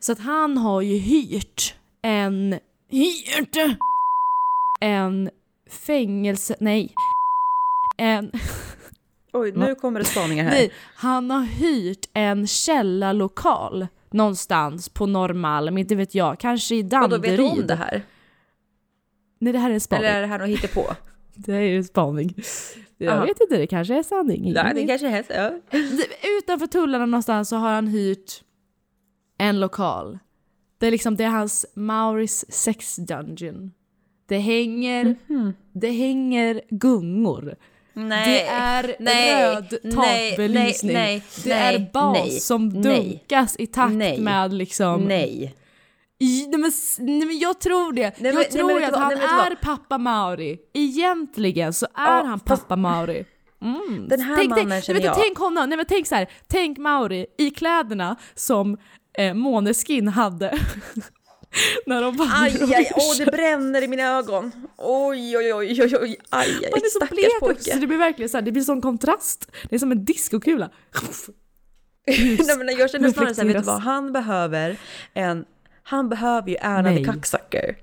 Så 0.00 0.12
att 0.12 0.18
han 0.20 0.58
har 0.58 0.80
ju 0.80 0.96
hyrt 0.98 1.74
en... 2.02 2.58
Hyrt! 2.90 3.56
En 4.80 5.30
fängelse... 5.86 6.56
Nej. 6.60 6.94
En... 7.98 8.30
Oj, 9.32 9.52
nu 9.52 9.74
kommer 9.74 9.98
det 9.98 10.04
spaningar 10.04 10.44
här. 10.44 10.50
Nej, 10.50 10.72
han 10.94 11.30
har 11.30 11.42
hyrt 11.42 12.08
en 12.14 12.46
källarlokal 12.46 13.86
någonstans 14.10 14.88
på 14.88 15.06
Norrmalm, 15.06 15.78
inte 15.78 15.94
vet 15.94 16.14
jag, 16.14 16.38
kanske 16.40 16.74
i 16.74 16.80
Och 16.82 16.84
då 16.84 16.96
Danderyd. 17.00 17.22
vet 17.22 17.36
du 17.36 17.44
om 17.44 17.66
det 17.66 17.74
här? 17.74 18.02
Nej, 19.42 19.52
det 19.52 19.58
här 19.58 19.70
är 19.70 19.74
en 19.74 19.80
spaning. 19.80 20.04
Eller 20.06 20.16
är 20.16 20.20
det 20.20 20.26
här 20.26 20.38
något 20.38 20.48
hittepå? 20.48 20.86
Det 21.34 21.52
här 21.52 21.60
är 21.60 21.76
en 21.76 21.84
spaning. 21.84 22.34
Jag 22.98 23.12
Aha. 23.12 23.24
vet 23.24 23.40
inte, 23.40 23.56
det 23.58 23.66
kanske 23.66 23.94
är 23.98 24.02
sanning. 24.02 24.36
Ingen 24.44 24.54
Nej, 24.54 24.74
det 24.74 24.80
vet. 24.80 24.88
kanske 25.00 25.08
är 25.08 25.22
så. 25.22 25.32
Ja. 25.32 25.78
Utanför 26.38 26.66
tullarna 26.66 27.06
någonstans 27.06 27.48
så 27.48 27.56
har 27.56 27.72
han 27.72 27.86
hyrt 27.86 28.32
en 29.38 29.60
lokal. 29.60 30.18
Det 30.78 30.86
är 30.86 30.90
liksom, 30.90 31.16
det 31.16 31.24
är 31.24 31.28
hans 31.28 31.66
Mauris 31.74 32.44
sex 32.48 32.96
dungeon. 32.96 33.72
Det 34.28 34.38
hänger, 34.38 35.16
Mhm. 35.26 35.52
det 35.72 35.90
hänger 35.90 36.60
gungor. 36.70 37.56
Nej. 37.92 38.32
Det 38.32 38.42
är 38.46 38.96
nej, 39.00 39.44
röd 39.44 39.78
takbelysning. 39.94 40.92
nej, 40.92 41.22
nej, 41.46 41.78
det 41.78 41.84
är 41.84 41.90
bas 41.92 42.44
som 42.44 42.82
dunkas 42.82 43.56
i 43.58 43.66
takt 43.66 44.18
med 44.18 44.52
liksom... 44.52 45.00
Nej. 45.04 45.54
Nej, 46.48 46.60
men, 46.60 46.72
nej 46.98 47.26
men 47.26 47.38
jag 47.38 47.60
tror 47.60 47.92
det. 47.92 48.12
men- 48.18 48.26
jag 48.26 48.34
nej, 48.34 48.50
tror 48.50 48.66
men 48.66 48.76
vet 48.76 48.92
att 48.92 48.98
han 49.00 49.08
nej, 49.08 49.18
men 49.28 49.52
är 49.52 49.56
pappa 49.62 49.98
Mauri. 49.98 50.58
Egentligen 50.74 51.72
så 51.72 51.86
är 51.86 52.16
Ja, 52.16 52.22
han 52.26 52.40
pappa 52.40 52.76
Mauri. 52.76 53.24
Mm. 53.62 54.08
Den 54.08 54.20
här 54.20 54.36
tänk, 54.36 54.50
mannen 54.50 54.68
tänk, 54.70 54.84
känner 54.84 55.00
nej, 55.00 55.08
men 55.08 55.16
jag. 55.16 55.24
Tänk 55.26 55.38
honom, 55.38 55.68
nej 55.68 55.76
men 55.76 55.86
tänk 55.88 56.06
så 56.06 56.14
här. 56.14 56.30
tänk 56.46 56.78
Mauri 56.78 57.26
i 57.38 57.50
kläderna 57.50 58.16
som 58.34 58.78
eh, 59.18 59.34
Måneskin 59.34 60.08
hade. 60.08 60.58
När 61.86 62.02
de 62.02 62.16
vann 62.16 62.28
Aj, 62.32 62.50
aj, 62.50 62.56
Eurovision. 62.56 62.92
åh 62.96 63.16
det 63.18 63.26
bränner 63.26 63.82
i 63.82 63.88
mina 63.88 64.02
ögon. 64.18 64.52
Oj, 64.78 65.36
oj, 65.38 65.54
oj, 65.54 65.82
oj, 65.82 65.82
oj, 65.82 65.96
aj, 66.00 66.16
aj, 66.30 66.70
Han 66.72 66.80
är 66.82 67.06
så 67.06 67.14
blek 67.14 67.42
också, 67.56 67.78
det 67.78 67.86
blir 67.86 67.98
verkligen 67.98 68.28
så 68.28 68.36
här, 68.36 68.42
det 68.42 68.52
blir 68.52 68.62
sån 68.62 68.80
kontrast. 68.80 69.50
Det 69.68 69.74
är 69.74 69.78
som 69.78 69.92
en 69.92 70.04
diskokula. 70.04 70.70
Nej, 72.06 72.56
men 72.58 72.76
jag 72.76 72.90
känner 72.90 73.10
snarare 73.12 73.34
såhär, 73.34 73.48
vet 73.48 73.56
du 73.56 73.62
vad, 73.62 73.80
han 73.80 74.12
behöver 74.12 74.76
en, 75.14 75.44
han 75.82 76.08
behöver 76.08 76.48
ju 76.48 76.56
the 76.56 77.04
Cocksucker. 77.04 77.76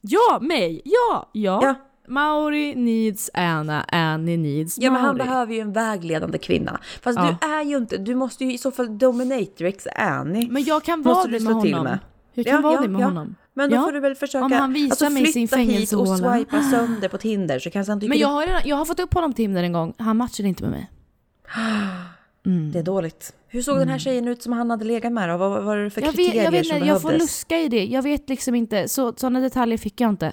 Ja, 0.00 0.38
mig! 0.40 0.82
Ja, 0.84 1.28
ja. 1.32 1.60
Ja. 1.62 1.74
Mauri 2.08 2.74
needs 2.74 3.30
Anna, 3.34 3.82
Annie 3.82 4.36
needs 4.36 4.78
Ja 4.78 4.90
men 4.90 5.00
han 5.00 5.16
Mauri. 5.16 5.28
behöver 5.28 5.54
ju 5.54 5.60
en 5.60 5.72
vägledande 5.72 6.38
kvinna. 6.38 6.80
Fast 7.02 7.18
Ja. 7.18 7.36
du 7.40 7.46
är 7.48 7.62
ju 7.64 7.76
inte, 7.76 7.96
du 7.96 8.14
måste 8.14 8.44
ju 8.44 8.52
i 8.52 8.58
så 8.58 8.70
fall 8.70 8.98
dominatrix 8.98 9.86
Annie. 9.96 10.48
Men 10.50 10.64
jag 10.64 10.84
kan 10.84 11.02
vara 11.02 11.26
det 11.26 11.40
med 11.40 11.54
honom. 11.54 11.84
med. 11.84 11.98
Jag 12.34 12.46
kan 12.46 12.54
Ja, 12.54 12.60
vara 12.60 12.74
ja, 12.74 12.80
det 12.80 12.88
med 12.88 13.00
ja. 13.00 13.04
honom. 13.04 13.34
Men 13.54 13.70
då 13.70 13.76
Ja. 13.76 13.82
får 13.84 13.92
du 13.92 14.00
väl 14.00 14.14
försöka 14.14 14.44
Om 14.44 14.52
han 14.52 14.72
visar 14.72 15.06
alltså, 15.06 15.10
mig 15.22 15.26
sin 15.32 15.58
hit 15.58 15.92
och 15.92 16.08
swipa 16.08 16.62
sönder 16.70 17.08
på 17.08 17.18
Tinder 17.18 17.58
så 17.58 17.70
kanske 17.70 17.92
han 17.92 18.00
tycker 18.00 18.08
Men 18.08 18.18
jag 18.18 18.28
har, 18.28 18.46
redan, 18.46 18.60
jag 18.64 18.76
har 18.76 18.84
fått 18.84 19.00
upp 19.00 19.14
honom 19.14 19.32
till 19.32 19.44
Tinder 19.44 19.62
en 19.62 19.72
gång. 19.72 19.94
Han 19.98 20.16
matchade 20.16 20.48
inte 20.48 20.62
med 20.62 20.70
mig. 20.72 20.90
det 22.42 22.78
är 22.78 22.82
dåligt. 22.82 23.34
Hur 23.48 23.62
såg 23.62 23.78
den 23.78 23.88
här 23.88 23.98
tjejen 23.98 24.28
ut 24.28 24.42
som 24.42 24.52
han 24.52 24.70
hade 24.70 24.84
legat 24.84 25.12
med 25.12 25.28
då? 25.28 25.36
Vad 25.36 25.64
var 25.64 25.76
det 25.76 25.90
för 25.90 26.00
Jag 26.00 26.06
vet, 26.06 26.16
kriterier 26.16 26.44
jag 26.44 26.50
vet 26.50 26.66
som 26.66 26.76
inte, 26.76 26.88
jag 26.88 27.02
får 27.02 27.08
behövdes? 27.08 27.30
luska 27.30 27.58
i 27.58 27.68
det. 27.68 27.84
Jag 27.84 28.02
vet 28.02 28.28
liksom 28.28 28.54
inte. 28.54 28.88
Så, 28.88 29.12
sådana 29.16 29.40
detaljer 29.40 29.78
fick 29.78 30.00
jag 30.00 30.08
inte. 30.10 30.32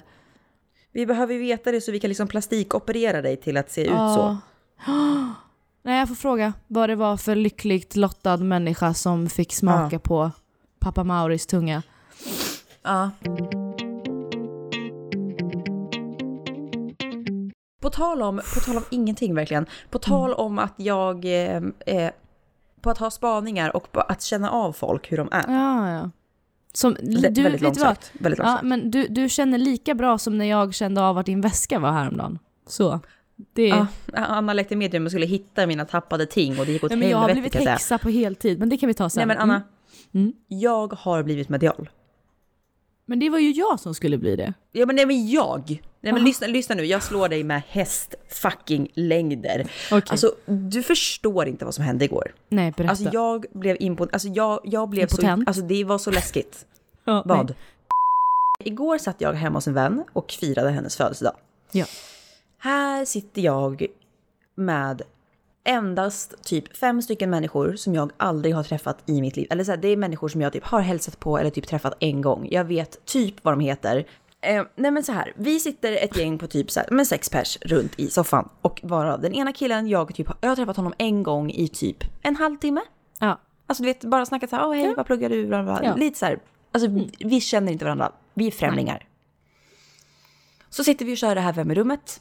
Vi 0.92 1.06
behöver 1.06 1.38
veta 1.38 1.72
det 1.72 1.80
så 1.80 1.92
vi 1.92 2.00
kan 2.00 2.08
liksom 2.08 2.28
plastikoperera 2.28 3.22
dig 3.22 3.36
till 3.36 3.56
att 3.56 3.70
se 3.70 3.82
ut 3.82 3.88
så. 3.88 3.94
Ja. 3.94 4.38
Nej, 5.82 5.98
jag 5.98 6.08
får 6.08 6.14
fråga 6.14 6.52
vad 6.66 6.88
det 6.88 6.96
var 6.96 7.16
för 7.16 7.34
lyckligt 7.34 7.96
lottad 7.96 8.36
människa 8.36 8.94
som 8.94 9.28
fick 9.28 9.52
smaka 9.52 9.98
på 9.98 10.30
pappa 10.78 11.04
Mauris 11.04 11.46
tunga. 11.46 11.82
Ja. 12.82 13.10
På 17.80 17.90
tal 17.90 18.22
om, 18.22 18.36
på 18.54 18.60
tal 18.60 18.76
om 18.76 18.84
ingenting 18.90 19.34
verkligen. 19.34 19.66
På 19.90 19.98
tal 19.98 20.32
om 20.34 20.58
att 20.58 20.74
jag, 20.76 21.24
eh, 21.24 21.62
eh, 21.86 22.10
på 22.80 22.90
att 22.90 22.98
ha 22.98 23.10
spaningar 23.10 23.76
och 23.76 23.92
på 23.92 24.00
att 24.00 24.22
känna 24.22 24.50
av 24.50 24.72
folk 24.72 25.12
hur 25.12 25.16
de 25.16 25.28
är. 25.32 25.44
Ja, 25.48 25.90
ja. 25.92 26.10
Som, 26.72 26.96
du, 27.02 27.42
väldigt 27.42 27.60
långsökt. 27.60 28.10
Väldigt 28.20 28.38
Ja, 28.38 28.44
långsökt. 28.44 28.64
men 28.64 28.90
du, 28.90 29.06
du 29.08 29.28
känner 29.28 29.58
lika 29.58 29.94
bra 29.94 30.18
som 30.18 30.38
när 30.38 30.44
jag 30.44 30.74
kände 30.74 31.02
av 31.02 31.14
vart 31.14 31.26
din 31.26 31.40
väska 31.40 31.78
var 31.78 31.90
häromdagen. 31.92 32.38
Så. 32.66 33.00
Det, 33.52 33.68
Ja, 33.68 33.86
Anna 34.12 34.52
lekte 34.52 34.76
medium 34.76 35.04
och 35.04 35.10
skulle 35.10 35.26
hitta 35.26 35.66
mina 35.66 35.84
tappade 35.84 36.26
ting 36.26 36.58
och 36.60 36.66
det 36.66 36.72
gick 36.72 36.84
åt 36.84 36.90
men 36.90 37.08
jag 37.08 37.18
har 37.18 37.28
helvete 37.28 37.50
blivit 37.50 37.68
häxa 37.68 37.98
på 37.98 38.08
heltid, 38.10 38.58
men 38.58 38.68
det 38.68 38.76
kan 38.76 38.86
vi 38.86 38.94
ta 38.94 39.10
sen. 39.10 39.18
Nej 39.20 39.36
men 39.36 39.38
Anna, 39.42 39.62
Mm. 40.14 40.32
jag 40.48 40.92
har 40.92 41.22
blivit 41.22 41.48
medial. 41.48 41.88
Men 43.08 43.18
det 43.18 43.30
var 43.30 43.38
ju 43.38 43.50
jag 43.50 43.80
som 43.80 43.94
skulle 43.94 44.18
bli 44.18 44.36
det. 44.36 44.54
Ja 44.72 44.86
men 44.86 44.96
nej 44.96 45.06
men 45.06 45.28
jag! 45.28 45.82
Nej 46.00 46.12
men 46.12 46.24
lyssna, 46.24 46.46
lyssna 46.46 46.74
nu, 46.74 46.84
jag 46.84 47.02
slår 47.02 47.28
dig 47.28 47.44
med 47.44 47.62
häst 47.68 48.14
fucking 48.28 48.88
längder. 48.94 49.70
Okej. 49.92 50.02
Alltså 50.10 50.34
du 50.46 50.82
förstår 50.82 51.48
inte 51.48 51.64
vad 51.64 51.74
som 51.74 51.84
hände 51.84 52.04
igår. 52.04 52.34
Nej, 52.48 52.72
berätta. 52.76 52.90
Alltså 52.90 53.08
jag 53.12 53.44
blev 53.52 53.76
imponerad, 53.80 54.14
alltså 54.14 54.28
jag, 54.28 54.60
jag 54.64 54.88
blev 54.88 55.02
Impotent? 55.02 55.44
så, 55.44 55.50
alltså 55.50 55.62
det 55.62 55.84
var 55.84 55.98
så 55.98 56.10
läskigt. 56.10 56.66
Ja, 57.04 57.22
Vad? 57.26 57.46
nej. 57.46 57.56
Igår 58.64 58.98
satt 58.98 59.20
jag 59.20 59.32
hemma 59.32 59.56
hos 59.56 59.68
en 59.68 59.74
vän 59.74 60.04
och 60.12 60.32
firade 60.32 60.70
hennes 60.70 60.96
födelsedag. 60.96 61.36
Ja. 61.72 61.84
Här 62.58 63.04
sitter 63.04 63.42
jag 63.42 63.86
med 64.54 65.02
endast 65.68 66.44
typ 66.44 66.76
fem 66.76 67.02
stycken 67.02 67.30
människor 67.30 67.76
som 67.76 67.94
jag 67.94 68.12
aldrig 68.16 68.54
har 68.54 68.62
träffat 68.62 69.02
i 69.06 69.20
mitt 69.20 69.36
liv. 69.36 69.46
Eller 69.50 69.64
så 69.64 69.70
här, 69.70 69.78
det 69.78 69.88
är 69.88 69.96
människor 69.96 70.28
som 70.28 70.40
jag 70.40 70.52
typ 70.52 70.64
har 70.64 70.80
hälsat 70.80 71.20
på 71.20 71.38
eller 71.38 71.50
typ 71.50 71.66
träffat 71.66 71.94
en 72.00 72.22
gång. 72.22 72.48
Jag 72.50 72.64
vet 72.64 73.06
typ 73.06 73.44
vad 73.44 73.54
de 73.54 73.60
heter. 73.60 74.06
Eh, 74.40 74.64
nej 74.76 74.90
men 74.90 75.04
så 75.04 75.12
här, 75.12 75.32
vi 75.36 75.60
sitter 75.60 75.92
ett 75.92 76.16
gäng 76.16 76.38
på 76.38 76.46
typ 76.46 76.70
så 76.70 76.80
här, 76.80 76.88
men 76.90 77.06
sex 77.06 77.30
pers 77.30 77.58
runt 77.60 77.92
i 77.96 78.10
soffan. 78.10 78.48
Och 78.60 78.80
varav 78.82 79.20
den 79.20 79.32
ena 79.32 79.52
killen, 79.52 79.88
jag, 79.88 80.14
typ, 80.14 80.28
jag 80.40 80.48
har 80.48 80.56
träffat 80.56 80.76
honom 80.76 80.94
en 80.98 81.22
gång 81.22 81.50
i 81.50 81.68
typ 81.68 82.04
en 82.22 82.36
halvtimme. 82.36 82.80
Ja. 83.20 83.40
Alltså 83.66 83.82
du 83.82 83.86
vet, 83.86 84.04
bara 84.04 84.26
snackat 84.26 84.50
så 84.50 84.56
här, 84.56 84.66
åh 84.66 84.74
hej, 84.74 84.94
vad 84.96 85.06
pluggar 85.06 85.28
du? 85.28 85.46
Bla, 85.46 85.62
bla. 85.62 85.80
Ja. 85.82 85.94
Lite 85.94 86.18
så 86.18 86.26
här, 86.26 86.38
alltså 86.72 86.88
vi 87.18 87.40
känner 87.40 87.72
inte 87.72 87.84
varandra, 87.84 88.12
vi 88.34 88.46
är 88.46 88.50
främlingar. 88.50 89.06
Så 90.70 90.84
sitter 90.84 91.04
vi 91.04 91.14
och 91.14 91.18
kör 91.18 91.34
det 91.34 91.40
här 91.40 91.52
Vem 91.52 91.70
i 91.70 91.74
rummet? 91.74 92.20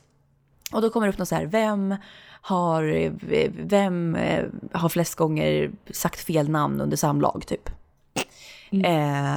Och 0.73 0.81
då 0.81 0.89
kommer 0.89 1.07
det 1.07 1.13
upp 1.13 1.19
något 1.19 1.27
så 1.27 1.35
här, 1.35 1.45
vem 1.45 1.95
har, 2.41 3.11
vem 3.67 4.15
eh, 4.15 4.45
har 4.71 4.89
flest 4.89 5.15
gånger 5.15 5.71
sagt 5.91 6.19
fel 6.19 6.49
namn 6.49 6.81
under 6.81 6.97
samlag 6.97 7.43
typ? 7.47 7.69
Eh, 8.71 9.35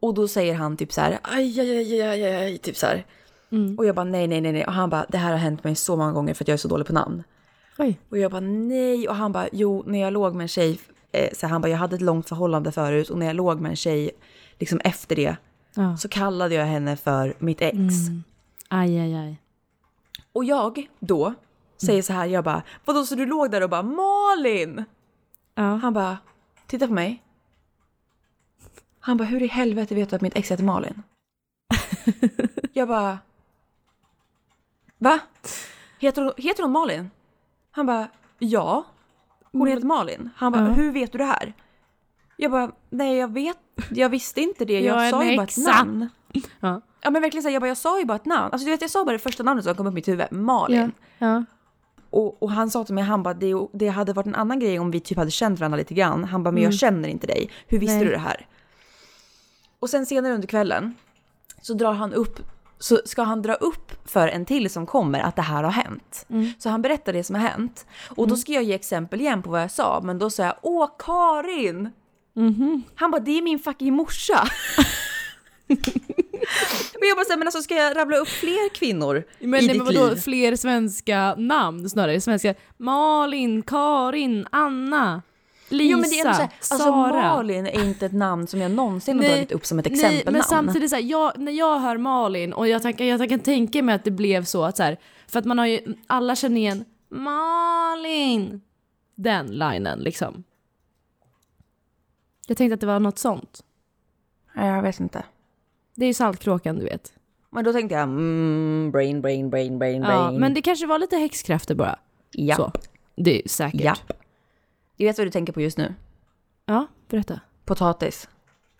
och 0.00 0.14
då 0.14 0.28
säger 0.28 0.54
han 0.54 0.76
typ 0.76 0.92
så 0.92 1.00
här, 1.00 1.18
aj, 1.22 1.60
aj, 1.60 1.70
aj, 1.78 2.02
aj, 2.02 2.24
aj, 2.24 2.34
aj 2.34 2.58
typ 2.58 2.76
så 2.76 2.86
här. 2.86 3.06
Mm. 3.52 3.78
Och 3.78 3.86
jag 3.86 3.94
bara 3.94 4.04
nej, 4.04 4.26
nej, 4.26 4.40
nej, 4.40 4.52
nej. 4.52 4.64
Och 4.66 4.72
han 4.72 4.90
bara, 4.90 5.06
det 5.08 5.18
här 5.18 5.30
har 5.30 5.38
hänt 5.38 5.64
mig 5.64 5.74
så 5.74 5.96
många 5.96 6.12
gånger 6.12 6.34
för 6.34 6.44
att 6.44 6.48
jag 6.48 6.52
är 6.52 6.58
så 6.58 6.68
dålig 6.68 6.86
på 6.86 6.92
namn. 6.92 7.22
Oj. 7.78 7.98
Och 8.10 8.18
jag 8.18 8.30
bara 8.30 8.40
nej. 8.40 9.08
Och 9.08 9.14
han 9.14 9.32
bara 9.32 9.48
jo, 9.52 9.84
när 9.86 9.98
jag 10.00 10.12
låg 10.12 10.34
med 10.34 10.44
en 10.44 10.48
tjej, 10.48 10.78
eh, 11.12 11.28
så 11.32 11.46
han 11.46 11.60
bara 11.62 11.68
jag 11.68 11.78
hade 11.78 11.96
ett 11.96 12.02
långt 12.02 12.28
förhållande 12.28 12.72
förut 12.72 13.10
och 13.10 13.18
när 13.18 13.26
jag 13.26 13.36
låg 13.36 13.60
med 13.60 13.70
en 13.70 13.76
tjej 13.76 14.10
liksom 14.58 14.80
efter 14.84 15.16
det 15.16 15.36
Ja. 15.74 15.96
så 15.96 16.08
kallade 16.08 16.54
jag 16.54 16.66
henne 16.66 16.96
för 16.96 17.34
mitt 17.38 17.62
ex. 17.62 17.76
Aj, 18.68 18.98
aj, 18.98 19.14
aj. 19.14 19.40
Och 20.34 20.44
jag 20.44 20.88
då 21.00 21.34
säger 21.76 22.02
så 22.02 22.12
här, 22.12 22.26
jag 22.26 22.44
bara 22.44 22.62
vadå 22.84 23.04
så 23.04 23.14
du 23.14 23.26
låg 23.26 23.50
där 23.50 23.62
och 23.62 23.70
bara 23.70 23.82
Malin? 23.82 24.84
Ja. 25.54 25.62
Han 25.62 25.92
bara 25.92 26.18
titta 26.66 26.86
på 26.86 26.92
mig. 26.92 27.22
Han 29.00 29.16
bara 29.16 29.24
hur 29.24 29.42
i 29.42 29.46
helvete 29.46 29.94
vet 29.94 30.10
du 30.10 30.16
att 30.16 30.22
mitt 30.22 30.36
ex 30.36 30.50
heter 30.50 30.64
Malin? 30.64 31.02
jag 32.72 32.88
bara 32.88 33.18
va? 34.98 35.18
Heter 35.98 36.22
hon, 36.22 36.32
heter 36.36 36.62
hon 36.62 36.72
Malin? 36.72 37.10
Han 37.70 37.86
bara 37.86 38.08
ja. 38.38 38.84
Hon 39.52 39.66
heter 39.68 39.86
Malin. 39.86 40.30
Han 40.36 40.52
bara 40.52 40.62
Ja. 40.62 40.68
hur 40.72 40.92
vet 40.92 41.12
du 41.12 41.18
det 41.18 41.24
här? 41.24 41.52
Jag 42.36 42.50
bara 42.50 42.72
nej 42.90 43.16
jag 43.16 43.32
vet, 43.32 43.58
jag 43.90 44.08
visste 44.08 44.40
inte 44.40 44.64
det. 44.64 44.80
Jag, 44.80 45.04
Jag 45.04 45.10
sa 45.10 45.24
ju 45.24 45.36
bara 45.36 45.42
ett 45.44 45.56
namn. 45.56 46.08
Ja. 46.60 46.80
Ja 47.04 47.10
men 47.10 47.22
verkligen 47.22 47.42
så 47.42 47.48
här, 47.48 47.52
jag 47.52 47.62
bara 47.62 47.68
jag 47.68 47.76
sa 47.76 47.98
ju 47.98 48.04
bara 48.04 48.16
ett 48.16 48.24
namn. 48.24 48.52
Alltså 48.52 48.64
du 48.64 48.70
vet 48.70 48.80
jag 48.80 48.90
sa 48.90 49.04
bara 49.04 49.12
det 49.12 49.18
första 49.18 49.42
namnet 49.42 49.64
som 49.64 49.74
kom 49.74 49.86
upp 49.86 49.92
i 49.92 49.94
mitt 49.94 50.08
huvud, 50.08 50.32
Malin. 50.32 50.92
Ja. 51.18 51.26
ja. 51.26 51.44
Och, 52.10 52.42
och 52.42 52.50
han 52.50 52.70
sa 52.70 52.84
till 52.84 52.94
mig, 52.94 53.04
han 53.04 53.22
bara, 53.22 53.34
det, 53.34 53.54
det 53.72 53.88
hade 53.88 54.12
varit 54.12 54.26
en 54.26 54.34
annan 54.34 54.58
grej 54.58 54.78
om 54.78 54.90
vi 54.90 55.00
typ 55.00 55.18
hade 55.18 55.30
känt 55.30 55.60
varandra 55.60 55.78
lite 55.78 55.94
grann. 55.94 56.24
Han 56.24 56.42
bara, 56.42 56.50
men 56.50 56.62
jag 56.62 56.74
känner 56.74 57.08
inte 57.08 57.26
dig. 57.26 57.50
Hur 57.66 57.78
visste 57.78 57.96
Nej. 57.96 58.04
du 58.04 58.10
det 58.10 58.18
här? 58.18 58.46
Och 59.78 59.90
sen 59.90 60.06
senare 60.06 60.34
under 60.34 60.48
kvällen 60.48 60.94
så 61.62 61.74
drar 61.74 61.92
han 61.92 62.12
upp, 62.12 62.40
så 62.78 62.98
ska 63.04 63.22
han 63.22 63.42
dra 63.42 63.54
upp 63.54 63.92
för 64.04 64.28
en 64.28 64.44
till 64.44 64.70
som 64.70 64.86
kommer 64.86 65.20
att 65.20 65.36
det 65.36 65.42
här 65.42 65.62
har 65.62 65.70
hänt. 65.70 66.26
Så 66.58 66.68
han 66.68 66.82
berättar 66.82 67.12
det 67.12 67.24
som 67.24 67.36
har 67.36 67.42
hänt. 67.42 67.86
Och 68.16 68.28
då 68.28 68.36
ska 68.36 68.52
jag 68.52 68.62
ge 68.62 68.74
exempel 68.74 69.20
igen 69.20 69.42
på 69.42 69.50
vad 69.50 69.62
jag 69.62 69.70
sa, 69.70 70.00
men 70.04 70.18
då 70.18 70.30
sa 70.30 70.42
jag, 70.42 70.54
åh 70.62 70.88
Karin! 70.98 71.90
Han 72.94 73.10
bara, 73.10 73.20
det 73.20 73.38
är 73.38 73.42
min 73.42 73.58
fucking 73.58 73.94
morsa. 73.94 74.48
och 76.98 77.04
jag 77.06 77.16
bara, 77.16 77.24
så 77.24 77.30
här, 77.32 77.38
men 77.38 77.46
alltså 77.48 77.62
ska 77.62 77.74
jag 77.74 77.96
rabbla 77.96 78.16
upp 78.16 78.28
fler 78.28 78.68
kvinnor 78.74 79.24
Men, 79.38 79.48
i 79.48 79.66
nej, 79.66 79.68
ditt 79.68 79.76
men 79.76 79.86
vadå, 79.94 80.08
liv? 80.08 80.16
fler 80.20 80.56
svenska 80.56 81.34
namn 81.38 81.90
snarare? 81.90 82.20
Svenska 82.20 82.54
Malin, 82.76 83.62
Karin, 83.62 84.46
Anna, 84.50 85.22
Lisa, 85.68 85.90
Jo 85.92 85.98
men 85.98 86.10
det 86.10 86.18
är 86.20 86.22
så 86.22 86.28
här, 86.40 86.42
alltså 86.42 86.76
Sara. 86.78 87.12
Malin 87.36 87.66
är 87.66 87.84
inte 87.84 88.06
ett 88.06 88.12
namn 88.12 88.46
som 88.46 88.60
jag 88.60 88.70
någonsin 88.70 89.16
har 89.16 89.22
Nej, 89.24 89.32
dragit 89.34 89.52
upp 89.52 89.66
som 89.66 89.78
ett 89.78 89.84
Nej, 89.84 89.94
exempelnamn. 89.94 90.32
men 90.32 90.42
samtidigt 90.42 90.90
så 90.90 90.96
här, 90.96 91.02
jag, 91.02 91.38
när 91.38 91.52
jag 91.52 91.78
hör 91.78 91.96
Malin 91.98 92.52
och 92.52 92.68
jag, 92.68 92.82
tänker, 92.82 93.04
jag 93.04 93.28
kan 93.28 93.40
tänka 93.40 93.82
mig 93.82 93.94
att 93.94 94.04
det 94.04 94.10
blev 94.10 94.44
så 94.44 94.64
att 94.64 94.76
så 94.76 94.82
här, 94.82 94.98
för 95.26 95.38
att 95.38 95.44
man 95.44 95.58
har 95.58 95.66
ju, 95.66 95.80
alla 96.06 96.36
känner 96.36 96.56
igen 96.60 96.84
Malin. 97.08 98.60
Den 99.14 99.46
linen 99.46 99.98
liksom. 99.98 100.44
Jag 102.46 102.56
tänkte 102.56 102.74
att 102.74 102.80
det 102.80 102.86
var 102.86 103.00
något 103.00 103.18
sånt. 103.18 103.64
Nej, 104.54 104.68
jag 104.68 104.82
vet 104.82 105.00
inte. 105.00 105.22
Det 105.96 106.04
är 106.04 106.06
ju 106.06 106.14
Saltkråkan 106.14 106.76
du 106.78 106.84
vet. 106.84 107.12
Men 107.50 107.64
då 107.64 107.72
tänkte 107.72 107.94
jag, 107.94 108.02
mm, 108.02 108.90
brain, 108.92 109.22
brain, 109.22 109.50
brain, 109.50 109.78
brain, 109.78 110.02
Ja, 110.02 110.06
brain. 110.08 110.40
men 110.40 110.54
det 110.54 110.62
kanske 110.62 110.86
var 110.86 110.98
lite 110.98 111.16
häxkrafter 111.16 111.74
bara. 111.74 111.98
ja. 112.30 112.56
Så. 112.56 112.72
Det 113.16 113.42
är 113.44 113.48
säkert. 113.48 113.80
ja. 113.80 113.96
Du 114.96 115.04
vet 115.04 115.18
vad 115.18 115.26
du 115.26 115.30
tänker 115.30 115.52
på 115.52 115.60
just 115.60 115.78
nu? 115.78 115.94
ja, 116.66 116.86
berätta. 117.08 117.40
Potatis. 117.64 118.28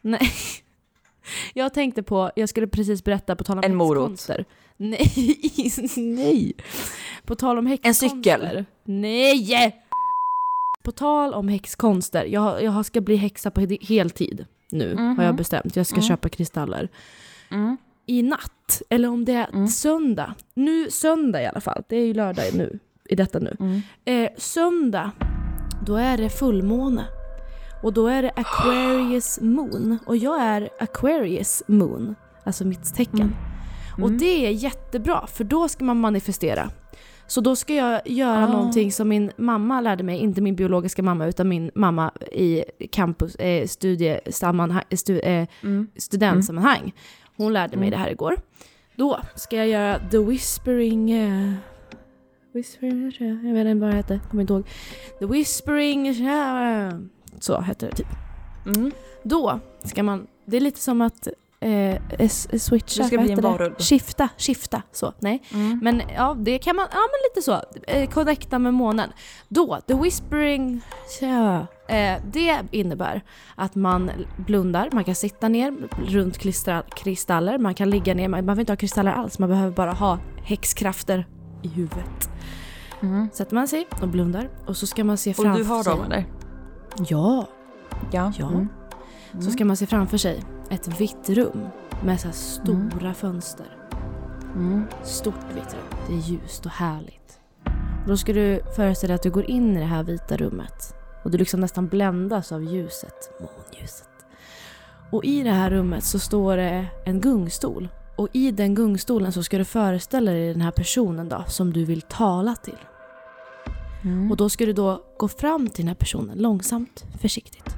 Nej. 0.01 0.21
Jag 1.55 1.75
tänkte 1.75 2.03
på, 2.03 2.31
jag 2.37 2.49
skulle 2.49 2.67
precis 2.67 3.05
berätta 3.05 3.37
på 3.37 3.45
tal 3.45 3.59
om 3.59 3.65
En 3.65 3.75
morot. 3.75 4.03
häxkonster. 4.11 4.45
Nej, 4.77 5.13
nej. 5.97 6.53
På 7.25 7.35
tal 7.35 7.59
om 7.59 7.67
häxkonster. 7.67 8.09
cykel. 8.09 8.65
Nej! 8.85 9.77
På 10.83 10.93
tal 10.93 11.35
om 11.35 11.49
häxkonster, 11.49 12.25
jag, 12.25 12.63
jag 12.63 12.87
ska 12.87 13.01
bli 13.01 13.17
häxa 13.17 13.51
på 13.51 13.61
he- 13.61 13.87
heltid 13.87 14.47
nu 14.71 14.97
har 15.17 15.25
jag 15.25 15.35
bestämt. 15.35 15.77
Jag 15.77 15.87
ska 15.87 16.01
köpa 16.01 16.29
kristaller. 16.29 16.89
Mm. 17.51 17.77
I 18.07 18.23
natt, 18.23 18.83
eller 18.91 19.09
om 19.09 19.25
det 19.25 19.33
är 19.33 19.67
söndag. 19.67 20.35
Nu 20.55 20.91
söndag 20.91 21.43
i 21.43 21.47
alla 21.47 21.61
fall, 21.61 21.83
det 21.89 21.97
är 21.97 22.07
ju 22.07 22.15
lördag 22.15 22.45
nu, 22.55 22.79
i 23.09 23.17
detta 23.17 23.39
nu. 23.39 23.57
Mm. 23.61 23.83
Eh, 24.05 24.31
söndag, 24.37 25.11
då 25.87 25.97
är 25.97 26.17
det 26.17 26.31
fullmåne. 26.31 27.05
Och 27.83 27.93
då 27.93 28.07
är 28.07 28.23
det 28.23 28.31
Aquarius 28.37 29.39
moon. 29.41 29.99
Och 30.07 30.17
jag 30.17 30.43
är 30.43 30.69
Aquarius 30.81 31.63
moon, 31.67 32.15
alltså 32.45 32.65
mitt 32.65 32.95
tecken. 32.95 33.35
Och 34.03 34.13
det 34.13 34.47
är 34.47 34.51
jättebra, 34.51 35.27
för 35.27 35.45
då 35.45 35.69
ska 35.69 35.85
man 35.85 36.01
manifestera. 36.01 36.71
Så 37.27 37.41
då 37.41 37.57
ska 37.57 37.75
jag 37.75 38.01
göra 38.09 38.45
Ah. 38.45 38.49
någonting 38.53 38.93
som 38.93 39.09
min 39.09 39.31
mamma 39.37 39.81
lärde 39.81 40.03
mig, 40.05 40.19
inte 40.19 40.41
min 40.41 40.57
biologiska 40.57 41.03
mamma 41.03 41.27
utan 41.27 41.49
min 41.49 41.71
mamma 41.75 42.13
i 42.33 42.65
campus, 42.91 43.35
eh, 43.35 43.67
studiesammanhang, 43.67 44.85
stu, 44.97 45.19
eh, 45.19 45.47
studentsammanhang. 45.97 46.93
Hon 47.37 47.53
lärde 47.53 47.77
mig 47.77 47.91
det 47.91 47.97
här 47.97 48.11
igår. 48.11 48.37
Då 48.97 49.21
ska 49.35 49.57
jag 49.57 49.69
göra 49.69 49.99
the 50.11 50.19
whispering... 50.19 51.11
Eh, 51.13 51.53
whispering, 52.53 53.13
jag 53.45 53.55
vet 53.55 53.67
inte 53.67 53.81
vad 53.81 53.91
det 53.91 53.97
hette, 53.97 54.21
kommer 54.31 54.41
inte 54.41 54.53
ihåg. 54.53 54.65
The 55.19 55.27
whispering... 55.27 56.07
eh, 56.07 56.93
Så 57.41 57.61
heter 57.61 57.87
det 57.91 57.97
typ. 57.97 58.07
Mm. 58.67 58.91
Då 59.23 59.61
ska 59.85 60.03
man, 60.03 60.27
det 60.45 60.57
är 60.57 60.61
lite 60.61 60.81
som 60.81 61.01
att 61.01 61.29
eh, 61.65 62.01
s- 62.19 62.65
switcha, 62.65 63.03
Du 63.03 63.09
ska 63.09 63.19
bli 63.19 63.31
en 63.31 63.37
det? 63.37 63.43
varulv. 63.43 63.75
Skifta, 63.79 64.29
skifta, 64.39 64.83
så, 64.93 65.13
nej. 65.19 65.43
Mm. 65.55 65.79
Men 65.83 66.03
ja, 66.17 66.37
det 66.39 66.59
kan 66.59 66.77
man, 66.77 66.87
ja 66.93 66.99
men 66.99 67.21
lite 67.31 67.45
så, 67.45 67.61
eh, 67.93 68.11
connecta 68.11 68.59
med 68.59 68.75
månen. 68.75 69.11
Då, 69.49 69.81
the 69.87 69.95
whispering, 69.95 70.81
ja, 71.21 71.67
eh, 71.89 72.19
det 72.33 72.59
innebär 72.71 73.23
att 73.55 73.75
man 73.75 74.11
blundar, 74.37 74.89
man 74.93 75.05
kan 75.05 75.15
sitta 75.15 75.49
ner 75.49 75.75
runt 76.07 76.39
kristal, 76.39 76.83
kristaller, 76.97 77.59
man 77.59 77.75
kan 77.75 77.91
ligga 77.91 78.15
ner, 78.15 78.29
man 78.29 78.47
behöver 78.47 78.61
inte 78.61 78.73
ha 78.73 78.77
kristaller 78.77 79.13
alls, 79.13 79.39
man 79.39 79.49
behöver 79.49 79.71
bara 79.73 79.93
ha 79.93 80.19
häxkrafter 80.43 81.27
i 81.63 81.69
huvudet. 81.69 82.31
Mm. 83.03 83.29
Sätter 83.33 83.55
man 83.55 83.69
sig 83.69 83.87
och 84.03 84.09
blundar 84.09 84.49
och 84.67 84.77
så 84.77 84.87
ska 84.87 85.05
man 85.05 85.17
se 85.17 85.31
Och 85.31 85.37
framför 85.37 85.59
du 85.63 85.69
har 85.69 85.83
sig. 85.83 85.93
dem 85.93 86.05
eller? 86.05 86.25
Ja, 87.09 87.47
Ja. 88.13 88.33
Ja. 88.39 88.49
Mm. 88.49 88.69
så 89.41 89.51
ska 89.51 89.65
man 89.65 89.77
se 89.77 89.87
framför 89.87 90.17
sig 90.19 90.43
ett 90.71 91.01
vitt 91.01 91.29
rum 91.29 91.67
med 92.05 92.21
så 92.21 92.27
här 92.27 92.35
stora 92.35 93.15
fönster. 93.15 93.67
Stort 95.03 95.53
vitt 95.55 95.75
rum. 95.75 95.99
Det 96.09 96.15
är 96.15 96.19
ljust 96.19 96.67
och 96.67 96.73
härligt. 96.73 97.41
Då 98.07 98.17
ska 98.17 98.33
du 98.33 98.61
föreställa 98.77 99.09
dig 99.09 99.15
att 99.15 99.23
du 99.23 99.31
går 99.31 99.51
in 99.51 99.77
i 99.77 99.81
det 99.81 99.87
här 99.87 100.03
vita 100.03 100.37
rummet 100.37 100.95
och 101.25 101.31
du 101.31 101.39
liksom 101.39 101.61
nästan 101.61 101.89
bländas 101.89 102.53
av 102.53 102.63
ljuset, 102.63 103.31
månljuset. 103.41 104.09
Och 105.11 105.25
i 105.25 105.43
det 105.43 105.51
här 105.51 105.71
rummet 105.71 106.05
så 106.05 106.19
står 106.19 106.57
det 106.57 106.87
en 107.05 107.21
gungstol. 107.21 107.89
Och 108.17 108.29
i 108.33 108.51
den 108.51 108.75
gungstolen 108.75 109.33
så 109.33 109.43
ska 109.43 109.59
du 109.59 109.65
föreställa 109.65 110.31
dig 110.31 110.53
den 110.53 110.61
här 110.61 110.71
personen 110.71 111.29
då 111.29 111.45
som 111.49 111.73
du 111.73 111.85
vill 111.85 112.03
tala 112.03 112.55
till. 112.55 112.79
Och 114.31 114.37
då 114.37 114.49
ska 114.49 114.67
du 114.67 114.73
då 114.73 115.03
gå 115.19 115.29
fram 115.29 115.69
till 115.69 115.85
den 115.85 115.89
här 115.89 115.95
personen 115.95 116.39
långsamt, 116.39 117.05
försiktigt. 117.21 117.77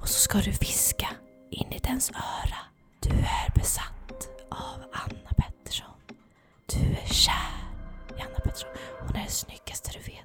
Och 0.00 0.08
så 0.08 0.20
ska 0.20 0.38
du 0.38 0.50
viska 0.50 1.08
in 1.50 1.72
i 1.72 1.78
dens 1.78 2.10
öra. 2.10 2.58
Du 3.00 3.10
är 3.10 3.50
besatt 3.54 4.28
av 4.48 4.82
Anna 4.92 5.30
Pettersson. 5.36 5.94
Du 6.66 6.78
är 6.78 7.06
kär 7.06 7.52
i 8.18 8.22
Anna 8.22 8.38
Pettersson. 8.44 8.70
Hon 9.00 9.16
är 9.16 9.24
det 9.24 9.30
snyggaste 9.30 9.90
du 9.92 9.98
vet. 10.12 10.24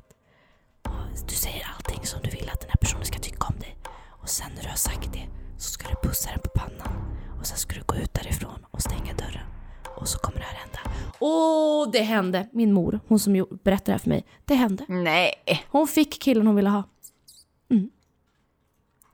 Du 1.27 1.35
säger 1.35 1.67
allting 1.75 2.05
som 2.05 2.19
du 2.23 2.29
vill 2.29 2.49
att 2.49 2.61
den 2.61 2.69
här 2.69 2.77
personen 2.77 3.05
ska 3.05 3.19
tycka 3.19 3.47
om 3.47 3.59
dig. 3.59 3.77
Och 4.21 4.29
sen 4.29 4.51
när 4.55 4.61
du 4.63 4.69
har 4.69 4.75
sagt 4.75 5.13
det 5.13 5.27
så 5.57 5.69
ska 5.69 5.89
du 5.89 5.95
pussa 6.09 6.29
den 6.31 6.39
på 6.39 6.49
pannan. 6.49 7.17
Och 7.39 7.45
sen 7.47 7.57
ska 7.57 7.75
du 7.75 7.83
gå 7.85 7.95
ut 7.95 8.13
därifrån 8.13 8.65
och 8.71 8.81
stänga 8.81 9.13
dörren. 9.13 9.45
Och 9.97 10.07
så 10.07 10.17
kommer 10.19 10.39
det 10.39 10.45
här 10.45 10.55
hända. 10.59 10.79
Och 11.19 11.91
det 11.91 12.01
hände! 12.01 12.49
Min 12.51 12.73
mor, 12.73 12.99
hon 13.07 13.19
som 13.19 13.33
berättade 13.63 13.85
det 13.85 13.91
här 13.91 13.99
för 13.99 14.09
mig. 14.09 14.25
Det 14.45 14.55
hände. 14.55 14.85
Nej. 14.87 15.33
Hon 15.69 15.87
fick 15.87 16.21
killen 16.21 16.47
hon 16.47 16.55
ville 16.55 16.69
ha. 16.69 16.83
Mm. 17.69 17.89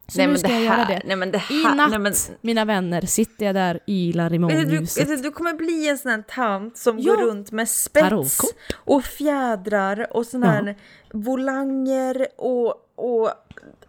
Så 0.10 0.18
nej, 0.18 0.28
nu 0.28 0.38
ska 0.38 0.47
jag 0.47 0.55
här, 0.55 0.64
göra 0.78 0.88
det. 0.88 1.01
Nej, 1.05 1.16
men 1.16 1.32
det 1.32 1.38
I 1.49 1.64
här, 1.64 1.76
natt, 1.76 1.89
nej, 1.89 1.99
men, 1.99 2.14
mina 2.41 2.66
vänner, 2.66 3.01
sitter 3.01 3.45
jag 3.45 3.55
där 3.55 3.80
ylar 3.88 4.34
i 4.34 4.39
månljuset. 4.39 5.07
du, 5.07 5.16
du 5.16 5.32
kommer 5.32 5.53
bli 5.53 5.88
en 5.89 5.97
sån 5.97 6.12
här 6.12 6.22
tant 6.22 6.78
som 6.78 6.99
Ja. 6.99 7.16
går 7.16 7.22
runt 7.22 7.51
med 7.51 7.70
spets 7.70 8.41
och 8.74 9.03
fjädrar 9.03 10.07
och 10.18 10.26
sån 10.26 10.43
här 10.43 10.76
volanger 11.14 12.28
och, 12.38 12.74
och 12.95 13.32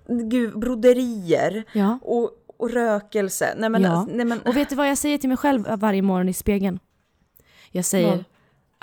gud, 0.08 0.58
broderier 0.58 1.64
Ja. 1.72 1.98
och, 2.02 2.30
och 2.56 2.70
rökelse. 2.70 3.54
Nej 3.58 3.70
men, 3.70 3.82
Ja. 3.82 4.06
nej, 4.10 4.24
men 4.26 4.40
Och 4.40 4.56
vet 4.56 4.68
du 4.70 4.76
vad 4.76 4.88
jag 4.88 4.98
säger 4.98 5.18
till 5.18 5.28
mig 5.28 5.38
själv 5.38 5.64
varje 5.76 6.02
morgon 6.02 6.28
i 6.28 6.32
spegeln? 6.32 6.78
Jag 7.70 7.84
säger 7.84 8.24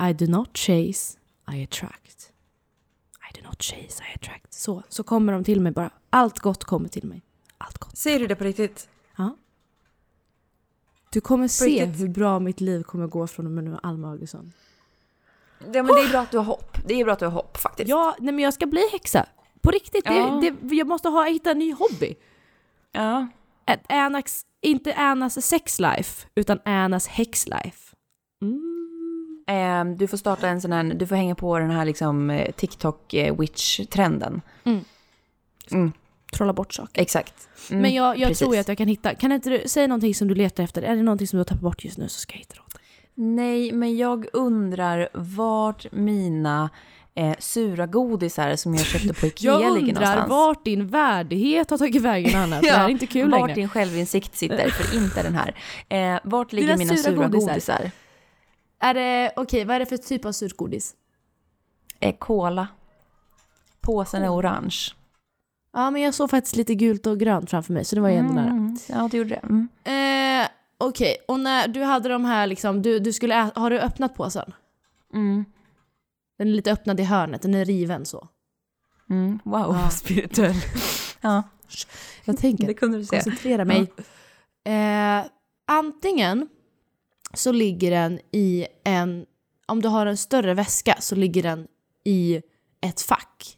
I 0.10 0.14
do 0.14 0.26
not 0.26 0.58
chase, 0.58 1.18
I 1.54 1.64
attract. 1.64 2.32
I 3.32 3.42
do 3.42 3.48
not 3.50 3.64
chase, 3.64 4.04
I 4.04 4.16
attract. 4.16 4.54
Så, 4.54 4.84
så 4.90 5.04
kommer 5.04 5.34
de 5.34 5.44
till 5.44 5.62
mig 5.62 5.72
bara. 5.72 5.90
Allt 6.10 6.40
gott 6.40 6.64
kommer 6.64 6.90
till 6.90 7.04
mig. 7.08 7.22
Allt 7.58 7.78
gott. 7.78 7.98
säger 7.98 8.20
du 8.20 8.28
det 8.28 8.36
på 8.36 8.44
riktigt? 8.44 8.90
Ja. 9.18 9.36
Du 11.10 11.22
kommer 11.22 11.48
se 11.48 11.66
riktigt? 11.66 12.02
hur 12.02 12.08
bra 12.08 12.40
mitt 12.40 12.62
liv 12.62 12.84
kommer 12.84 13.08
gå 13.08 13.28
från 13.28 13.46
och 13.46 13.52
med 13.52 13.64
nu 13.64 13.78
Alma 13.84 14.10
Augustsson. 14.10 14.54
ja, 15.60 15.84
men 15.84 15.86
det 15.86 16.02
är 16.02 16.10
bra 16.10 16.20
att 16.20 16.32
du 16.32 16.38
har 16.38 16.46
hopp. 16.46 16.78
Det 16.86 16.94
är 16.94 17.04
bra 17.04 17.14
att 17.14 17.20
du 17.20 17.26
har 17.26 17.32
hopp 17.32 17.58
faktiskt. 17.58 17.90
Ja, 17.90 18.16
nej 18.20 18.34
men 18.34 18.44
jag 18.44 18.54
ska 18.54 18.66
bli 18.66 18.90
häxa. 18.92 19.26
På 19.62 19.72
riktigt. 19.72 20.06
Ja. 20.06 20.40
Det, 20.42 20.56
det, 20.62 20.76
jag 20.76 20.88
måste 20.88 21.10
ha, 21.10 21.24
hitta 21.24 21.52
en 21.52 21.60
ny 21.60 21.74
hobby. 21.74 22.16
Ja. 22.92 23.28
Annas, 23.90 24.46
inte 24.62 24.94
Annas 24.94 25.46
sex 25.46 25.80
life, 25.80 26.28
utan 26.36 26.60
Annas 26.66 27.08
häxlife. 27.08 27.96
Ehm, 29.48 29.98
du 29.98 30.08
får 30.08 30.18
starta 30.18 30.48
en 30.48 30.62
sån 30.62 30.72
här, 30.72 30.84
du 30.84 31.08
får 31.08 31.16
hänga 31.16 31.36
på 31.36 31.60
den 31.60 31.70
här 31.70 31.86
liksom 31.86 32.30
eh, 32.30 32.52
TikTok 32.52 33.14
eh, 33.14 33.36
witch-trenden. 33.36 34.42
Trolla 36.34 36.54
bort 36.54 36.74
saker. 36.74 37.02
Exakt. 37.02 37.48
Mm, 37.70 37.82
men 37.82 37.94
jag, 37.94 38.18
jag 38.18 38.36
tror 38.38 38.56
ju 38.56 38.62
att 38.62 38.68
jag 38.68 38.78
kan 38.78 38.88
hitta. 38.88 39.16
Kan 39.16 39.32
inte 39.32 39.50
du 39.50 39.68
säga 39.68 39.88
någonting 39.88 40.16
som 40.16 40.28
du 40.28 40.36
letar 40.36 40.64
efter? 40.64 40.82
Är 40.82 40.96
det 40.96 41.04
någonting 41.04 41.28
som 41.28 41.38
du 41.38 41.40
har 41.40 41.46
tappat 41.46 41.62
bort 41.62 41.86
just 41.86 41.98
nu 41.98 42.08
så 42.10 42.20
ska 42.20 42.34
jag 42.34 42.40
hitta 42.40 42.54
det 42.56 42.62
åt 42.62 42.74
dig. 42.74 42.82
Nej, 43.16 43.72
men 43.72 43.98
jag 43.98 44.26
undrar 44.34 45.10
vart 45.14 45.92
mina 45.92 46.70
eh, 47.16 47.36
sura 47.40 47.86
godisar 47.88 48.56
som 48.56 48.76
jag 48.76 48.86
köpte 48.86 49.14
på 49.14 49.26
Ikea 49.26 49.52
Jag 49.52 49.74
ligger 49.74 49.88
undrar 49.88 50.02
någonstans. 50.02 50.30
vart 50.30 50.66
din 50.66 50.88
värdighet 50.88 51.70
har 51.70 51.78
tagit 51.78 52.02
vägen 52.02 52.36
Anna. 52.42 52.62
Det 52.62 52.70
här 52.72 52.86
är 52.86 52.90
inte 52.90 53.08
kul 53.08 53.32
vart 53.32 53.40
längre. 53.42 53.54
din 53.54 53.70
självinsikt 53.70 54.36
sitter, 54.38 54.70
för 54.70 54.98
inte 54.98 55.24
den 55.24 55.36
här. 55.36 55.56
Eh, 55.90 56.20
vart 56.24 56.54
ligger 56.54 56.68
Dina 56.68 56.78
mina 56.78 56.96
sura 56.96 57.04
sura, 57.16 57.28
godisar. 57.28 57.48
godisar? 57.50 57.92
Är 58.80 58.94
det, 58.94 59.32
okej 59.36 59.66
vad 59.66 59.76
är 59.76 59.80
det 59.80 59.86
för 59.86 59.98
typ 59.98 60.26
av 60.26 60.32
surgodis? 60.32 60.96
Eh, 62.00 62.16
cola. 62.16 62.68
Påsen 63.82 64.24
är 64.24 64.36
orange. 64.36 64.76
Ja 65.78 65.92
men 65.92 66.02
jag 66.02 66.14
såg 66.14 66.30
faktiskt 66.30 66.56
lite 66.56 66.76
gult 66.76 67.08
och 67.08 67.20
grönt 67.20 67.50
framför 67.50 67.74
mig 67.74 67.86
så 67.86 67.96
det 67.96 68.02
var 68.02 68.10
ju 68.10 68.16
ändå 68.16 68.34
nära. 68.34 68.50
Mm, 68.50 68.78
ja, 68.90 69.08
det 69.12 69.18
gjorde 69.18 69.30
det. 69.30 69.36
Mm. 69.36 69.68
Eh, 70.44 70.48
Okej, 70.80 71.18
och 71.28 71.40
när 71.40 71.68
du 71.68 71.84
hade 71.84 72.10
de 72.10 72.26
här 72.26 72.48
liksom, 72.48 72.82
du, 72.82 73.00
du 73.00 73.14
skulle 73.14 73.36
ä- 73.36 73.52
har 73.56 73.70
du 73.70 73.80
öppnat 73.80 74.16
påsen? 74.16 74.54
Mm. 75.14 75.46
Den 76.38 76.48
är 76.48 76.52
lite 76.52 76.72
öppnad 76.72 77.00
i 77.00 77.04
hörnet, 77.04 77.42
den 77.42 77.54
är 77.56 77.66
riven 77.66 78.06
så. 78.06 78.28
Mm. 79.10 79.40
Wow, 79.46 79.76
Ja. 79.84 79.90
spirituell. 79.90 80.56
ja, 81.22 81.44
Jag 82.26 82.38
tänker 82.38 82.68
det 82.68 82.74
kunde 82.74 82.98
du 82.98 83.06
se. 83.06 83.16
koncentrera 83.16 83.66
mig. 83.66 83.92
Eh, 84.64 85.26
antingen 85.68 86.48
så 87.34 87.52
ligger 87.52 87.92
den 87.92 88.20
i 88.32 88.68
en, 88.84 89.26
om 89.66 89.82
du 89.82 89.88
har 89.90 90.06
en 90.06 90.18
större 90.18 90.54
väska 90.54 90.96
så 91.00 91.16
ligger 91.16 91.44
den 91.44 91.68
i 92.04 92.42
ett 92.82 93.02
fack. 93.02 93.58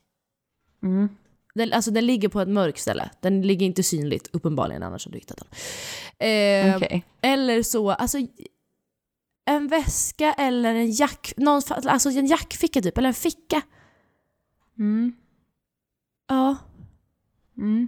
Mm. 0.84 1.10
Den, 1.56 1.74
alltså 1.74 1.92
den 1.92 2.06
ligger 2.06 2.30
på 2.30 2.42
ett 2.42 2.48
mörkt 2.50 2.80
ställe. 2.80 3.10
Den 3.22 3.42
ligger 3.42 3.66
inte 3.66 3.84
synligt 3.84 4.30
uppenbarligen, 4.32 4.84
annars 4.84 5.06
hade 5.06 5.16
du 5.16 5.20
hittat 5.20 5.38
den. 5.38 5.48
Eh, 6.70 6.76
Okej. 6.76 7.06
Eller 7.22 7.64
så, 7.64 7.92
alltså 7.92 8.18
en 9.46 9.68
väska 9.68 10.34
eller 10.34 10.76
en 10.76 10.92
jack, 10.92 11.34
någon, 11.38 11.62
alltså 11.70 12.10
en 12.10 12.26
jackficka 12.28 12.82
typ, 12.82 12.98
eller 12.98 13.08
en 13.08 13.14
ficka. 13.14 13.62
Mm. 14.78 15.14
Ja, 16.28 16.56
Mm. 17.58 17.88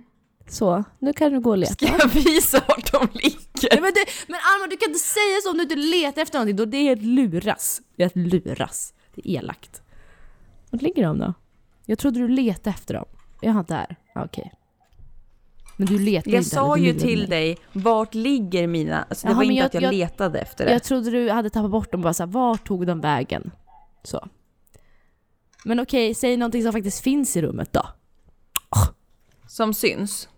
så. 0.49 0.83
Nu 0.99 1.13
kan 1.13 1.31
du 1.33 1.39
gå 1.39 1.49
och 1.49 1.57
leta. 1.57 1.73
Ska 1.73 1.85
jag 1.85 2.07
visa 2.07 2.63
vart 2.67 2.91
de 2.91 3.07
ligger? 3.13 3.69
Nej, 3.71 3.81
men, 3.81 3.91
det, 3.93 4.05
men 4.27 4.39
Alma, 4.53 4.67
du 4.69 4.77
kan 4.77 4.89
inte 4.89 4.99
säga 4.99 5.37
så 5.43 5.51
om 5.51 5.57
du 5.57 5.63
inte 5.63 5.75
letar 5.75 6.21
efter 6.21 6.37
någonting. 6.39 6.55
Då 6.55 6.65
det 6.65 6.77
är 6.77 6.93
ett 6.93 7.03
luras. 7.03 7.81
Det 7.95 8.03
är 8.03 8.07
ett 8.07 8.15
luras. 8.15 8.93
Det 9.15 9.21
är 9.29 9.31
elakt. 9.39 9.81
Vart 10.69 10.81
ligger 10.81 11.03
de 11.03 11.19
då? 11.19 11.33
Jag 11.85 11.99
trodde 11.99 12.19
du 12.19 12.27
letade 12.27 12.69
efter 12.69 12.93
dem. 12.93 13.05
Jaha, 13.41 13.63
där. 13.67 13.95
Okej. 14.15 14.51
Men 15.77 15.87
du 15.87 15.99
letar 15.99 16.31
Jag 16.31 16.39
inte. 16.39 16.49
sa 16.49 16.75
eller? 16.75 16.85
Du 16.85 16.91
ju 16.91 16.99
till 16.99 17.19
mig. 17.19 17.27
dig, 17.27 17.57
vart 17.73 18.13
ligger 18.13 18.67
mina... 18.67 19.03
Alltså, 19.09 19.27
det 19.27 19.31
Jaha, 19.31 19.37
var 19.37 19.43
inte 19.43 19.55
jag- 19.55 19.65
att 19.65 19.73
jag, 19.73 19.83
jag- 19.83 19.93
letade 19.93 20.39
efter 20.39 20.65
det. 20.65 20.71
Jag 20.71 20.83
trodde 20.83 21.11
du 21.11 21.29
hade 21.31 21.49
tappat 21.49 21.71
bort 21.71 21.91
dem 21.91 22.01
bara 22.01 22.13
såhär, 22.13 22.27
var 22.31 22.57
tog 22.57 22.87
de 22.87 23.01
vägen? 23.01 23.51
Så. 24.03 24.27
Men 25.65 25.79
okej, 25.79 26.13
säg 26.13 26.37
någonting 26.37 26.63
som 26.63 26.71
faktiskt 26.73 27.03
finns 27.03 27.37
i 27.37 27.41
rummet 27.41 27.73
då. 27.73 27.83
Som 29.47 29.73
syns. 29.73 30.29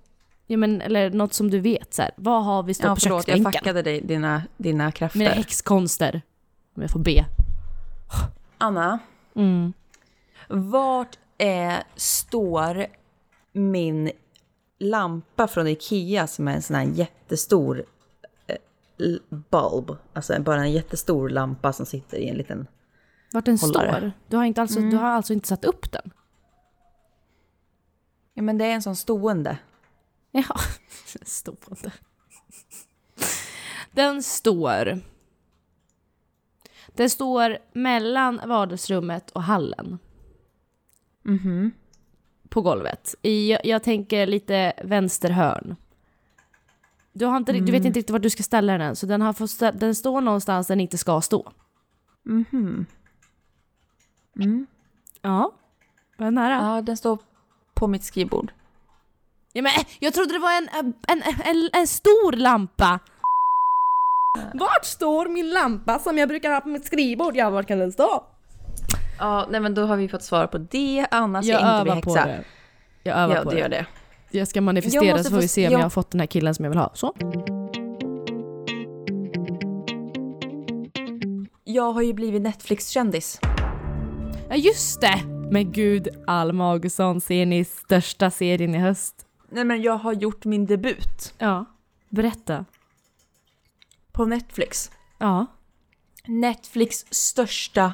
Ja, 0.48 0.58
men, 0.58 0.82
eller 0.82 1.10
något 1.10 1.34
som 1.34 1.50
du 1.50 1.60
vet. 1.60 1.94
Så 1.94 2.02
här. 2.02 2.12
Vad 2.18 2.44
har 2.46 2.64
vi 2.64 2.74
stått 2.74 2.86
Ja, 2.86 2.96
på 2.96 3.02
förlåt, 3.02 3.28
jag 3.28 3.38
köksbänken? 3.38 3.60
fuckade 3.60 3.82
dig, 3.82 4.02
dina, 4.02 4.44
dina 4.58 4.92
krafter. 4.92 5.20
Mina 5.20 5.32
häxkonster. 5.32 6.22
Om 6.76 6.82
jag 6.82 6.92
får 6.92 7.00
be. 7.00 7.26
Anna, 8.58 9.00
Mm. 9.36 9.74
vart 10.50 11.18
eh, 11.44 11.84
står 11.96 12.86
min 13.52 14.12
lampa 14.80 15.48
från 15.48 15.68
Ikea 15.68 16.28
som 16.28 16.48
är 16.48 16.56
en 16.56 16.62
sån 16.62 16.76
här 16.76 16.84
jättestor 16.84 17.86
eh, 18.48 18.58
bulb? 19.30 19.98
Alltså 20.14 20.40
bara 20.42 20.62
en 20.62 20.72
jättestor 20.72 21.30
lampa 21.30 21.74
som 21.74 21.86
sitter 21.86 22.18
i 22.18 22.30
en 22.30 22.36
liten... 22.36 22.68
Vart 23.32 23.46
den 23.46 23.58
Hållare. 23.58 23.98
står? 23.98 24.12
Du 24.28 24.38
har, 24.38 24.44
inte 24.44 24.62
alltså, 24.62 24.80
du 24.80 24.98
har 24.98 25.10
alltså 25.10 25.34
inte 25.34 25.48
satt 25.48 25.66
upp 25.66 25.92
den? 25.92 26.12
Ja, 28.34 28.42
men 28.42 28.58
det 28.58 28.66
är 28.66 28.72
en 28.72 28.82
sån 28.82 28.96
stående. 28.96 29.58
Ja, 30.36 30.56
stående. 31.22 31.92
Den 33.92 34.24
står... 34.24 35.00
Den 36.88 37.10
står 37.10 37.58
mellan 37.74 38.42
vardagsrummet 38.46 39.32
och 39.32 39.44
hallen. 39.44 40.00
Mhm. 41.24 41.72
På 42.50 42.62
golvet. 42.62 43.16
I, 43.22 43.58
jag, 43.64 43.84
tänker 43.84 44.28
lite 44.28 44.74
vänsterhörn. 44.84 45.76
Du, 47.14 47.26
har 47.26 47.38
inte, 47.38 47.52
du 47.52 47.72
vet 47.72 47.86
inte 47.86 48.00
riktigt 48.00 48.10
var 48.10 48.20
du 48.20 48.30
ska 48.30 48.44
ställa 48.44 48.72
den 48.72 48.82
än, 48.82 48.96
så 48.96 49.06
den, 49.06 49.22
har 49.22 49.34
fått 49.34 49.50
stä, 49.50 49.72
den 49.72 49.96
står 49.96 50.22
någonstans 50.22 50.68
den 50.68 50.80
inte 50.80 50.98
ska 50.98 51.22
stå. 51.22 51.52
Mhm. 52.26 52.86
Ja. 55.22 55.52
Var 56.18 56.26
jag 56.26 56.34
nära? 56.34 56.54
Ja, 56.54 56.82
den 56.82 56.98
står 56.98 57.20
på 57.74 57.88
mitt 57.88 58.04
skrivbord. 58.04 58.52
Ja, 59.54 59.62
men, 59.62 59.72
jag 60.00 60.14
trodde 60.14 60.34
det 60.34 60.40
var 60.40 60.58
en, 60.58 60.70
en, 61.08 61.24
en, 61.46 61.70
en, 61.74 61.88
stor 61.88 62.32
lampa. 62.32 63.00
Vart 64.54 64.86
står 64.86 65.30
min 65.30 65.50
lampa 65.50 66.00
som 66.00 66.18
jag 66.18 66.30
brukar 66.30 66.52
ha 66.52 66.62
på 66.62 66.70
mitt 66.70 66.86
skrivbord? 66.86 67.36
Ja, 67.36 67.50
vart 67.50 67.68
kan 67.68 67.80
den 67.80 67.92
stå? 67.92 68.33
Ja, 69.20 69.48
nej 69.50 69.62
men 69.62 69.74
då 69.74 69.86
har 69.86 69.98
vi 69.98 70.10
fått 70.10 70.24
svar 70.24 70.48
på 70.48 70.58
det. 70.58 71.08
Annars 71.12 71.46
Jag 71.46 71.62
jag 71.62 71.76
inte 71.78 71.84
bli 71.84 71.92
övar 71.92 72.02
på 72.02 72.16
häxa. 72.16 72.28
det. 72.28 72.44
Jag 73.04 73.18
övar 73.18 73.36
Ja, 73.36 73.42
på 73.44 73.50
det 73.50 73.56
det. 73.56 73.62
gör 73.62 73.70
det. 73.70 73.86
Jag 74.32 74.48
ska 74.48 74.62
manifestera 74.62 75.06
Jag 75.06 75.26
så 75.26 75.30
får 75.32 75.38
vi 75.38 75.48
se 75.48 75.68
om 75.68 75.72
jag- 75.74 75.80
jag 75.80 75.86
har 75.86 75.90
fått 75.90 76.12
den 76.12 76.20
här 76.20 76.28
killen 76.28 76.56
som 76.56 76.66
jag 76.66 76.70
vill 76.70 76.80
ha. 76.80 76.92
Så. 76.94 77.14
Jag 81.64 81.92
har 81.92 82.02
ju 82.02 82.14
blivit 82.14 82.42
Netflix-kändis. 82.42 83.40
Ja 84.50 84.56
just 84.56 85.02
det! 85.02 85.22
Men 85.52 85.72
gud, 85.72 86.08
Alma 86.28 86.72
Augustsson, 86.72 87.22
ser 87.22 87.46
ni 87.46 87.66
största 87.66 88.32
serien 88.32 88.76
i 88.76 88.78
höst? 88.80 89.26
Nej 89.50 89.64
men 89.64 89.82
jag 89.82 89.98
har 89.98 90.14
gjort 90.14 90.46
min 90.46 90.66
debut 90.66 91.34
Ja. 91.38 91.66
Berätta. 92.10 92.66
på 94.12 94.26
Netflix. 94.26 94.92
Ja. 95.18 95.46
Netflix 96.28 97.06
största, 97.10 97.94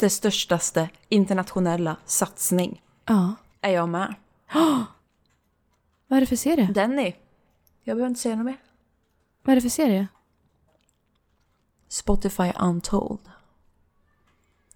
det 0.00 0.10
störstaste 0.10 0.88
internationella 1.08 1.96
satsning 2.04 2.82
Ja. 3.04 3.34
är 3.60 3.70
jag 3.70 3.88
med. 3.88 4.14
Vad 6.08 6.16
är 6.16 6.20
det 6.20 6.26
för 6.26 6.36
serie? 6.36 6.66
Denny. 6.74 7.14
Jag 7.82 7.96
behöver 7.96 8.08
inte 8.08 8.20
säga 8.20 8.36
något 8.36 8.44
mer. 8.46 8.56
Vad 9.42 9.52
är 9.52 9.54
det 9.54 9.60
för 9.62 9.68
serie? 9.68 10.06
Spotify 11.88 12.52
Untold. 12.60 13.20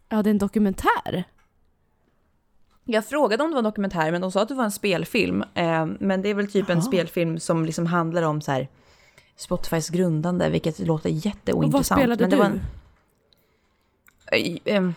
Ja, 0.08 0.22
det 0.22 0.28
är 0.28 0.30
en 0.30 0.38
dokumentär. 0.38 1.24
Jag 2.84 3.06
frågade 3.06 3.42
om 3.44 3.50
det 3.50 3.54
var 3.54 3.58
en 3.58 3.64
dokumentär, 3.64 4.12
men 4.12 4.20
de 4.20 4.32
sa 4.32 4.42
att 4.42 4.48
det 4.48 4.54
var 4.54 4.64
en 4.64 4.70
spelfilm. 4.70 5.44
Eh, 5.54 5.86
men 6.00 6.22
det 6.22 6.28
är 6.28 6.34
väl 6.34 6.50
typ 6.52 6.68
en 6.70 6.76
Jaha. 6.78 6.86
spelfilm 6.86 7.38
som 7.40 7.64
liksom 7.64 7.86
handlar 7.86 8.22
om 8.22 8.40
så 8.40 8.52
här 8.52 8.68
Spotifys 9.36 9.88
grundande, 9.88 10.50
vilket 10.50 10.78
låter 10.78 11.08
Och 11.08 11.14
vad 11.14 11.24
jätteointressant. 11.24 12.00
spelade 12.00 12.22
men 12.22 12.30
det 12.30 12.36
du? 12.36 12.42
Var 12.42 12.46
en, 12.50 12.60
Ehm, 14.32 14.94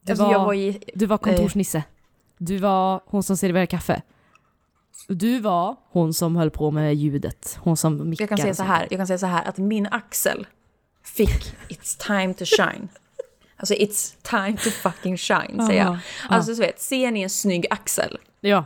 Du, 0.00 0.12
alltså 0.12 0.24
var, 0.24 0.38
var 0.46 0.54
i... 0.54 0.80
du 0.94 1.06
var 1.06 1.18
kontorsnisse. 1.18 1.82
Du 2.38 2.56
var 2.58 3.00
hon 3.06 3.22
som 3.22 3.36
serverade 3.36 3.66
kaffe. 3.66 4.02
Du 5.08 5.40
var 5.40 5.76
hon 5.90 6.14
som 6.14 6.36
höll 6.36 6.50
på 6.50 6.70
med 6.70 6.94
ljudet. 6.94 7.58
Hon 7.60 7.76
som 7.76 8.10
mickade. 8.10 8.22
Jag 8.22 8.28
kan 8.28 8.38
säga 8.38 8.54
så 8.54 8.62
här, 8.62 8.86
jag 8.90 8.98
kan 8.98 9.06
säga 9.06 9.18
så 9.18 9.26
här 9.26 9.44
att 9.48 9.58
min 9.58 9.86
axel 9.86 10.46
fick 11.02 11.54
It's 11.68 11.98
time 12.06 12.34
to 12.34 12.44
shine. 12.44 12.88
Alltså 13.56 13.74
it's 13.74 14.14
time 14.22 14.56
to 14.56 14.70
fucking 14.70 15.16
shine 15.16 15.66
säger 15.66 15.84
jag. 15.84 15.98
Alltså 16.28 16.54
så 16.54 16.60
vet, 16.62 16.80
ser 16.80 17.10
ni 17.10 17.22
en 17.22 17.30
snygg 17.30 17.66
axel? 17.70 18.18
Ja. 18.40 18.64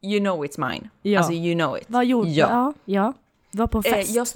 You 0.00 0.20
know 0.20 0.44
it's 0.44 0.68
mine. 0.70 0.88
Ja. 1.02 1.18
Alltså 1.18 1.32
you 1.32 1.54
know 1.54 1.78
it. 1.78 1.84
Vad 1.88 2.06
gjorde 2.06 2.30
Ja. 2.30 2.48
Ja. 2.48 2.72
ja. 2.84 3.12
Du 3.52 3.58
var 3.58 3.66
på 3.66 3.78
en 3.78 3.84
Eh, 3.84 3.92
fest. 3.92 4.14
jag, 4.14 4.26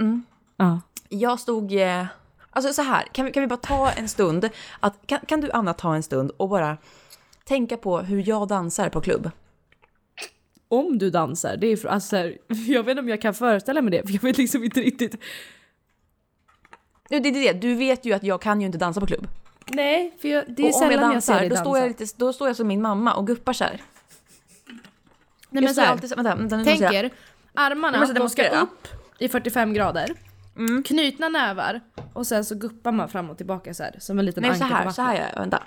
mm, 0.00 0.22
ja. 0.56 0.80
jag 1.08 1.40
stod... 1.40 1.72
Eh, 1.72 2.04
alltså 2.52 2.72
så 2.72 2.82
här, 2.82 3.04
kan 3.12 3.24
vi, 3.26 3.32
kan 3.32 3.40
vi 3.40 3.46
bara 3.46 3.56
ta 3.56 3.90
en 3.90 4.08
stund? 4.08 4.48
Att, 4.80 5.06
kan, 5.06 5.18
kan 5.26 5.40
du 5.40 5.50
Anna 5.50 5.74
ta 5.74 5.94
en 5.94 6.02
stund 6.02 6.30
och 6.36 6.48
bara 6.48 6.76
tänka 7.44 7.76
på 7.76 7.98
hur 8.00 8.28
jag 8.28 8.48
dansar 8.48 8.88
på 8.88 9.00
klubb? 9.00 9.30
Om 10.68 10.98
du 10.98 11.10
dansar, 11.10 11.56
det 11.56 11.66
är 11.66 11.76
för, 11.76 11.88
alltså, 11.88 12.16
jag 12.48 12.82
vet 12.82 12.90
inte 12.90 13.00
om 13.00 13.08
jag 13.08 13.20
kan 13.22 13.34
föreställa 13.34 13.82
mig 13.82 13.90
det, 13.90 14.02
för 14.06 14.12
jag 14.14 14.22
vet 14.22 14.38
liksom 14.38 14.64
inte 14.64 14.80
riktigt. 14.80 15.16
Nu, 17.10 17.20
Det 17.20 17.28
är 17.28 17.32
det, 17.32 17.52
du 17.52 17.74
vet 17.74 18.04
ju 18.04 18.12
att 18.12 18.22
jag 18.22 18.42
kan 18.42 18.60
ju 18.60 18.66
inte 18.66 18.78
dansa 18.78 19.00
på 19.00 19.06
klubb. 19.06 19.28
Nej, 19.66 20.16
för 20.20 20.28
jag, 20.28 20.44
det 20.48 20.62
är 20.62 20.66
och 20.68 20.74
om 20.74 20.80
sällan 20.80 20.92
jag 20.92 21.02
jag, 21.02 21.12
dansar, 21.12 21.32
ser 21.34 21.40
dig 21.40 21.48
då, 21.48 21.54
dansa. 21.54 21.64
står 21.70 21.78
jag 21.78 21.88
lite, 21.88 22.04
då 22.16 22.32
står 22.32 22.48
jag 22.48 22.56
som 22.56 22.68
min 22.68 22.82
mamma 22.82 23.14
och 23.14 23.26
guppar 23.26 23.52
så 23.52 23.64
här. 23.64 23.80
Nej, 23.80 23.80
Jag 25.50 25.62
men 25.64 25.74
står 25.74 25.82
så 25.82 25.86
här, 25.86 25.92
alltid 25.92 26.16
vänta, 26.16 26.34
vänta, 26.34 26.60
tänk 26.64 26.80
jag- 26.80 26.94
er, 26.94 27.10
armarna, 27.54 27.98
Jag 28.06 28.14
de 28.14 28.28
ska 28.30 28.48
upp 28.60 28.88
i 29.18 29.28
45 29.28 29.74
grader. 29.74 30.14
Knutna 30.84 31.28
nävar 31.28 31.80
och 32.12 32.26
sen 32.26 32.44
så 32.44 32.54
guppar 32.54 32.92
man 32.92 33.08
fram 33.08 33.30
och 33.30 33.36
tillbaka 33.36 33.74
så 33.74 33.82
här 33.82 33.96
som 33.98 34.18
en 34.18 34.24
liten 34.24 34.42
Nej, 34.42 34.58
så 34.58 34.64
anka 34.64 34.76
på 34.76 34.82
här, 34.82 34.90
så 34.90 35.02
här 35.02 35.16
gör 35.16 35.28
jag. 35.34 35.40
Vänta. 35.40 35.62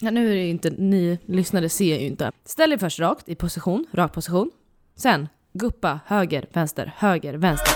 Ja, 0.00 0.10
nu 0.10 0.30
är 0.30 0.34
det 0.34 0.42
ju 0.42 0.50
inte, 0.50 0.70
ni 0.70 1.18
lyssnare 1.26 1.68
ser 1.68 1.98
ju 1.98 2.06
inte. 2.06 2.32
Ställ 2.44 2.70
dig 2.70 2.78
först 2.78 3.00
rakt 3.00 3.28
i 3.28 3.34
position, 3.34 3.86
rak 3.92 4.12
position. 4.12 4.50
Sen 4.96 5.28
guppa 5.52 6.00
höger, 6.06 6.46
vänster, 6.52 6.94
höger, 6.96 7.34
vänster. 7.34 7.72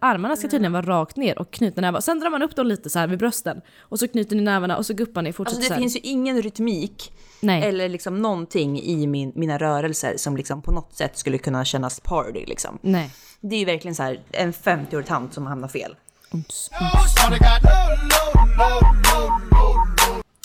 Armarna 0.00 0.36
ska 0.36 0.48
tydligen 0.48 0.72
vara 0.72 0.86
rakt 0.86 1.16
ner 1.16 1.38
och 1.38 1.50
knutna 1.50 1.80
nävar. 1.80 2.00
Sen 2.00 2.20
drar 2.20 2.30
man 2.30 2.42
upp 2.42 2.56
dem 2.56 2.66
lite 2.66 2.90
så 2.90 2.98
här 2.98 3.06
vid 3.06 3.18
brösten. 3.18 3.60
Och 3.80 3.98
så 3.98 4.08
knyter 4.08 4.36
ni 4.36 4.42
nävarna 4.42 4.76
och 4.76 4.86
så 4.86 4.94
guppar 4.94 5.22
ni, 5.22 5.32
fortsätter 5.32 5.56
Alltså 5.56 5.68
så 5.68 5.74
det 5.74 5.80
finns 5.80 5.96
ju 5.96 6.00
ingen 6.02 6.42
rytmik 6.42 7.12
Nej. 7.40 7.62
eller 7.62 7.88
liksom 7.88 8.22
någonting 8.22 8.80
i 8.80 9.06
min, 9.06 9.32
mina 9.34 9.58
rörelser 9.58 10.16
som 10.16 10.36
liksom 10.36 10.62
på 10.62 10.72
något 10.72 10.94
sätt 10.94 11.18
skulle 11.18 11.38
kunna 11.38 11.64
kännas 11.64 12.00
party 12.00 12.44
liksom. 12.46 12.78
Nej. 12.82 13.10
Det 13.40 13.56
är 13.56 13.60
ju 13.60 13.64
verkligen 13.64 13.94
så 13.94 14.02
här 14.02 14.20
en 14.30 14.52
50-årig 14.52 15.06
tant 15.06 15.34
som 15.34 15.46
hamnar 15.46 15.68
fel. 15.68 15.96
Uns. 16.30 16.70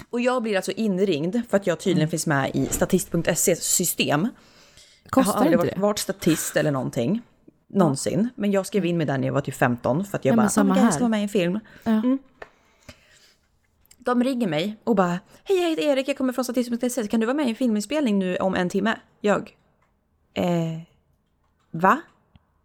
Och 0.09 0.21
jag 0.21 0.43
blir 0.43 0.55
alltså 0.55 0.71
inringd 0.71 1.41
för 1.49 1.57
att 1.57 1.67
jag 1.67 1.79
tydligen 1.79 2.09
finns 2.09 2.27
med 2.27 2.51
i 2.53 2.65
statist.se 2.65 3.55
system. 3.55 4.21
jag 4.21 5.15
har 5.15 5.23
Kostar 5.23 5.39
aldrig 5.39 5.57
varit, 5.57 5.77
varit 5.77 5.99
statist 5.99 6.57
eller 6.57 6.71
någonting. 6.71 7.21
Någonsin. 7.75 8.29
Men 8.35 8.51
jag 8.51 8.65
skrev 8.65 8.85
in 8.85 8.97
mig 8.97 9.05
där 9.07 9.17
när 9.17 9.27
jag 9.27 9.33
var 9.33 9.41
typ 9.41 9.55
15 9.55 10.05
för 10.05 10.17
att 10.17 10.25
jag 10.25 10.33
Ja, 10.33 10.37
bara, 10.37 10.49
samma 10.49 10.69
oh 10.69 10.73
God, 10.73 10.77
jag 10.77 10.83
här." 10.83 10.91
ska 10.91 10.99
vara 10.99 11.09
med 11.09 11.19
i 11.19 11.23
en 11.23 11.29
film. 11.29 11.59
Ja. 11.83 11.91
Mm. 11.91 12.17
De 13.97 14.23
ringer 14.23 14.47
mig 14.47 14.77
och 14.83 14.95
bara, 14.95 15.19
hej 15.43 15.61
jag 15.61 15.69
heter 15.69 15.83
Erik, 15.83 16.07
jag 16.07 16.17
kommer 16.17 16.33
från 16.33 16.45
statist.se, 16.45 17.07
kan 17.07 17.19
du 17.19 17.25
vara 17.25 17.33
med 17.37 17.45
i 17.45 17.49
en 17.49 17.55
filminspelning 17.55 18.19
nu 18.19 18.37
om 18.37 18.55
en 18.55 18.69
timme? 18.69 18.95
Jag, 19.21 19.55
eh, 20.33 20.81
va? 21.71 22.01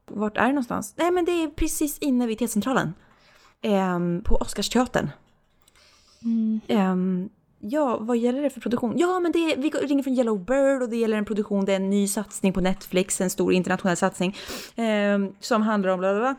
Vart 0.06 0.36
är 0.36 0.42
det 0.42 0.48
någonstans? 0.48 0.94
Nej 0.96 1.10
men 1.10 1.24
det 1.24 1.32
är 1.32 1.48
precis 1.48 1.98
inne 1.98 2.26
vid 2.26 2.38
T-centralen. 2.38 2.94
Ehm, 3.62 4.22
på 4.24 4.34
Oscarsteatern. 4.36 5.10
Ehm, 6.68 7.28
ja, 7.60 7.98
vad 8.00 8.16
gäller 8.16 8.42
det 8.42 8.50
för 8.50 8.60
produktion? 8.60 8.98
Ja, 8.98 9.20
men 9.20 9.32
det 9.32 9.38
är, 9.38 9.56
vi 9.56 9.70
ringer 9.70 10.02
från 10.02 10.14
Yellow 10.14 10.44
Bird 10.44 10.82
och 10.82 10.88
det 10.88 10.96
gäller 10.96 11.16
en 11.16 11.24
produktion, 11.24 11.64
det 11.64 11.72
är 11.72 11.76
en 11.76 11.90
ny 11.90 12.08
satsning 12.08 12.52
på 12.52 12.60
Netflix, 12.60 13.20
en 13.20 13.30
stor 13.30 13.52
internationell 13.52 13.96
satsning 13.96 14.36
ehm, 14.76 15.32
som 15.40 15.62
handlar 15.62 15.90
om 15.90 16.00
bla 16.00 16.12
bla 16.12 16.20
bla. 16.20 16.34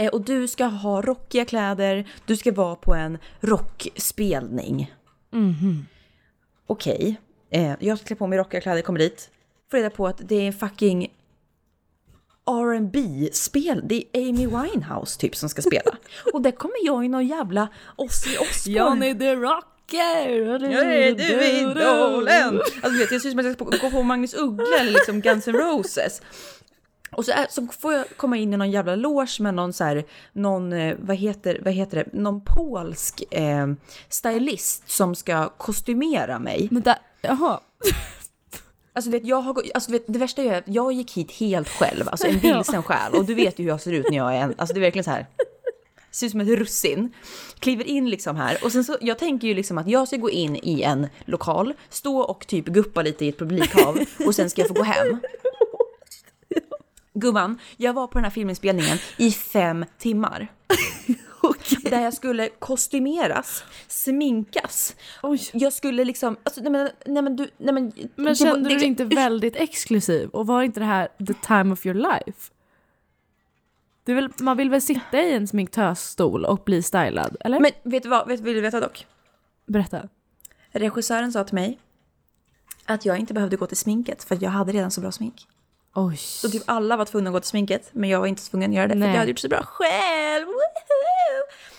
Eh, 0.00 0.08
och 0.08 0.24
du 0.24 0.48
ska 0.48 0.64
ha 0.64 1.02
rockiga 1.02 1.44
kläder, 1.44 2.08
du 2.26 2.36
ska 2.36 2.52
vara 2.52 2.76
på 2.76 2.94
en 2.94 3.18
rockspelning. 3.40 4.94
Okej, 6.66 7.20
eh, 7.50 7.74
jag 7.80 7.98
ska 7.98 8.06
klä 8.06 8.16
på 8.16 8.26
mig 8.26 8.38
rockiga 8.38 8.60
kläder, 8.60 8.82
kommer 8.82 8.98
dit. 8.98 9.30
Får 9.70 9.78
reda 9.78 9.90
på 9.90 10.06
att 10.06 10.20
det 10.28 10.34
är 10.34 10.46
en 10.46 10.52
fucking 10.52 11.14
rb 12.50 12.96
spel 13.32 13.82
Det 13.84 14.04
är 14.12 14.28
Amy 14.28 14.46
Winehouse 14.46 15.20
typ 15.20 15.36
som 15.36 15.48
ska 15.48 15.62
spela. 15.62 15.96
Och 16.32 16.42
där 16.42 16.50
kommer 16.50 16.76
jag 16.82 17.04
i 17.04 17.08
någon 17.08 17.26
jävla 17.26 17.68
Ozzy 17.96 18.36
Osbourne. 18.36 18.78
Johnny 18.78 19.18
the 19.18 19.36
Rocker! 19.92 20.70
Jag 20.70 20.94
är 20.94 21.14
du 21.14 21.44
idolen! 21.44 22.60
Alltså 22.82 22.98
vet, 22.98 23.12
jag 23.12 23.20
ser 23.20 23.28
ut 23.28 23.32
som 23.32 23.38
att 23.38 23.46
jag 23.46 23.54
ska 23.54 23.64
gå 23.64 23.90
på 23.90 24.02
Magnus 24.02 24.34
Uggla 24.34 24.78
eller 24.80 24.92
liksom 24.92 25.20
Guns 25.20 25.48
N' 25.48 25.54
Roses. 25.54 26.22
Och 27.10 27.24
så, 27.24 27.32
är, 27.32 27.46
så 27.50 27.66
får 27.80 27.92
jag 27.92 28.04
komma 28.16 28.36
in 28.36 28.54
i 28.54 28.56
någon 28.56 28.70
jävla 28.70 28.96
loge 28.96 29.36
med 29.40 29.54
någon 29.54 29.72
så 29.72 29.84
här, 29.84 30.04
någon, 30.32 30.72
eh, 30.72 30.96
vad 30.98 31.16
heter, 31.16 31.60
vad 31.64 31.72
heter 31.72 31.96
det, 31.96 32.18
någon 32.18 32.40
polsk 32.44 33.22
eh, 33.30 33.66
stylist 34.08 34.90
som 34.90 35.14
ska 35.14 35.48
kostymera 35.48 36.38
mig. 36.38 36.68
Men 36.70 36.82
där, 36.82 36.98
jaha. 37.20 37.60
Alltså, 38.92 39.10
vet, 39.10 39.26
jag 39.26 39.40
har, 39.40 39.62
alltså 39.74 39.92
vet, 39.92 40.04
det 40.06 40.18
värsta 40.18 40.42
är 40.42 40.58
att 40.58 40.64
jag 40.66 40.92
gick 40.92 41.12
hit 41.12 41.32
helt 41.32 41.68
själv, 41.68 42.08
alltså 42.08 42.26
en 42.26 42.38
vilsen 42.42 42.82
själ. 42.82 43.12
Och 43.12 43.24
du 43.24 43.34
vet 43.34 43.58
ju 43.58 43.62
hur 43.62 43.70
jag 43.70 43.80
ser 43.80 43.92
ut 43.92 44.06
när 44.10 44.16
jag 44.16 44.36
är 44.36 44.40
en, 44.40 44.54
alltså 44.58 44.74
det 44.74 44.80
är 44.80 44.82
verkligen 44.82 45.04
så 45.04 45.10
här. 45.10 45.26
Ser 46.18 46.26
ut 46.26 46.32
som 46.32 46.40
ett 46.40 46.48
russin. 46.48 47.12
Kliver 47.58 47.84
in 47.84 48.10
liksom 48.10 48.36
här 48.36 48.58
och 48.64 48.72
sen 48.72 48.84
så, 48.84 48.96
jag 49.00 49.18
tänker 49.18 49.48
ju 49.48 49.54
liksom 49.54 49.78
att 49.78 49.88
jag 49.88 50.08
ska 50.08 50.16
gå 50.16 50.30
in 50.30 50.56
i 50.62 50.82
en 50.82 51.06
lokal, 51.24 51.74
stå 51.88 52.18
och 52.20 52.46
typ 52.46 52.64
guppa 52.66 53.02
lite 53.02 53.24
i 53.24 53.28
ett 53.28 53.38
publikhav 53.38 53.98
och 54.26 54.34
sen 54.34 54.50
ska 54.50 54.60
jag 54.60 54.68
få 54.68 54.74
gå 54.74 54.82
hem. 54.82 55.18
Gumman, 57.14 57.58
jag 57.76 57.92
var 57.92 58.06
på 58.06 58.18
den 58.18 58.24
här 58.24 58.30
filminspelningen 58.30 58.98
i 59.16 59.30
fem 59.30 59.84
timmar. 59.98 60.48
Där 61.82 62.00
jag 62.02 62.14
skulle 62.14 62.48
kostymeras, 62.48 63.64
sminkas. 63.88 64.96
Oj. 65.22 65.40
Jag 65.52 65.72
skulle 65.72 66.04
liksom, 66.04 66.36
alltså 66.44 66.60
nej 66.60 66.72
men, 66.72 66.90
nej 67.06 67.22
men 67.22 67.36
du, 67.36 67.50
nej 67.58 67.74
men. 67.74 67.92
Men 68.16 68.24
var- 68.26 68.34
kände 68.34 68.68
det- 68.68 68.74
du 68.74 68.78
dig 68.78 68.86
inte 68.86 69.04
väldigt 69.04 69.56
exklusiv? 69.56 70.28
Och 70.28 70.46
var 70.46 70.62
inte 70.62 70.80
det 70.80 70.86
här 70.86 71.08
the 71.26 71.34
time 71.46 71.72
of 71.72 71.86
your 71.86 71.94
life? 71.94 72.50
Väl, 74.14 74.28
man 74.40 74.56
vill 74.56 74.70
väl 74.70 74.82
sitta 74.82 75.22
i 75.22 75.32
en 75.34 75.46
sminktösstol 75.48 76.44
och 76.44 76.58
bli 76.64 76.82
stylad, 76.82 77.36
eller? 77.40 77.60
Men 77.60 77.70
vet 77.82 78.02
du 78.02 78.08
vad, 78.08 78.28
vet, 78.28 78.40
vill 78.40 78.54
du 78.54 78.60
veta 78.60 78.80
dock? 78.80 79.06
Berätta. 79.66 80.08
Regissören 80.70 81.32
sa 81.32 81.44
till 81.44 81.54
mig 81.54 81.78
att 82.84 83.04
jag 83.04 83.18
inte 83.18 83.34
behövde 83.34 83.56
gå 83.56 83.66
till 83.66 83.76
sminket 83.76 84.24
för 84.24 84.34
att 84.34 84.42
jag 84.42 84.50
hade 84.50 84.72
redan 84.72 84.90
så 84.90 85.00
bra 85.00 85.12
smink. 85.12 85.46
Oj. 85.94 86.16
Så 86.16 86.48
typ 86.48 86.62
alla 86.66 86.96
var 86.96 87.04
tvungna 87.04 87.30
att 87.30 87.34
gå 87.34 87.40
till 87.40 87.48
sminket 87.48 87.88
men 87.92 88.10
jag 88.10 88.20
var 88.20 88.26
inte 88.26 88.50
tvungen 88.50 88.70
att 88.70 88.76
göra 88.76 88.86
det 88.86 88.92
för 88.94 88.98
Nej. 88.98 89.08
att 89.08 89.14
jag 89.14 89.18
hade 89.20 89.30
gjort 89.30 89.38
så 89.38 89.48
bra 89.48 89.62
själv. 89.62 90.46
Woho! 90.46 90.54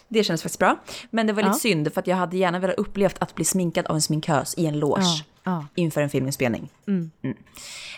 Det 0.07 0.23
kändes 0.23 0.41
faktiskt 0.43 0.59
bra. 0.59 0.77
Men 1.09 1.27
det 1.27 1.33
var 1.33 1.41
lite 1.43 1.49
Ja. 1.55 1.59
synd 1.59 1.93
för 1.93 1.99
att 2.01 2.07
jag 2.07 2.15
hade 2.15 2.37
gärna 2.37 2.59
velat 2.59 2.77
upplevt 2.77 3.15
att 3.21 3.35
bli 3.35 3.45
sminkad 3.45 3.85
av 3.85 3.95
en 3.95 4.01
sminkös 4.01 4.57
i 4.57 4.65
en 4.65 4.79
loge 4.79 5.01
Ja, 5.03 5.21
ja. 5.43 5.65
inför 5.75 6.01
en 6.01 6.09
filminspelning. 6.09 6.69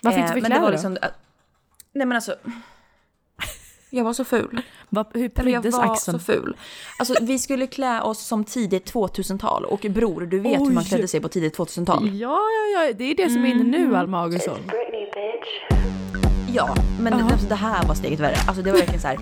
Vad 0.04 0.14
fick 0.14 0.24
du 0.24 0.28
Eh, 0.28 0.28
för 0.34 0.42
men 0.42 0.52
det 0.52 0.60
var 0.60 0.66
då? 0.68 0.72
liksom, 0.72 0.98
Nej 1.94 2.08
men 2.08 2.12
alltså. 2.12 2.36
Jag 3.94 4.04
var 4.04 4.14
så 4.14 4.24
ful. 4.24 4.62
Va, 4.90 5.06
hur 5.14 5.32
Eller 5.40 5.52
jag 5.52 5.62
pryddes 5.62 5.78
var 5.78 5.94
axeln? 5.94 6.20
så 6.20 6.26
ful. 6.26 6.58
Alltså 7.00 7.16
vi 7.22 7.40
skulle 7.40 7.68
klä 7.68 8.02
oss 8.02 8.20
som 8.20 8.44
tidigt 8.44 8.94
2000-tal 8.94 9.66
och 9.66 9.86
bror, 9.90 10.22
du 10.22 10.40
vet 10.40 10.60
hur 10.60 10.66
man 10.66 10.78
Oj. 10.78 10.86
klädde 10.90 11.08
sig 11.08 11.22
på 11.22 11.28
tidigt 11.30 11.58
2000-tal. 11.58 12.10
Ja, 12.20 12.30
ja, 12.30 12.86
ja, 12.86 12.94
det 12.94 13.04
är 13.04 13.16
det 13.16 13.30
som 13.30 13.46
är 13.46 13.50
inne 13.50 13.64
nu, 13.64 13.96
Alma 13.96 14.22
Augustsson. 14.22 14.58
Ja, 16.54 16.76
men 17.00 17.18
det, 17.18 17.24
alltså, 17.24 17.48
det 17.48 17.56
här 17.56 17.88
var 17.88 17.96
steget 17.96 18.20
värre. 18.20 18.36
Alltså 18.48 18.64
det 18.64 18.72
var 18.72 18.78
verkligen 18.78 19.02
så 19.02 19.08
här. 19.08 19.20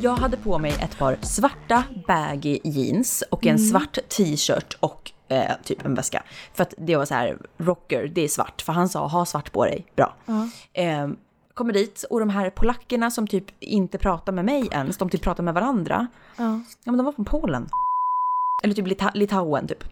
Jag 0.00 0.16
hade 0.16 0.36
på 0.36 0.58
mig 0.58 0.70
ett 0.82 0.98
par 0.98 1.16
svarta 1.22 1.84
baggy 2.06 2.58
jeans 2.64 3.24
och 3.30 3.46
en 3.46 3.58
svart 3.58 3.98
t-shirt 4.08 4.76
och 4.80 5.12
eh, 5.28 5.52
typ 5.64 5.84
en 5.86 5.94
väska. 5.94 6.22
För 6.54 6.62
att 6.62 6.74
det 6.78 6.96
var 6.96 7.04
så 7.04 7.14
här, 7.14 7.38
rocker, 7.58 8.10
det 8.14 8.20
är 8.24 8.28
svart. 8.28 8.62
För 8.62 8.72
han 8.72 8.88
sa, 8.88 9.06
ha 9.06 9.24
svart 9.26 9.52
på 9.52 9.64
dig, 9.64 9.86
bra. 9.96 10.14
Eh, 10.72 11.08
kommer 11.54 11.72
dit 11.72 12.04
och 12.10 12.20
de 12.20 12.28
här 12.30 12.50
polackerna 12.50 13.10
som 13.10 13.26
typ 13.26 13.44
inte 13.60 13.98
pratar 13.98 14.32
med 14.32 14.44
mig 14.44 14.68
ens, 14.72 14.96
de 14.96 15.10
typ 15.10 15.22
pratar 15.22 15.42
med 15.42 15.54
varandra. 15.54 16.06
Ja. 16.36 16.44
Ja 16.84 16.92
men 16.92 16.96
de 16.96 17.04
var 17.06 17.12
från 17.12 17.24
Polen. 17.24 17.68
Eller 18.64 18.74
typ 18.74 18.86
Lita- 18.86 19.10
Litauen 19.14 19.68
typ. 19.68 19.84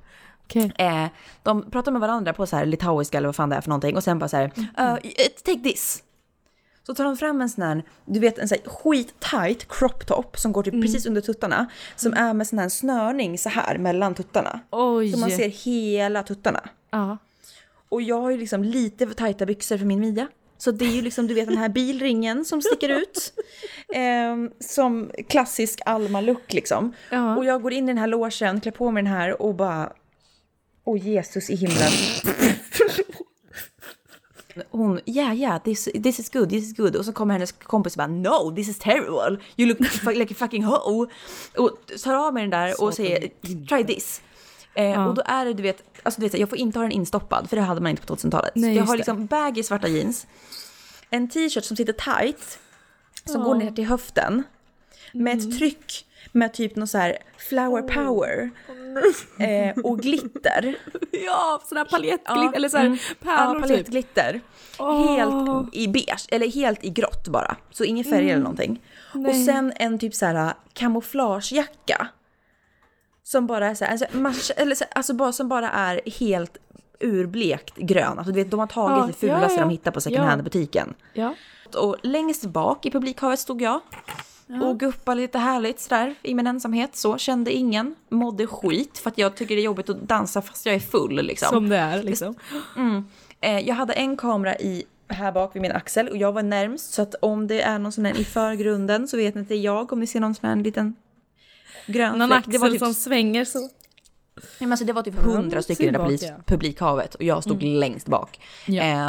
Okej. 0.44 0.72
Eh, 0.78 1.06
de 1.42 1.70
pratar 1.70 1.92
med 1.92 2.00
varandra 2.00 2.32
på 2.32 2.46
så 2.46 2.56
här 2.56 2.66
litauiska 2.66 3.18
eller 3.18 3.28
vad 3.28 3.36
fan 3.36 3.48
det 3.48 3.56
är 3.56 3.60
för 3.60 3.68
någonting 3.68 3.96
och 3.96 4.04
sen 4.04 4.18
bara 4.18 4.28
så 4.28 4.36
här, 4.36 4.44
"Uh, 4.56 4.94
take 5.44 5.60
this. 5.62 6.02
Så 6.86 6.94
tar 6.94 7.04
de 7.04 7.16
fram 7.16 7.40
en 7.40 7.48
sån 7.50 7.64
här, 7.64 7.84
du 8.04 8.20
vet 8.20 8.38
en 8.38 8.48
sån 8.48 8.58
här 8.64 8.70
skittight 8.72 9.68
crop 9.68 10.06
top 10.06 10.38
som 10.38 10.52
går 10.52 10.62
typ 10.62 10.82
precis 10.82 11.06
under 11.06 11.20
tuttarna. 11.20 11.66
Som 11.96 12.12
är 12.14 12.34
med 12.34 12.46
sån 12.46 12.58
här 12.58 12.68
snörning 12.68 13.38
så 13.38 13.48
här 13.48 13.78
mellan 13.78 14.14
tuttarna. 14.14 14.60
Oj. 14.70 15.12
Så 15.12 15.18
man 15.18 15.30
ser 15.30 15.48
hela 15.48 16.22
tuttarna. 16.22 16.60
Ja. 16.90 17.18
Och 17.88 18.02
jag 18.02 18.20
har 18.20 18.30
ju 18.30 18.36
liksom 18.38 18.64
lite 18.64 19.06
för 19.06 19.14
tajta 19.14 19.46
byxor 19.46 19.78
för 19.78 19.84
min 19.84 20.00
midja. 20.00 20.28
Så 20.62 20.70
det 20.70 20.84
är 20.84 20.90
ju 20.90 21.02
liksom, 21.02 21.26
du 21.26 21.34
vet 21.34 21.48
den 21.48 21.56
här 21.56 21.68
bilringen 21.68 22.44
som 22.44 22.62
sticker 22.62 22.88
ut. 22.88 23.32
Ehm, 23.94 24.50
som 24.60 25.10
klassisk 25.28 25.80
Alma-look 25.86 26.52
liksom. 26.52 26.92
Ja. 27.10 27.36
Och 27.36 27.44
jag 27.44 27.62
går 27.62 27.72
in 27.72 27.84
i 27.84 27.86
den 27.86 27.98
här 27.98 28.06
logen, 28.06 28.60
klär 28.60 28.72
på 28.72 28.90
mig 28.90 29.02
den 29.02 29.12
här 29.12 29.42
och 29.42 29.54
bara... 29.54 29.92
Åh 30.84 31.08
Jesus 31.08 31.50
i 31.50 31.56
himlen. 31.56 31.90
Hon, 34.70 35.00
yeah 35.06 35.34
yeah, 35.34 35.62
this, 35.62 35.84
this 35.84 36.20
is 36.20 36.30
good, 36.30 36.50
this 36.50 36.64
is 36.64 36.76
good. 36.76 36.96
Och 36.96 37.04
så 37.04 37.12
kommer 37.12 37.34
hennes 37.34 37.52
kompis 37.52 37.96
och 37.96 37.98
bara 37.98 38.06
no, 38.06 38.56
this 38.56 38.68
is 38.68 38.78
terrible. 38.78 39.38
You 39.56 39.68
look 39.68 39.78
like 40.14 40.34
a 40.34 40.36
fucking 40.38 40.64
hoe. 40.64 41.06
Och 41.56 41.70
tar 42.04 42.14
av 42.14 42.34
mig 42.34 42.42
den 42.42 42.50
där 42.50 42.82
och 42.82 42.94
säger 42.94 43.28
try 43.68 43.94
this. 43.94 44.22
Eh, 44.74 45.06
Och 45.08 45.14
då 45.14 45.22
är 45.26 45.44
det, 45.44 45.54
du 45.54 45.62
vet, 45.62 45.82
alltså 46.02 46.20
du 46.20 46.26
vet, 46.28 46.40
jag 46.40 46.48
får 46.48 46.58
inte 46.58 46.78
ha 46.78 46.82
den 46.82 46.92
instoppad 46.92 47.48
för 47.48 47.56
det 47.56 47.62
hade 47.62 47.80
man 47.80 47.90
inte 47.90 48.06
på 48.06 48.14
2000-talet. 48.16 48.52
Nej, 48.54 48.74
Så 48.74 48.78
jag 48.78 48.84
har 48.86 48.96
liksom 48.96 49.26
baggy 49.26 49.62
svarta 49.62 49.88
jeans, 49.88 50.26
en 51.10 51.28
t-shirt 51.28 51.64
som 51.64 51.76
sitter 51.76 51.92
tight, 51.92 52.58
som 53.24 53.42
går 53.42 53.54
ner 53.54 53.70
till 53.70 53.84
höften, 53.86 54.42
med 55.12 55.32
Mm. 55.32 55.48
ett 55.48 55.58
tryck 55.58 56.06
med 56.32 56.52
typ 56.54 56.76
någon 56.76 56.88
så 56.88 56.98
här 56.98 57.18
flower 57.38 57.82
power 57.82 58.50
eh, 59.38 59.78
och 59.84 59.98
glitter. 59.98 60.74
Ja, 61.26 61.62
sån 61.64 61.78
här 61.78 61.84
paljettglitter, 61.84 62.42
Ja, 62.44 62.52
eller 62.54 62.68
så 62.68 62.76
här 62.76 62.86
mm. 62.86 62.98
Ja, 63.08 63.14
pärlor 63.24 63.54
typ. 63.54 63.62
palettglitter. 63.62 64.40
Helt 65.08 65.74
i 65.74 65.88
beige, 65.88 66.26
eller 66.30 66.50
helt 66.50 66.84
i 66.84 66.90
grått 66.90 67.28
bara. 67.28 67.56
Så 67.70 67.84
ingen 67.84 68.04
färg 68.04 68.30
eller 68.30 68.42
någonting. 68.42 68.82
Och 69.28 69.34
sen 69.34 69.72
en 69.76 69.98
typ 69.98 70.14
så 70.14 70.26
här 70.26 70.54
kamouflagejacka. 70.72 72.06
Som 73.32 73.46
bara 73.46 73.66
är 73.70 73.74
så 73.74 73.84
här, 73.84 73.92
alltså, 73.92 74.06
match, 74.18 74.50
eller 74.56 74.74
så, 74.74 74.84
alltså 74.94 75.14
bara, 75.14 75.32
som 75.32 75.48
bara 75.48 75.70
är 75.70 76.00
helt 76.18 76.56
urblekt 77.00 77.76
grön. 77.76 78.18
Alltså 78.18 78.32
du 78.32 78.42
vet, 78.42 78.50
de 78.50 78.60
har 78.60 78.66
tagit 78.66 78.98
Ja, 78.98 79.06
det 79.06 79.12
fulaste 79.12 79.54
ja, 79.54 79.60
ja. 79.60 79.60
de 79.60 79.70
hittar 79.70 79.90
på 79.90 80.00
second 80.00 80.24
Ja. 80.24 80.28
hand-butiken. 80.28 80.94
Ja. 81.12 81.34
Och 81.76 81.96
längst 82.02 82.44
bak 82.44 82.86
i 82.86 82.90
publikhavet 82.90 83.38
stod 83.38 83.62
jag. 83.62 83.80
Och 84.62 84.80
guppade 84.80 85.20
lite 85.20 85.38
härligt 85.38 85.80
sådär 85.80 86.14
i 86.22 86.34
min 86.34 86.46
ensamhet. 86.46 86.96
Så 86.96 87.18
kände 87.18 87.52
ingen. 87.52 87.94
Mådde 88.08 88.46
skit 88.46 88.98
för 88.98 89.10
att 89.10 89.18
jag 89.18 89.34
tycker 89.36 89.54
det 89.56 89.60
är 89.60 89.64
jobbigt 89.64 89.90
att 89.90 90.00
dansa 90.00 90.42
fast 90.42 90.66
jag 90.66 90.74
är 90.74 90.80
full 90.80 91.22
liksom. 91.22 91.48
Som 91.48 91.68
det 91.68 91.76
är 91.76 92.02
liksom. 92.02 92.34
Eh, 93.40 93.58
jag 93.58 93.74
hade 93.74 93.92
en 93.92 94.16
kamera 94.16 94.56
i 94.56 94.84
här 95.08 95.32
bak 95.32 95.56
vid 95.56 95.62
min 95.62 95.72
axel 95.72 96.08
och 96.08 96.16
jag 96.16 96.32
var 96.32 96.42
närmst 96.42 96.92
så 96.92 97.02
att 97.02 97.14
om 97.22 97.46
det 97.46 97.60
är 97.62 97.78
någon 97.78 97.92
sån 97.92 98.04
här 98.04 98.20
i 98.20 98.24
förgrunden 98.24 99.08
så 99.08 99.16
vet 99.16 99.34
ni 99.34 99.40
att 99.40 99.48
det 99.48 99.54
är 99.54 99.60
jag 99.60 99.92
om 99.92 100.00
ni 100.00 100.06
ser 100.06 100.20
någon 100.20 100.34
sån 100.34 100.48
här 100.48 100.56
liten 100.56 100.96
grön 101.86 102.18
Någon 102.18 102.32
axel 102.32 102.52
Det 102.52 102.58
var 102.58 102.68
typ, 102.68 102.78
som 102.78 102.94
svänger 102.94 103.44
så. 103.44 103.58
nej, 103.58 103.68
men 104.58 104.72
alltså 104.72 104.84
det 104.84 104.92
var 104.92 105.02
typ 105.02 105.14
hundra 105.14 105.62
stycken 105.62 105.86
i 105.86 105.90
det 105.90 105.98
där 105.98 106.04
publik, 106.04 106.20
tillbaka. 106.20 106.42
publikhavet 106.46 107.14
och 107.14 107.22
jag 107.22 107.42
stod 107.42 107.62
längst 107.62 108.06
bak. 108.06 108.40
Ja. 108.66 108.82
Eh, 108.82 109.08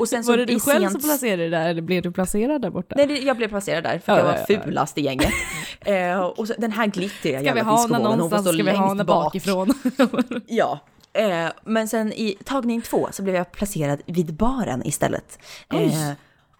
och 0.00 0.08
sen 0.08 0.24
så 0.24 0.30
Var 0.32 0.36
det 0.38 0.44
du 0.44 0.60
själv 0.60 0.80
sent- 0.84 0.92
som 0.92 1.00
placerade 1.00 1.42
dig 1.42 1.50
där 1.50 1.68
eller 1.70 1.82
blev 1.82 2.02
du 2.02 2.10
placerad 2.12 2.62
där 2.62 2.70
borta? 2.70 2.94
Nej, 2.98 3.06
det- 3.06 3.18
jag 3.18 3.36
blev 3.36 3.48
placerad 3.48 3.84
där 3.84 3.98
för 3.98 4.12
att 4.12 4.18
Ja, 4.18 4.24
jag 4.24 4.24
var 4.24 4.32
ja, 4.48 4.54
ja. 4.54 4.60
fulast 4.62 4.98
i 4.98 5.00
gänget. 5.00 5.32
eh, 5.80 6.20
och 6.20 6.46
så, 6.48 6.54
den 6.58 6.72
här 6.72 6.86
glittriga 6.86 7.38
Ska 7.40 7.52
vi 7.52 7.58
jävla 7.58 7.72
discobålen, 7.76 8.20
hon 8.20 8.30
får 8.30 8.38
stå 8.38 8.52
Ska 8.52 8.62
vi 8.62 8.70
ha 8.70 8.86
längst 8.94 9.06
bak. 9.06 9.24
bakifrån? 9.24 9.74
Ja. 10.46 10.78
Eh, 11.12 11.48
men 11.64 11.88
sen 11.88 12.12
i 12.12 12.36
tagning 12.44 12.82
två 12.82 13.08
så 13.12 13.22
blev 13.22 13.34
jag 13.34 13.52
placerad 13.52 14.00
vid 14.06 14.34
baren 14.34 14.86
istället. 14.86 15.38
Eh, 15.74 16.10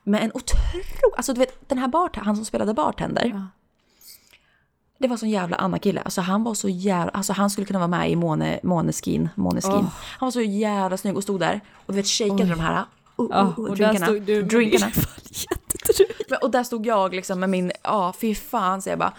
med 0.05 0.23
en 0.23 0.31
otro... 0.35 0.57
Alltså 1.17 1.33
du 1.33 1.39
vet, 1.41 1.69
den 1.69 1.79
här 1.79 1.89
bart 1.89 2.17
han 2.17 2.37
som 2.37 2.45
spelade 2.45 2.75
bartender. 2.75 3.47
Det 5.01 5.09
var 5.09 5.17
sån 5.17 5.31
jävla 5.31 5.57
Anna-kille. 5.57 6.01
Alltså 6.03 6.21
han 6.21 6.45
var 6.45 6.55
så 6.55 6.69
jävla... 6.69 7.11
Alltså 7.13 7.33
han 7.33 7.51
skulle 7.51 7.67
kunna 7.67 7.79
vara 7.79 7.89
med 7.89 8.11
i 8.11 8.17
Måne, 8.17 8.61
Måneskin. 8.63 9.29
Måneskin. 9.35 9.73
Han 10.19 10.27
var 10.27 10.31
så 10.31 10.41
jävla 10.41 10.97
snygg 10.97 11.17
och 11.17 11.23
stod 11.23 11.41
där. 11.41 11.61
Och 11.87 11.93
du 11.93 11.97
vet, 11.97 12.07
shakeade 12.07 12.45
de 12.51 12.61
här... 12.61 12.75
Uh, 12.81 12.85
Ja, 13.31 13.41
uh, 13.41 13.59
och 13.59 13.69
där 13.69 13.75
drinkarna. 13.77 14.07
stod 14.07 14.23
du- 14.23 14.43
drinkarna. 14.43 14.93
Men- 16.29 16.39
Och 16.43 16.51
där 16.51 16.65
stod 16.65 16.87
jag 16.87 17.15
liksom 17.15 17.41
med 17.41 17.51
min, 17.51 17.73
ja 17.83 18.15
fy 18.21 18.35
fan 18.35 18.83
så 18.83 18.89
jag 18.91 18.99
bara. 18.99 19.13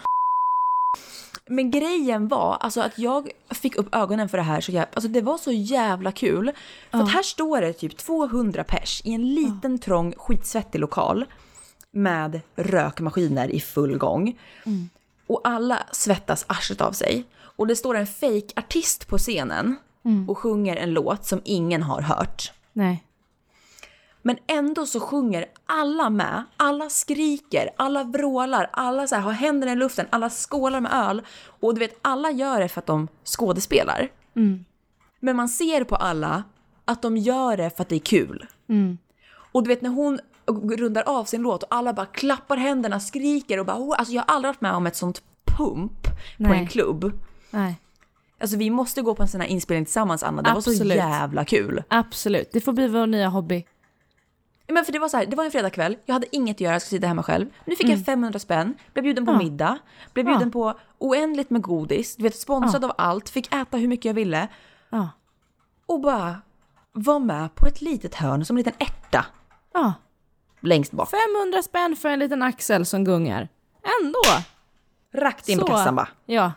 Men 1.46 1.70
grejen 1.70 2.28
var 2.28 2.56
alltså 2.60 2.80
att 2.80 2.98
jag 2.98 3.30
fick 3.50 3.76
upp 3.76 3.94
ögonen 3.94 4.28
för 4.28 4.38
det 4.38 4.44
här 4.44 4.60
så 4.60 4.72
jävla, 4.72 4.88
alltså 4.94 5.08
det 5.08 5.20
var 5.20 5.38
så 5.38 5.52
jävla 5.52 6.12
kul. 6.12 6.52
För 6.90 6.98
att 6.98 7.10
här 7.10 7.22
står 7.22 7.60
det 7.60 7.72
typ 7.72 7.96
200 7.96 8.64
pers 8.64 9.02
i 9.04 9.12
en 9.14 9.34
liten 9.34 9.78
trång 9.78 10.14
skitsvettig 10.16 10.78
lokal 10.78 11.24
med 11.92 12.40
rökmaskiner 12.56 13.48
i 13.48 13.60
full 13.60 13.98
gång. 13.98 14.38
Och 15.32 15.40
alla 15.44 15.82
svettas 15.92 16.44
arslet 16.48 16.80
av 16.80 16.92
sig. 16.92 17.24
Och 17.56 17.66
det 17.66 17.76
står 17.76 17.94
en 17.94 18.06
fake 18.06 18.52
artist 18.56 19.08
på 19.08 19.18
scenen 19.18 19.76
och 20.28 20.38
sjunger 20.38 20.76
en 20.76 20.92
låt 20.92 21.24
som 21.24 21.40
ingen 21.44 21.82
har 21.82 22.02
hört. 22.02 22.52
Nej. 22.72 23.04
Men 24.22 24.36
ändå 24.46 24.86
så 24.86 25.00
sjunger 25.00 25.46
alla 25.66 26.10
med, 26.10 26.44
alla 26.56 26.90
skriker, 26.90 27.70
alla 27.76 28.04
vrålar, 28.04 28.70
alla 28.72 29.06
så 29.06 29.14
här 29.14 29.22
har 29.22 29.32
händerna 29.32 29.72
i 29.72 29.76
luften, 29.76 30.06
alla 30.10 30.30
skålar 30.30 30.80
med 30.80 30.92
öl. 30.92 31.22
Och 31.60 31.74
du 31.74 31.78
vet, 31.78 31.98
alla 32.02 32.30
gör 32.30 32.60
det 32.60 32.68
för 32.68 32.80
att 32.80 32.86
de 32.86 33.08
skådespelar. 33.24 34.08
Men 35.20 35.36
man 35.36 35.48
ser 35.48 35.84
på 35.84 35.96
alla 35.96 36.44
att 36.84 37.02
de 37.02 37.16
gör 37.16 37.56
det 37.56 37.70
för 37.76 37.82
att 37.82 37.88
det 37.88 37.96
är 37.96 37.98
kul. 38.00 38.46
Och 39.52 39.62
du 39.62 39.68
vet 39.68 39.82
när 39.82 39.90
hon 39.90 40.20
rundar 40.46 41.02
av 41.06 41.24
sin 41.24 41.42
låt 41.42 41.62
och 41.62 41.74
alla 41.74 41.92
bara 41.92 42.06
klappar 42.06 42.56
händerna, 42.56 43.00
skriker 43.00 43.58
och 43.60 43.66
bara 43.66 43.76
oh, 43.76 43.94
alltså 43.98 44.14
jag 44.14 44.22
har 44.22 44.34
aldrig 44.34 44.48
varit 44.48 44.60
med 44.60 44.74
om 44.74 44.86
ett 44.86 44.96
sånt 44.96 45.22
pump 45.44 46.02
på 46.02 46.12
Nej. 46.36 46.58
en 46.58 46.66
klubb. 46.68 47.12
Nej. 47.50 47.80
Alltså 48.40 48.56
vi 48.56 48.70
måste 48.70 49.02
gå 49.02 49.14
på 49.14 49.22
en 49.22 49.28
sån 49.28 49.40
här 49.40 49.48
inspelning 49.48 49.84
tillsammans 49.84 50.22
Anna, 50.22 50.42
det 50.42 50.52
var 50.52 50.60
så 50.60 50.70
Absolut. 50.70 50.96
jävla 50.96 51.44
kul. 51.44 51.82
Absolut. 51.88 52.48
Det 52.52 52.60
får 52.60 52.72
bli 52.72 52.88
vår 52.88 53.06
nya 53.06 53.28
hobby. 53.28 53.64
Men 54.68 54.84
för 54.84 54.92
det 54.92 54.98
var 54.98 55.08
så 55.08 55.16
här, 55.16 55.26
det 55.26 55.36
var 55.36 55.44
en 55.44 55.50
fredagkväll, 55.50 55.96
jag 56.04 56.12
hade 56.12 56.36
inget 56.36 56.56
att 56.56 56.60
göra, 56.60 56.72
jag 56.74 56.82
skulle 56.82 56.98
sitta 56.98 57.06
hemma 57.06 57.22
själv. 57.22 57.46
Nu 57.64 57.76
fick 57.76 57.88
jag 57.88 58.04
500 58.04 58.38
spänn, 58.38 58.74
blev 58.92 59.02
bjuden 59.02 59.26
på 59.26 59.30
Mm. 59.32 59.40
Ja. 59.46 59.50
middag, 59.50 59.78
blev 60.12 60.26
bjuden 60.26 60.50
på 60.50 60.74
oändligt 60.98 61.50
med 61.50 61.62
godis, 61.62 62.16
du 62.16 62.22
vet 62.22 62.36
sponsrad 62.36 62.84
av 62.84 62.92
allt, 62.98 63.28
fick 63.28 63.54
äta 63.54 63.76
hur 63.76 63.88
mycket 63.88 64.04
jag 64.04 64.14
ville. 64.14 64.48
Ja. 64.90 65.08
Och 65.86 66.00
bara 66.00 66.36
var 66.92 67.18
med 67.18 67.54
på 67.54 67.66
ett 67.66 67.80
litet 67.80 68.14
hörn 68.14 68.44
som 68.44 68.56
en 68.56 68.58
liten 68.58 68.72
ärta 68.78 69.26
Ja. 69.72 69.92
Längst 70.62 70.92
bak. 70.92 71.10
500 71.10 71.62
spänn 71.62 71.96
för 71.96 72.08
en 72.08 72.18
liten 72.18 72.42
axel 72.42 72.86
som 72.86 73.04
gungar. 73.04 73.48
Ändå. 74.02 74.18
Rakt 75.14 75.48
in 75.48 75.58
på 75.58 75.66
Så. 75.66 75.72
kassan 75.72 75.96
bara. 75.96 76.08
Ja. 76.26 76.52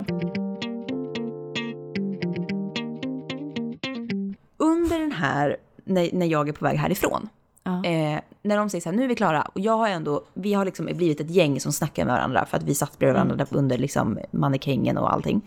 Under 4.58 5.00
den 5.00 5.12
här, 5.12 5.58
när, 5.84 6.10
när 6.14 6.26
jag 6.26 6.50
är 6.50 6.54
på 6.54 6.66
väg 6.66 6.78
härifrån, 6.78 7.30
Ja. 7.64 7.86
eh, 7.86 8.20
när 8.42 8.58
de 8.58 8.70
säger 8.70 8.82
så 8.82 8.90
här, 8.90 8.98
nu 8.98 9.04
är 9.04 9.08
vi 9.08 9.16
klara, 9.16 9.42
och 9.42 9.60
jag 9.60 9.78
har 9.78 9.90
ändå, 9.90 10.24
vi 10.34 10.54
har 10.54 10.66
liksom 10.66 10.86
blivit 10.86 11.20
ett 11.22 11.30
gäng 11.30 11.60
som 11.60 11.72
snackar 11.72 12.06
med 12.06 12.16
varandra 12.16 12.46
för 12.46 12.58
att 12.58 12.64
vi 12.64 12.76
satt 12.76 13.00
bredvid 13.00 13.14
varandra 13.14 13.36
där 13.36 13.48
under 13.52 13.78
liksom 13.78 14.20
mannekängen 14.32 14.98
och 14.98 15.14
allting. 15.14 15.42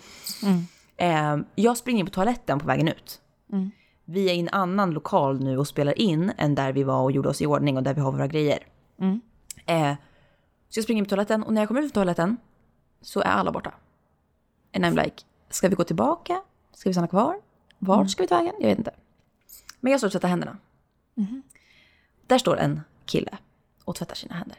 Eh, 0.97 1.37
jag 1.55 1.77
springer 1.77 2.01
in 2.01 2.07
på 2.07 2.13
toaletten 2.13 2.59
på 2.61 2.67
vägen 2.67 2.89
ut. 2.89 3.21
Vi 4.11 4.31
är 4.31 4.35
i 4.35 4.41
en 4.41 4.49
annan 4.49 4.91
lokal 4.91 5.41
nu 5.41 5.59
och 5.59 5.69
spelar 5.69 5.99
in 5.99 6.33
än 6.39 6.55
där 6.55 6.73
vi 6.73 6.83
var 6.85 7.03
och 7.03 7.13
gjorde 7.13 7.29
oss 7.29 7.43
i 7.43 7.47
ordning 7.47 7.77
och 7.77 7.83
där 7.83 7.95
vi 7.95 8.01
har 8.01 8.13
våra 8.13 8.27
grejer. 8.27 8.67
Eh, 9.67 9.95
så 10.69 10.79
jag 10.79 10.85
springer 10.85 10.99
in 10.99 11.05
på 11.05 11.09
toaletten 11.09 11.43
och 11.43 11.53
när 11.53 11.61
jag 11.61 11.69
kommer 11.69 11.81
ut 11.83 11.93
från 11.93 12.03
toaletten 12.03 12.37
så 13.03 13.21
är 13.21 13.25
alla 13.25 13.53
borta. 13.53 13.75
And 14.75 14.85
I'm 14.85 15.05
like, 15.05 15.25
ska 15.51 15.69
vi 15.69 15.75
gå 15.75 15.85
tillbaka? 15.85 16.43
Ska 16.75 16.89
vi 16.91 16.95
stanna 16.95 17.09
kvar? 17.09 17.41
Vart 17.79 18.11
ska 18.11 18.23
vi 18.23 18.27
ta 18.29 18.37
vägen? 18.37 18.55
Jag 18.61 18.69
vet 18.69 18.79
inte. 18.79 18.91
Men 19.81 19.91
jag 19.91 20.01
står 20.01 20.09
och 20.09 20.13
tvättar 20.13 20.29
händerna. 20.29 20.57
Där 22.27 22.39
står 22.39 22.57
en 22.57 22.81
kille 23.05 23.39
och 23.85 23.95
tvättar 23.97 24.15
sina 24.15 24.35
händer. 24.35 24.59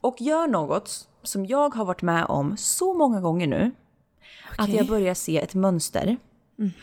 och 0.00 0.20
gör 0.20 0.46
något 0.46 1.08
som 1.22 1.46
jag 1.46 1.74
har 1.74 1.84
varit 1.84 2.02
med 2.02 2.24
om 2.24 2.56
så 2.56 2.94
många 2.94 3.20
gånger 3.20 3.46
nu. 3.46 3.70
Att 4.58 4.68
jag 4.68 4.86
börjar 4.86 5.14
se 5.14 5.38
ett 5.38 5.54
mönster. 5.54 6.16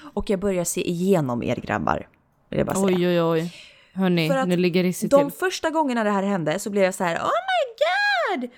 Och 0.01 0.29
jag 0.29 0.39
börjar 0.39 0.63
se 0.63 0.89
igenom 0.89 1.43
er 1.43 1.55
grabbar. 1.55 2.07
Vill 2.49 2.57
jag 2.57 2.67
bara 2.67 2.75
säga. 2.75 2.85
Oj, 2.85 3.07
oj, 3.07 3.21
oj. 3.21 3.53
Hörni, 3.93 4.45
nu 4.45 4.57
ligger 4.57 4.83
risigt 4.83 5.11
De 5.11 5.29
till. 5.29 5.39
första 5.39 5.69
gångerna 5.69 6.03
det 6.03 6.09
här 6.09 6.23
hände 6.23 6.59
så 6.59 6.69
blev 6.69 6.83
jag 6.83 6.93
så 6.93 7.03
här, 7.03 7.15
oh 7.15 7.21
my 7.21 8.41
god! 8.41 8.49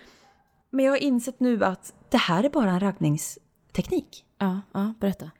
Men 0.69 0.85
jag 0.85 0.91
har 0.91 0.97
insett 0.97 1.39
nu 1.39 1.65
att 1.65 1.93
det 2.09 2.17
här 2.17 2.43
är 2.43 2.49
bara 2.49 2.69
en 2.69 2.79
raggningsteknik. 2.79 4.25
Ja, 4.39 4.61
ja, 4.73 4.93
berätta. 4.99 5.31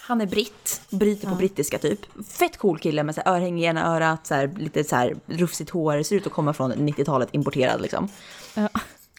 Han 0.00 0.20
är 0.20 0.26
britt, 0.26 0.82
bryter 0.90 1.28
på 1.28 1.34
brittiska 1.34 1.78
typ. 1.78 2.00
Fett 2.28 2.56
cool 2.56 2.78
kille 2.78 3.02
med 3.02 3.14
så 3.14 3.20
här 3.24 3.36
örhänge 3.36 3.62
i 3.62 3.66
ena 3.66 3.86
örat, 3.96 4.26
så 4.26 4.34
här, 4.34 4.50
lite 4.58 4.84
så 4.84 4.96
här 4.96 5.16
rufsigt 5.26 5.70
hår, 5.70 6.02
ser 6.02 6.16
ut 6.16 6.26
att 6.26 6.32
komma 6.32 6.52
från 6.52 6.72
90-talet, 6.72 7.28
importerad 7.32 7.80
liksom. 7.80 8.08
Ja. 8.54 8.68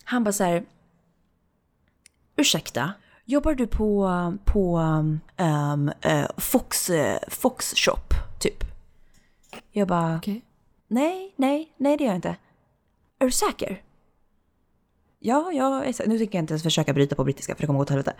Han 0.03 0.23
bara 0.23 0.33
så 0.33 0.43
här, 0.43 0.63
ursäkta, 2.35 2.93
jobbar 3.31 3.55
du 3.55 3.67
på, 3.67 4.37
på 4.45 4.77
um, 4.77 5.91
eh, 6.01 6.25
Fox, 6.37 6.89
eh, 6.89 7.19
Fox 7.27 7.73
Shop 7.75 8.07
typ? 8.39 8.63
Jag 9.71 9.87
bara, 9.87 10.17
Okej. 10.17 10.41
nej, 10.87 11.33
nej, 11.35 11.73
nej 11.77 11.97
det 11.97 12.03
gör 12.03 12.11
jag 12.11 12.17
inte. 12.17 12.35
Är 13.19 13.25
du 13.25 13.31
säker? 13.31 13.81
Ja, 15.19 15.51
jag 15.51 15.87
är 15.87 15.93
säker. 15.93 16.09
Nu 16.09 16.17
tänker 16.17 16.37
jag 16.37 16.43
inte 16.43 16.53
ens 16.53 16.63
försöka 16.63 16.93
bryta 16.93 17.15
på 17.15 17.23
brittiska 17.23 17.55
för 17.55 17.61
det 17.61 17.67
kommer 17.67 17.79
gå 17.79 17.83
åt 17.83 17.89
helvete. 17.89 18.13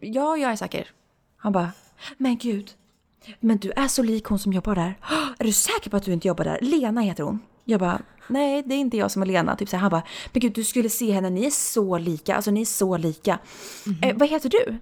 Ja, 0.00 0.36
jag 0.36 0.52
är 0.52 0.56
säker. 0.56 0.90
Han 1.36 1.52
bara, 1.52 1.72
men 2.16 2.38
gud. 2.38 2.70
Men 3.40 3.58
du 3.58 3.70
är 3.70 3.88
så 3.88 4.02
lik 4.02 4.24
hon 4.24 4.38
som 4.38 4.52
jobbar 4.52 4.74
där. 4.74 4.98
Är 5.38 5.44
du 5.44 5.52
säker 5.52 5.90
på 5.90 5.96
att 5.96 6.02
du 6.04 6.12
inte 6.12 6.28
jobbar 6.28 6.44
där? 6.44 6.58
Lena 6.60 7.00
heter 7.00 7.22
hon. 7.22 7.40
Jag 7.64 7.80
bara, 7.80 8.02
nej 8.28 8.62
det 8.66 8.74
är 8.74 8.78
inte 8.78 8.96
jag 8.96 9.10
som 9.10 9.22
är 9.22 9.26
Lena. 9.26 9.56
Typ 9.56 9.68
så 9.68 9.76
här, 9.76 9.80
han 9.80 9.90
bara, 9.90 10.02
men 10.32 10.40
gud 10.40 10.52
du 10.52 10.64
skulle 10.64 10.88
se 10.88 11.12
henne, 11.12 11.30
ni 11.30 11.44
är 11.46 11.50
så 11.50 11.98
lika. 11.98 12.34
Alltså 12.36 12.50
ni 12.50 12.60
är 12.60 12.64
så 12.64 12.96
lika. 12.96 13.38
Eh, 14.02 14.16
vad 14.16 14.28
heter 14.28 14.48
du? 14.48 14.76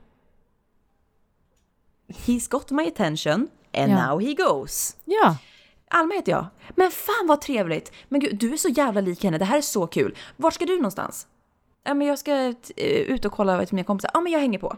He's 2.09 2.51
got 2.51 2.71
my 2.71 2.87
attention 2.89 3.49
and 3.75 3.93
Ja. 3.93 4.07
now 4.09 4.21
he 4.21 4.35
goes. 4.35 4.97
Ja. 5.05 5.37
Alma 5.91 6.15
heter 6.15 6.33
jag. 6.33 6.47
Men 6.77 6.91
fan 6.91 7.27
vad 7.27 7.41
trevligt! 7.41 7.93
Men 8.09 8.21
gud, 8.21 8.37
du 8.39 8.53
är 8.53 8.57
så 8.57 8.69
jävla 8.69 9.01
lik 9.01 9.25
henne, 9.25 9.39
det 9.39 9.45
här 9.45 9.57
är 9.59 9.63
så 9.63 9.87
kul. 9.87 10.17
Var 10.37 10.51
ska 10.51 10.65
du 10.67 10.77
någonstans? 10.77 11.27
Ja 11.85 11.95
men 11.95 12.07
jag 12.07 12.19
ska 12.19 12.33
eh, 12.33 12.55
ut 12.87 13.25
och 13.25 13.33
kolla 13.33 13.57
med 13.57 13.73
mina 13.73 13.85
kompisar. 13.85 14.11
Ja 14.15 14.21
men 14.21 14.33
jag 14.33 14.41
hänger 14.41 14.59
på. 14.59 14.77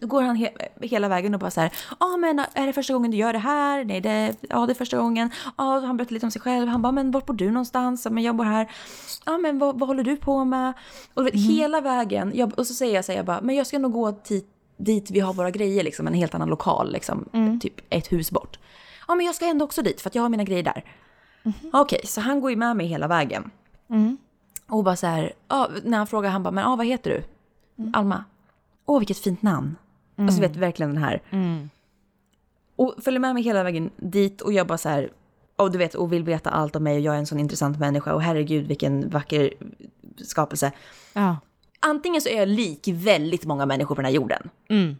Då 0.00 0.06
går 0.06 0.22
han 0.22 0.36
he- 0.36 0.68
hela 0.80 1.08
vägen 1.08 1.34
och 1.34 1.40
bara 1.40 1.50
så 1.50 1.60
här, 1.60 1.72
ja 2.00 2.16
men 2.16 2.38
är 2.54 2.66
det 2.66 2.72
första 2.72 2.92
gången 2.92 3.10
du 3.10 3.16
gör 3.16 3.32
det 3.32 3.38
här? 3.38 3.84
Nej, 3.84 4.00
det, 4.00 4.36
ja 4.40 4.66
det 4.66 4.72
är 4.72 4.74
första 4.74 4.96
gången. 4.98 5.30
Ja, 5.58 5.78
han 5.80 5.96
berättar 5.96 6.12
lite 6.14 6.26
om 6.26 6.30
sig 6.30 6.42
själv. 6.42 6.68
Han 6.68 6.82
bara, 6.82 6.92
men 6.92 7.10
vart 7.10 7.26
bor 7.26 7.34
du 7.34 7.50
någonstans? 7.50 8.06
Men 8.10 8.22
jag 8.22 8.36
bor 8.36 8.44
här. 8.44 8.70
Ja, 9.26 9.38
men 9.38 9.58
vad, 9.58 9.78
vad 9.78 9.88
håller 9.88 10.04
du 10.04 10.16
på 10.16 10.44
med? 10.44 10.72
Och 11.14 11.26
vet, 11.26 11.34
hela 11.34 11.80
vägen, 11.80 12.32
jag, 12.34 12.58
och 12.58 12.66
så 12.66 12.74
säger 12.74 12.94
jag 12.94 13.04
så 13.04 13.12
här, 13.12 13.16
jag 13.18 13.26
bara, 13.26 13.40
men 13.40 13.54
jag 13.56 13.66
ska 13.66 13.78
nog 13.78 13.92
gå 13.92 14.10
dit, 14.10 14.46
dit 14.76 15.10
vi 15.10 15.20
har 15.20 15.32
våra 15.34 15.50
grejer, 15.50 15.84
liksom, 15.84 16.06
en 16.06 16.14
helt 16.14 16.34
annan 16.34 16.48
lokal, 16.48 16.92
liksom, 16.92 17.28
typ 17.60 17.74
ett 17.90 18.12
hus 18.12 18.30
bort. 18.30 18.58
Ja, 19.08 19.14
men 19.14 19.26
jag 19.26 19.34
ska 19.34 19.46
ändå 19.46 19.64
också 19.64 19.82
dit 19.82 20.00
för 20.00 20.10
att 20.10 20.14
jag 20.14 20.22
har 20.22 20.28
mina 20.28 20.44
grejer 20.44 20.62
där. 20.62 20.84
Okej, 21.72 22.00
så 22.04 22.20
han 22.20 22.40
går 22.40 22.50
ju 22.50 22.56
med 22.56 22.76
mig 22.76 22.86
hela 22.86 23.08
vägen. 23.08 23.50
Och 24.68 24.84
bara 24.84 24.96
så 24.96 25.06
här, 25.06 25.32
ja, 25.48 25.68
när 25.84 25.98
han 25.98 26.06
frågar, 26.06 26.30
han 26.30 26.42
bara, 26.42 26.50
men 26.50 26.64
ja, 26.64 26.76
vad 26.76 26.86
heter 26.86 27.10
du? 27.10 27.22
Alma. 27.94 28.24
Åh, 28.86 28.98
vilket 28.98 29.18
fint 29.18 29.42
namn. 29.42 29.76
Alltså 30.16 30.40
du 30.40 30.48
vet 30.48 30.56
verkligen 30.56 30.94
den 30.94 31.02
här. 31.02 31.22
Och 32.76 32.94
följer 33.02 33.20
med 33.20 33.34
mig 33.34 33.42
hela 33.42 33.62
vägen 33.62 33.90
dit 33.96 34.40
och 34.40 34.52
jag 34.52 34.66
bara 34.66 34.78
så 34.78 34.88
här, 34.88 35.10
och 35.56 35.70
du 35.70 35.78
vet, 35.78 35.94
och 35.94 36.12
vill 36.12 36.24
veta 36.24 36.50
allt 36.50 36.76
om 36.76 36.82
mig 36.82 36.96
och 36.96 37.00
jag 37.02 37.14
är 37.14 37.18
en 37.18 37.26
sån 37.26 37.40
intressant 37.40 37.78
människa 37.78 38.14
och 38.14 38.22
herregud 38.22 38.66
vilken 38.66 39.10
vacker 39.10 39.54
skapelse. 40.16 40.72
Ja. 41.12 41.36
Antingen 41.80 42.20
så 42.20 42.28
är 42.28 42.38
jag 42.38 42.48
lik 42.48 42.88
väldigt 42.88 43.44
många 43.44 43.66
människor 43.66 43.94
på 43.94 44.00
den 44.00 44.06
här 44.06 44.12
jorden. 44.12 44.48
Mm. 44.68 44.96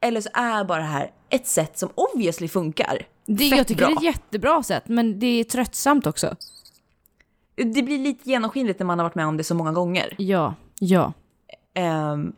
Eller 0.00 0.20
så 0.20 0.28
är 0.32 0.64
bara 0.64 0.78
det 0.78 0.84
här 0.84 1.10
ett 1.28 1.46
sätt 1.46 1.78
som 1.78 1.88
obviously 1.94 2.48
funkar. 2.48 3.06
Det, 3.26 3.44
jag 3.44 3.66
tycker 3.66 3.80
bra. 3.80 3.88
det 3.88 3.94
är 3.94 3.96
ett 3.96 4.16
jättebra 4.16 4.62
sätt, 4.62 4.82
men 4.86 5.18
det 5.18 5.26
är 5.26 5.44
tröttsamt 5.44 6.06
också. 6.06 6.36
Det 7.54 7.82
blir 7.82 7.98
lite 7.98 8.30
genomskinligt 8.30 8.78
när 8.78 8.86
man 8.86 8.98
har 8.98 9.04
varit 9.04 9.14
med 9.14 9.26
om 9.26 9.36
det 9.36 9.44
så 9.44 9.54
många 9.54 9.72
gånger. 9.72 10.14
Ja, 10.18 10.54
ja. 10.80 11.12
Ehm, 11.74 12.32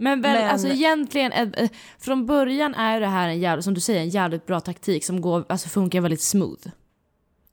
Men, 0.00 0.20
väl, 0.22 0.32
Men- 0.40 0.50
alltså 0.50 0.68
egentligen, 0.68 1.32
eh, 1.32 1.48
eh, 1.64 1.70
från 1.98 2.26
början 2.26 2.74
är 2.74 3.00
det 3.00 3.06
här 3.06 3.28
en 3.28 3.38
jävligt, 3.38 3.64
som 3.64 3.74
du 3.74 3.80
säger, 3.80 4.00
en 4.00 4.08
jävligt 4.08 4.46
bra 4.46 4.60
taktik 4.60 5.04
som 5.04 5.20
går, 5.20 5.44
alltså 5.48 5.68
funkar 5.68 6.00
väldigt 6.00 6.22
smooth. 6.22 6.68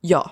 ja. 0.00 0.30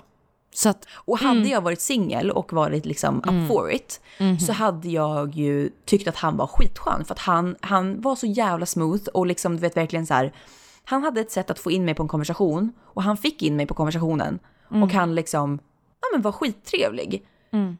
Så 0.53 0.69
att, 0.69 0.87
Och 0.93 1.19
hade 1.19 1.49
jag 1.49 1.61
varit 1.61 1.81
singel 1.81 2.31
och 2.31 2.53
varit 2.53 2.85
liksom 2.85 3.17
up 3.17 3.47
for 3.47 3.71
it 3.71 4.01
så 4.47 4.53
hade 4.53 4.89
jag 4.89 5.35
ju 5.35 5.69
tyckt 5.85 6.07
att 6.07 6.15
han 6.15 6.37
var 6.37 6.47
skitskön 6.47 7.05
för 7.05 7.13
att 7.13 7.19
han, 7.19 7.55
han 7.61 8.01
var 8.01 8.15
så 8.15 8.25
jävla 8.27 8.65
smooth 8.65 9.03
och 9.13 9.25
liksom 9.25 9.55
du 9.55 9.61
vet 9.61 9.77
verkligen 9.77 10.05
så 10.05 10.13
här. 10.13 10.33
Han 10.83 11.03
hade 11.03 11.21
ett 11.21 11.31
sätt 11.31 11.49
att 11.49 11.59
få 11.59 11.71
in 11.71 11.85
mig 11.85 11.93
på 11.93 12.03
en 12.03 12.09
konversation 12.09 12.73
och 12.83 13.03
han 13.03 13.17
fick 13.17 13.41
in 13.43 13.55
mig 13.55 13.65
på 13.65 13.73
konversationen 13.73 14.39
och 14.69 14.91
han 14.93 15.15
liksom, 15.15 15.59
ja 16.01 16.07
men 16.13 16.21
var 16.21 16.31
skittrevlig. 16.31 17.25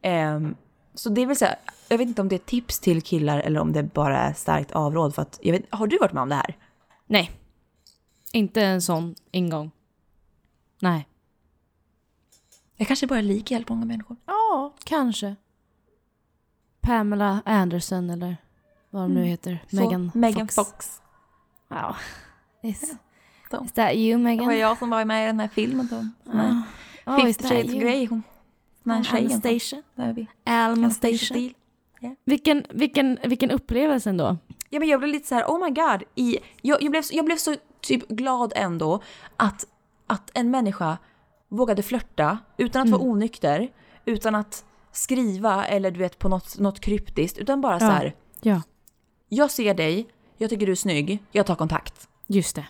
Ehm, 0.02 0.56
så 0.94 1.10
det 1.10 1.22
är 1.22 1.26
väl 1.28 1.36
så 1.36 1.46
här, 1.46 1.56
jag 1.88 1.98
vet 1.98 2.08
inte 2.08 2.22
om 2.22 2.28
det 2.30 2.36
är 2.36 2.40
tips 2.40 2.80
till 2.80 3.02
killar 3.02 3.40
eller 3.40 3.60
om 3.60 3.74
det 3.74 3.84
bara 3.84 4.18
är 4.18 4.34
starkt 4.34 4.72
avråd 4.72 5.16
för 5.16 5.22
att, 5.22 5.40
jag 5.42 5.52
vet, 5.52 5.64
har 5.70 5.88
du 5.88 5.98
varit 5.98 6.14
med 6.14 6.24
om 6.24 6.30
det 6.30 6.36
här? 6.36 6.58
nej. 7.08 7.32
Inte 8.34 8.62
en 8.62 8.82
sån 8.82 9.16
ingång. 9.32 9.72
Nej. 10.82 11.08
Jag 12.76 12.88
kanske 12.88 13.08
bara 13.08 13.20
är 13.20 13.24
lik 13.24 13.52
jävligt 13.52 13.70
många 13.70 13.86
människor. 13.86 14.18
Ja, 14.26 14.74
kanske. 14.84 15.36
Pamela 16.82 17.42
Anderson 17.46 18.10
eller 18.10 18.38
vad 18.90 19.02
de 19.04 19.14
nu 19.14 19.24
heter. 19.26 19.64
Så, 19.70 19.76
Megan, 19.76 20.12
Megan 20.16 20.48
Fox. 20.48 20.56
Fox. 20.56 21.02
Wow. 21.68 21.96
Is, 22.64 22.98
Så. 23.52 23.64
is 23.64 23.72
that 23.72 23.94
you 23.94 24.18
Det 24.18 24.24
Megan? 24.24 24.46
var 24.46 24.54
jag 24.54 24.78
som 24.78 24.90
var 24.90 25.06
med 25.06 25.24
i 25.24 25.28
den 25.28 25.40
här 25.40 25.48
filmen 25.48 25.88
då. 25.92 26.32
Ah. 26.32 26.62
Oh, 27.18 27.30
is 27.30 27.38
Fifty 27.38 27.48
Shades? 27.56 27.74
Grey, 27.74 28.08
hon. 28.08 28.24
Den 28.84 28.94
här 28.94 29.04
tjejen. 29.04 29.32
Anastasia. 29.32 29.82
Alma 29.96 30.74
Anastasia 30.84 31.18
Station. 31.18 31.54
Steele. 31.98 32.16
Vilken, 32.26 32.66
vilken, 32.70 33.18
vilken 33.24 33.52
upplevelse 33.52 34.10
ändå. 34.10 34.38
Ja 34.70 34.80
men 34.80 34.88
jag 34.88 35.00
blev 35.00 35.12
lite 35.12 35.28
så 35.28 35.36
här, 35.36 35.46
oh 35.46 35.64
my 35.66 35.70
god. 35.72 36.04
I, 36.16 36.38
jag, 36.62 36.82
jag, 36.84 36.92
blev, 36.92 37.02
så- 37.02 37.16
jag 37.16 37.26
blev 37.26 37.38
så 37.38 37.56
typ 37.82 38.08
glad 38.08 38.54
ändå 38.56 39.02
att, 39.38 39.66
att 40.08 40.32
en 40.34 40.52
människa 40.52 40.98
vågade 41.50 41.84
flörta 41.84 42.38
utan 42.58 42.82
att 42.82 42.90
vara 42.90 43.02
onykter, 43.02 43.72
utan 44.06 44.36
att 44.36 44.66
skriva 44.92 45.66
eller 45.66 45.92
du 45.92 46.00
vet 46.00 46.20
på 46.20 46.30
något, 46.30 46.60
något 46.60 46.80
kryptiskt, 46.80 47.38
utan 47.38 47.62
bara 47.62 47.80
så 47.80 47.86
Ja. 47.86 47.90
här, 47.92 48.16
Ja, 48.42 48.62
jag 49.30 49.52
ser 49.52 49.74
dig, 49.74 50.08
jag 50.38 50.50
tycker 50.50 50.66
du 50.66 50.72
är 50.72 50.76
snygg, 50.76 51.24
jag 51.32 51.46
tar 51.46 51.56
kontakt. 51.56 52.08
just 52.28 52.56
det. 52.56 52.66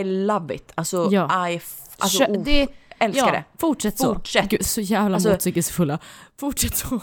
I 0.00 0.04
love 0.04 0.54
it. 0.54 0.72
Alltså, 0.74 1.08
Ja. 1.10 1.48
I 1.50 1.60
alltså, 1.98 2.18
Kö- 2.24 2.32
oh, 2.32 2.44
det 2.44 2.68
älskar 2.98 3.26
ja, 3.26 3.32
det. 3.32 3.44
Fortsätt 3.58 3.98
så. 3.98 4.14
Fortsätt. 4.14 4.48
Gud, 4.50 4.66
så 4.66 4.80
jävla 4.80 5.14
Alltså- 5.16 5.30
motsägelsefulla. 5.30 5.98
Fortsätt 6.40 6.76
så. 6.76 7.00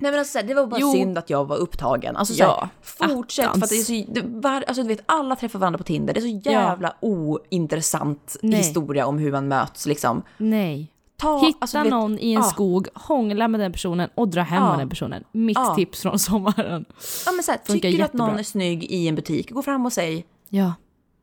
Nej 0.00 0.10
men 0.10 0.18
alltså, 0.20 0.38
det 0.46 0.54
var 0.54 0.66
bara 0.66 0.80
Jo. 0.80 0.92
synd 0.92 1.18
att 1.18 1.30
jag 1.30 1.44
var 1.48 1.56
upptagen. 1.56 2.16
Alltså, 2.16 2.34
så 2.34 2.42
Ja, 2.42 2.68
här, 3.00 3.08
fortsätt 3.08 3.50
för 3.50 3.62
att 3.64 3.68
det 3.68 3.76
är 3.78 4.04
så, 4.04 4.12
det, 4.12 4.22
var, 4.24 4.64
alltså, 4.68 4.82
du 4.82 4.88
vet, 4.88 5.02
alla 5.06 5.36
träffar 5.36 5.58
varandra 5.58 5.78
på 5.78 5.84
Tinder. 5.84 6.14
Det 6.14 6.20
är 6.20 6.40
så 6.42 6.50
jävla 6.50 6.94
ointressant 7.00 8.36
Nej. 8.42 8.58
historia 8.58 9.06
om 9.06 9.18
hur 9.18 9.32
man 9.32 9.48
möts 9.48 9.86
liksom. 9.86 10.22
Nej. 10.38 10.92
Ta, 11.16 11.38
Hitta 11.46 11.58
alltså, 11.60 11.78
vet, 11.82 11.90
någon 11.90 12.18
i 12.18 12.26
en 12.32 12.42
ja. 12.42 12.42
skog, 12.42 12.88
hångla 12.94 13.48
med 13.48 13.60
den 13.60 13.72
personen 13.72 14.08
och 14.14 14.28
dra 14.28 14.42
hem 14.42 14.62
Ja. 14.62 14.70
med 14.70 14.78
den 14.78 14.88
personen. 14.88 15.24
Mitt 15.32 15.58
Ja. 15.58 15.74
tips 15.74 16.02
från 16.02 16.18
sommaren. 16.18 16.84
Ja, 17.26 17.32
men 17.32 17.42
så 17.44 17.50
här, 17.50 17.58
Funkar 17.66 17.72
tycker 17.88 17.98
du 17.98 18.04
att 18.04 18.12
någon 18.12 18.26
jättebra. 18.26 18.40
är 18.40 18.44
snygg 18.44 18.84
i 18.84 19.08
en 19.08 19.14
butik, 19.14 19.50
gå 19.50 19.62
fram 19.62 19.86
och 19.86 19.92
säg 19.92 20.24
Ja. 20.48 20.72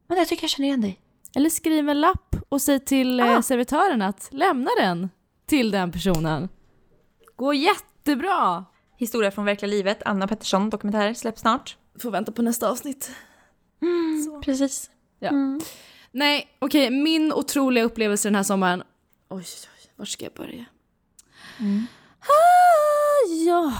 men 0.07 0.17
jag 0.17 0.27
tycker 0.27 0.43
jag 0.43 0.49
känner 0.49 0.67
igen 0.67 0.81
dig. 0.81 0.99
Eller 1.35 1.49
skriv 1.49 1.89
en 1.89 2.01
lapp 2.01 2.35
och 2.49 2.61
säg 2.61 2.79
till 2.79 3.19
Ah. 3.21 3.41
servitören 3.41 4.01
att 4.01 4.27
lämna 4.31 4.69
den 4.79 5.09
till 5.45 5.71
den 5.71 5.91
personen. 5.91 6.49
Går 7.35 7.55
jättebra! 8.07 8.65
Historia 8.97 9.31
från 9.31 9.45
verkliga 9.45 9.69
livet, 9.69 10.03
Anna 10.05 10.27
Pettersson 10.27 10.69
dokumentär 10.69 11.13
släpps 11.13 11.41
snart. 11.41 11.77
Får 11.99 12.11
vänta 12.11 12.31
på 12.31 12.41
nästa 12.41 12.69
avsnitt. 12.69 13.11
Precis. 14.45 14.89
Ja. 15.19 15.31
Nej, 16.11 16.47
okej, 16.59 16.91
min 16.91 17.33
otroliga 17.33 17.83
upplevelse 17.83 18.27
den 18.27 18.35
här 18.35 18.43
sommaren. 18.43 18.83
Oj, 19.29 19.37
oj, 19.37 19.43
oj, 19.43 19.91
var 19.95 20.05
ska 20.05 20.25
jag 20.25 20.33
börja? 20.33 20.65
Ah, 22.19 23.27
ja. 23.47 23.73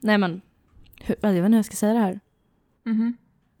Nej 0.00 0.18
men, 0.18 0.40
hur, 1.00 1.16
jag 1.20 1.30
vet 1.30 1.36
inte 1.36 1.48
hur 1.48 1.56
jag 1.56 1.64
ska 1.64 1.76
säga 1.76 1.92
det 1.92 1.98
här. 1.98 2.20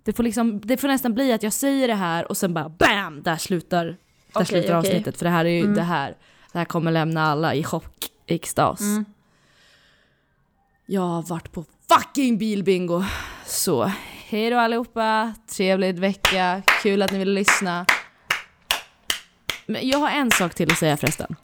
Det, 0.02 0.12
får 0.12 0.22
liksom, 0.22 0.60
det 0.60 0.76
får 0.76 0.88
nästan 0.88 1.14
bli 1.14 1.32
att 1.32 1.42
jag 1.42 1.52
säger 1.52 1.88
det 1.88 1.94
här 1.94 2.28
och 2.28 2.36
sen 2.36 2.54
bara 2.54 2.68
BAM! 2.68 3.22
Där 3.22 3.36
slutar, 3.36 3.84
där 3.84 3.96
Okej, 4.32 4.46
slutar 4.46 4.68
okej. 4.68 4.74
avsnittet. 4.74 5.16
För 5.16 5.24
det 5.24 5.30
här 5.30 5.44
är 5.44 5.64
ju 5.64 5.74
det 5.74 5.82
här. 5.82 6.16
Det 6.52 6.58
här 6.58 6.64
kommer 6.64 6.90
lämna 6.92 7.22
alla 7.22 7.54
i 7.54 7.64
chock, 7.64 8.10
extas. 8.26 8.80
Jag 10.86 11.00
har 11.02 11.22
varit 11.22 11.52
på 11.52 11.64
fucking 11.88 12.38
bilbingo. 12.38 13.02
Så 13.46 13.82
hej 14.28 14.50
då 14.50 14.58
allihopa, 14.58 15.34
trevlig 15.46 15.98
vecka, 15.98 16.62
kul 16.82 17.02
att 17.02 17.12
ni 17.12 17.18
ville 17.18 17.32
lyssna. 17.32 17.86
Men 19.66 19.88
jag 19.88 19.98
har 19.98 20.10
en 20.10 20.30
sak 20.30 20.54
till 20.54 20.72
att 20.72 20.78
säga 20.78 20.96
förresten. 20.96 21.36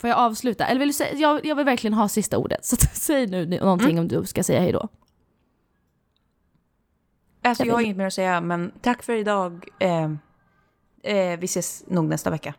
Får 0.00 0.10
jag 0.10 0.18
avsluta? 0.18 0.66
Eller 0.66 0.78
vill 0.78 0.88
du 0.88 0.92
säga, 0.92 1.14
jag, 1.14 1.46
jag 1.46 1.56
vill 1.56 1.64
verkligen 1.64 1.94
ha 1.94 2.08
sista 2.08 2.38
ordet. 2.38 2.64
Så 2.64 2.76
säg 2.92 3.26
nu 3.26 3.46
någonting 3.46 3.90
Mm. 3.90 4.00
om 4.00 4.08
du 4.08 4.24
ska 4.26 4.42
säga 4.42 4.60
hej 4.60 4.72
då. 4.72 4.88
Alltså 7.44 7.62
Jag 7.64 7.68
jag 7.68 7.74
har 7.74 7.80
inget 7.82 7.96
mer 7.96 8.06
att 8.06 8.12
säga, 8.12 8.40
men 8.40 8.72
tack 8.80 9.02
för 9.02 9.12
idag. 9.12 9.64
Eh, 9.78 10.04
eh, 11.02 11.38
vi 11.38 11.44
ses 11.44 11.84
nog 11.86 12.04
nästa 12.04 12.30
vecka. 12.30 12.54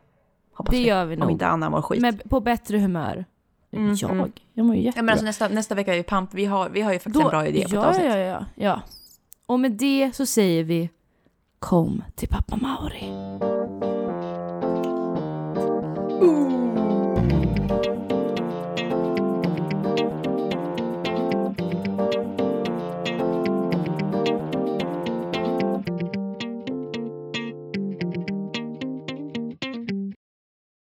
Hoppas 0.54 0.72
Det 0.72 0.82
gör 0.82 1.06
vi 1.06 1.16
Om 1.16 1.20
nog. 1.20 1.32
inte 1.32 1.48
Anna 1.48 1.70
mår 1.70 1.82
skit. 1.82 2.02
Med, 2.02 2.30
på 2.30 2.40
bättre 2.40 2.78
humör. 2.78 3.26
Mm, 3.72 3.96
jag? 3.98 4.12
mm. 4.12 4.32
Jag 4.54 4.66
mår 4.66 4.76
ju 4.76 4.82
ja, 4.82 4.86
jättebra. 4.86 5.04
men 5.04 5.12
alltså 5.12 5.26
nästa, 5.26 5.48
nästa 5.48 5.76
vecka 5.76 5.94
är 5.94 5.98
ju 5.98 6.04
pamp. 6.04 6.34
Vi 6.34 6.46
har, 6.46 6.70
vi 6.70 6.82
har 6.82 6.94
ju 6.94 7.00
faktiskt 7.00 7.24
en 7.24 7.30
bra 7.30 7.48
idé 7.48 7.68
på 7.70 7.76
ja, 7.76 7.82
ett 7.82 7.88
avsnitt. 7.88 8.06
ja, 8.06 8.18
ja, 8.18 8.46
ja. 8.56 8.82
Och 9.46 9.60
med 9.60 9.72
det 9.72 10.12
så 10.16 10.26
säger 10.26 10.64
vi 10.64 10.90
kom 11.60 12.04
till 12.16 12.28
pappa 12.28 12.56
Mauri. 12.56 13.10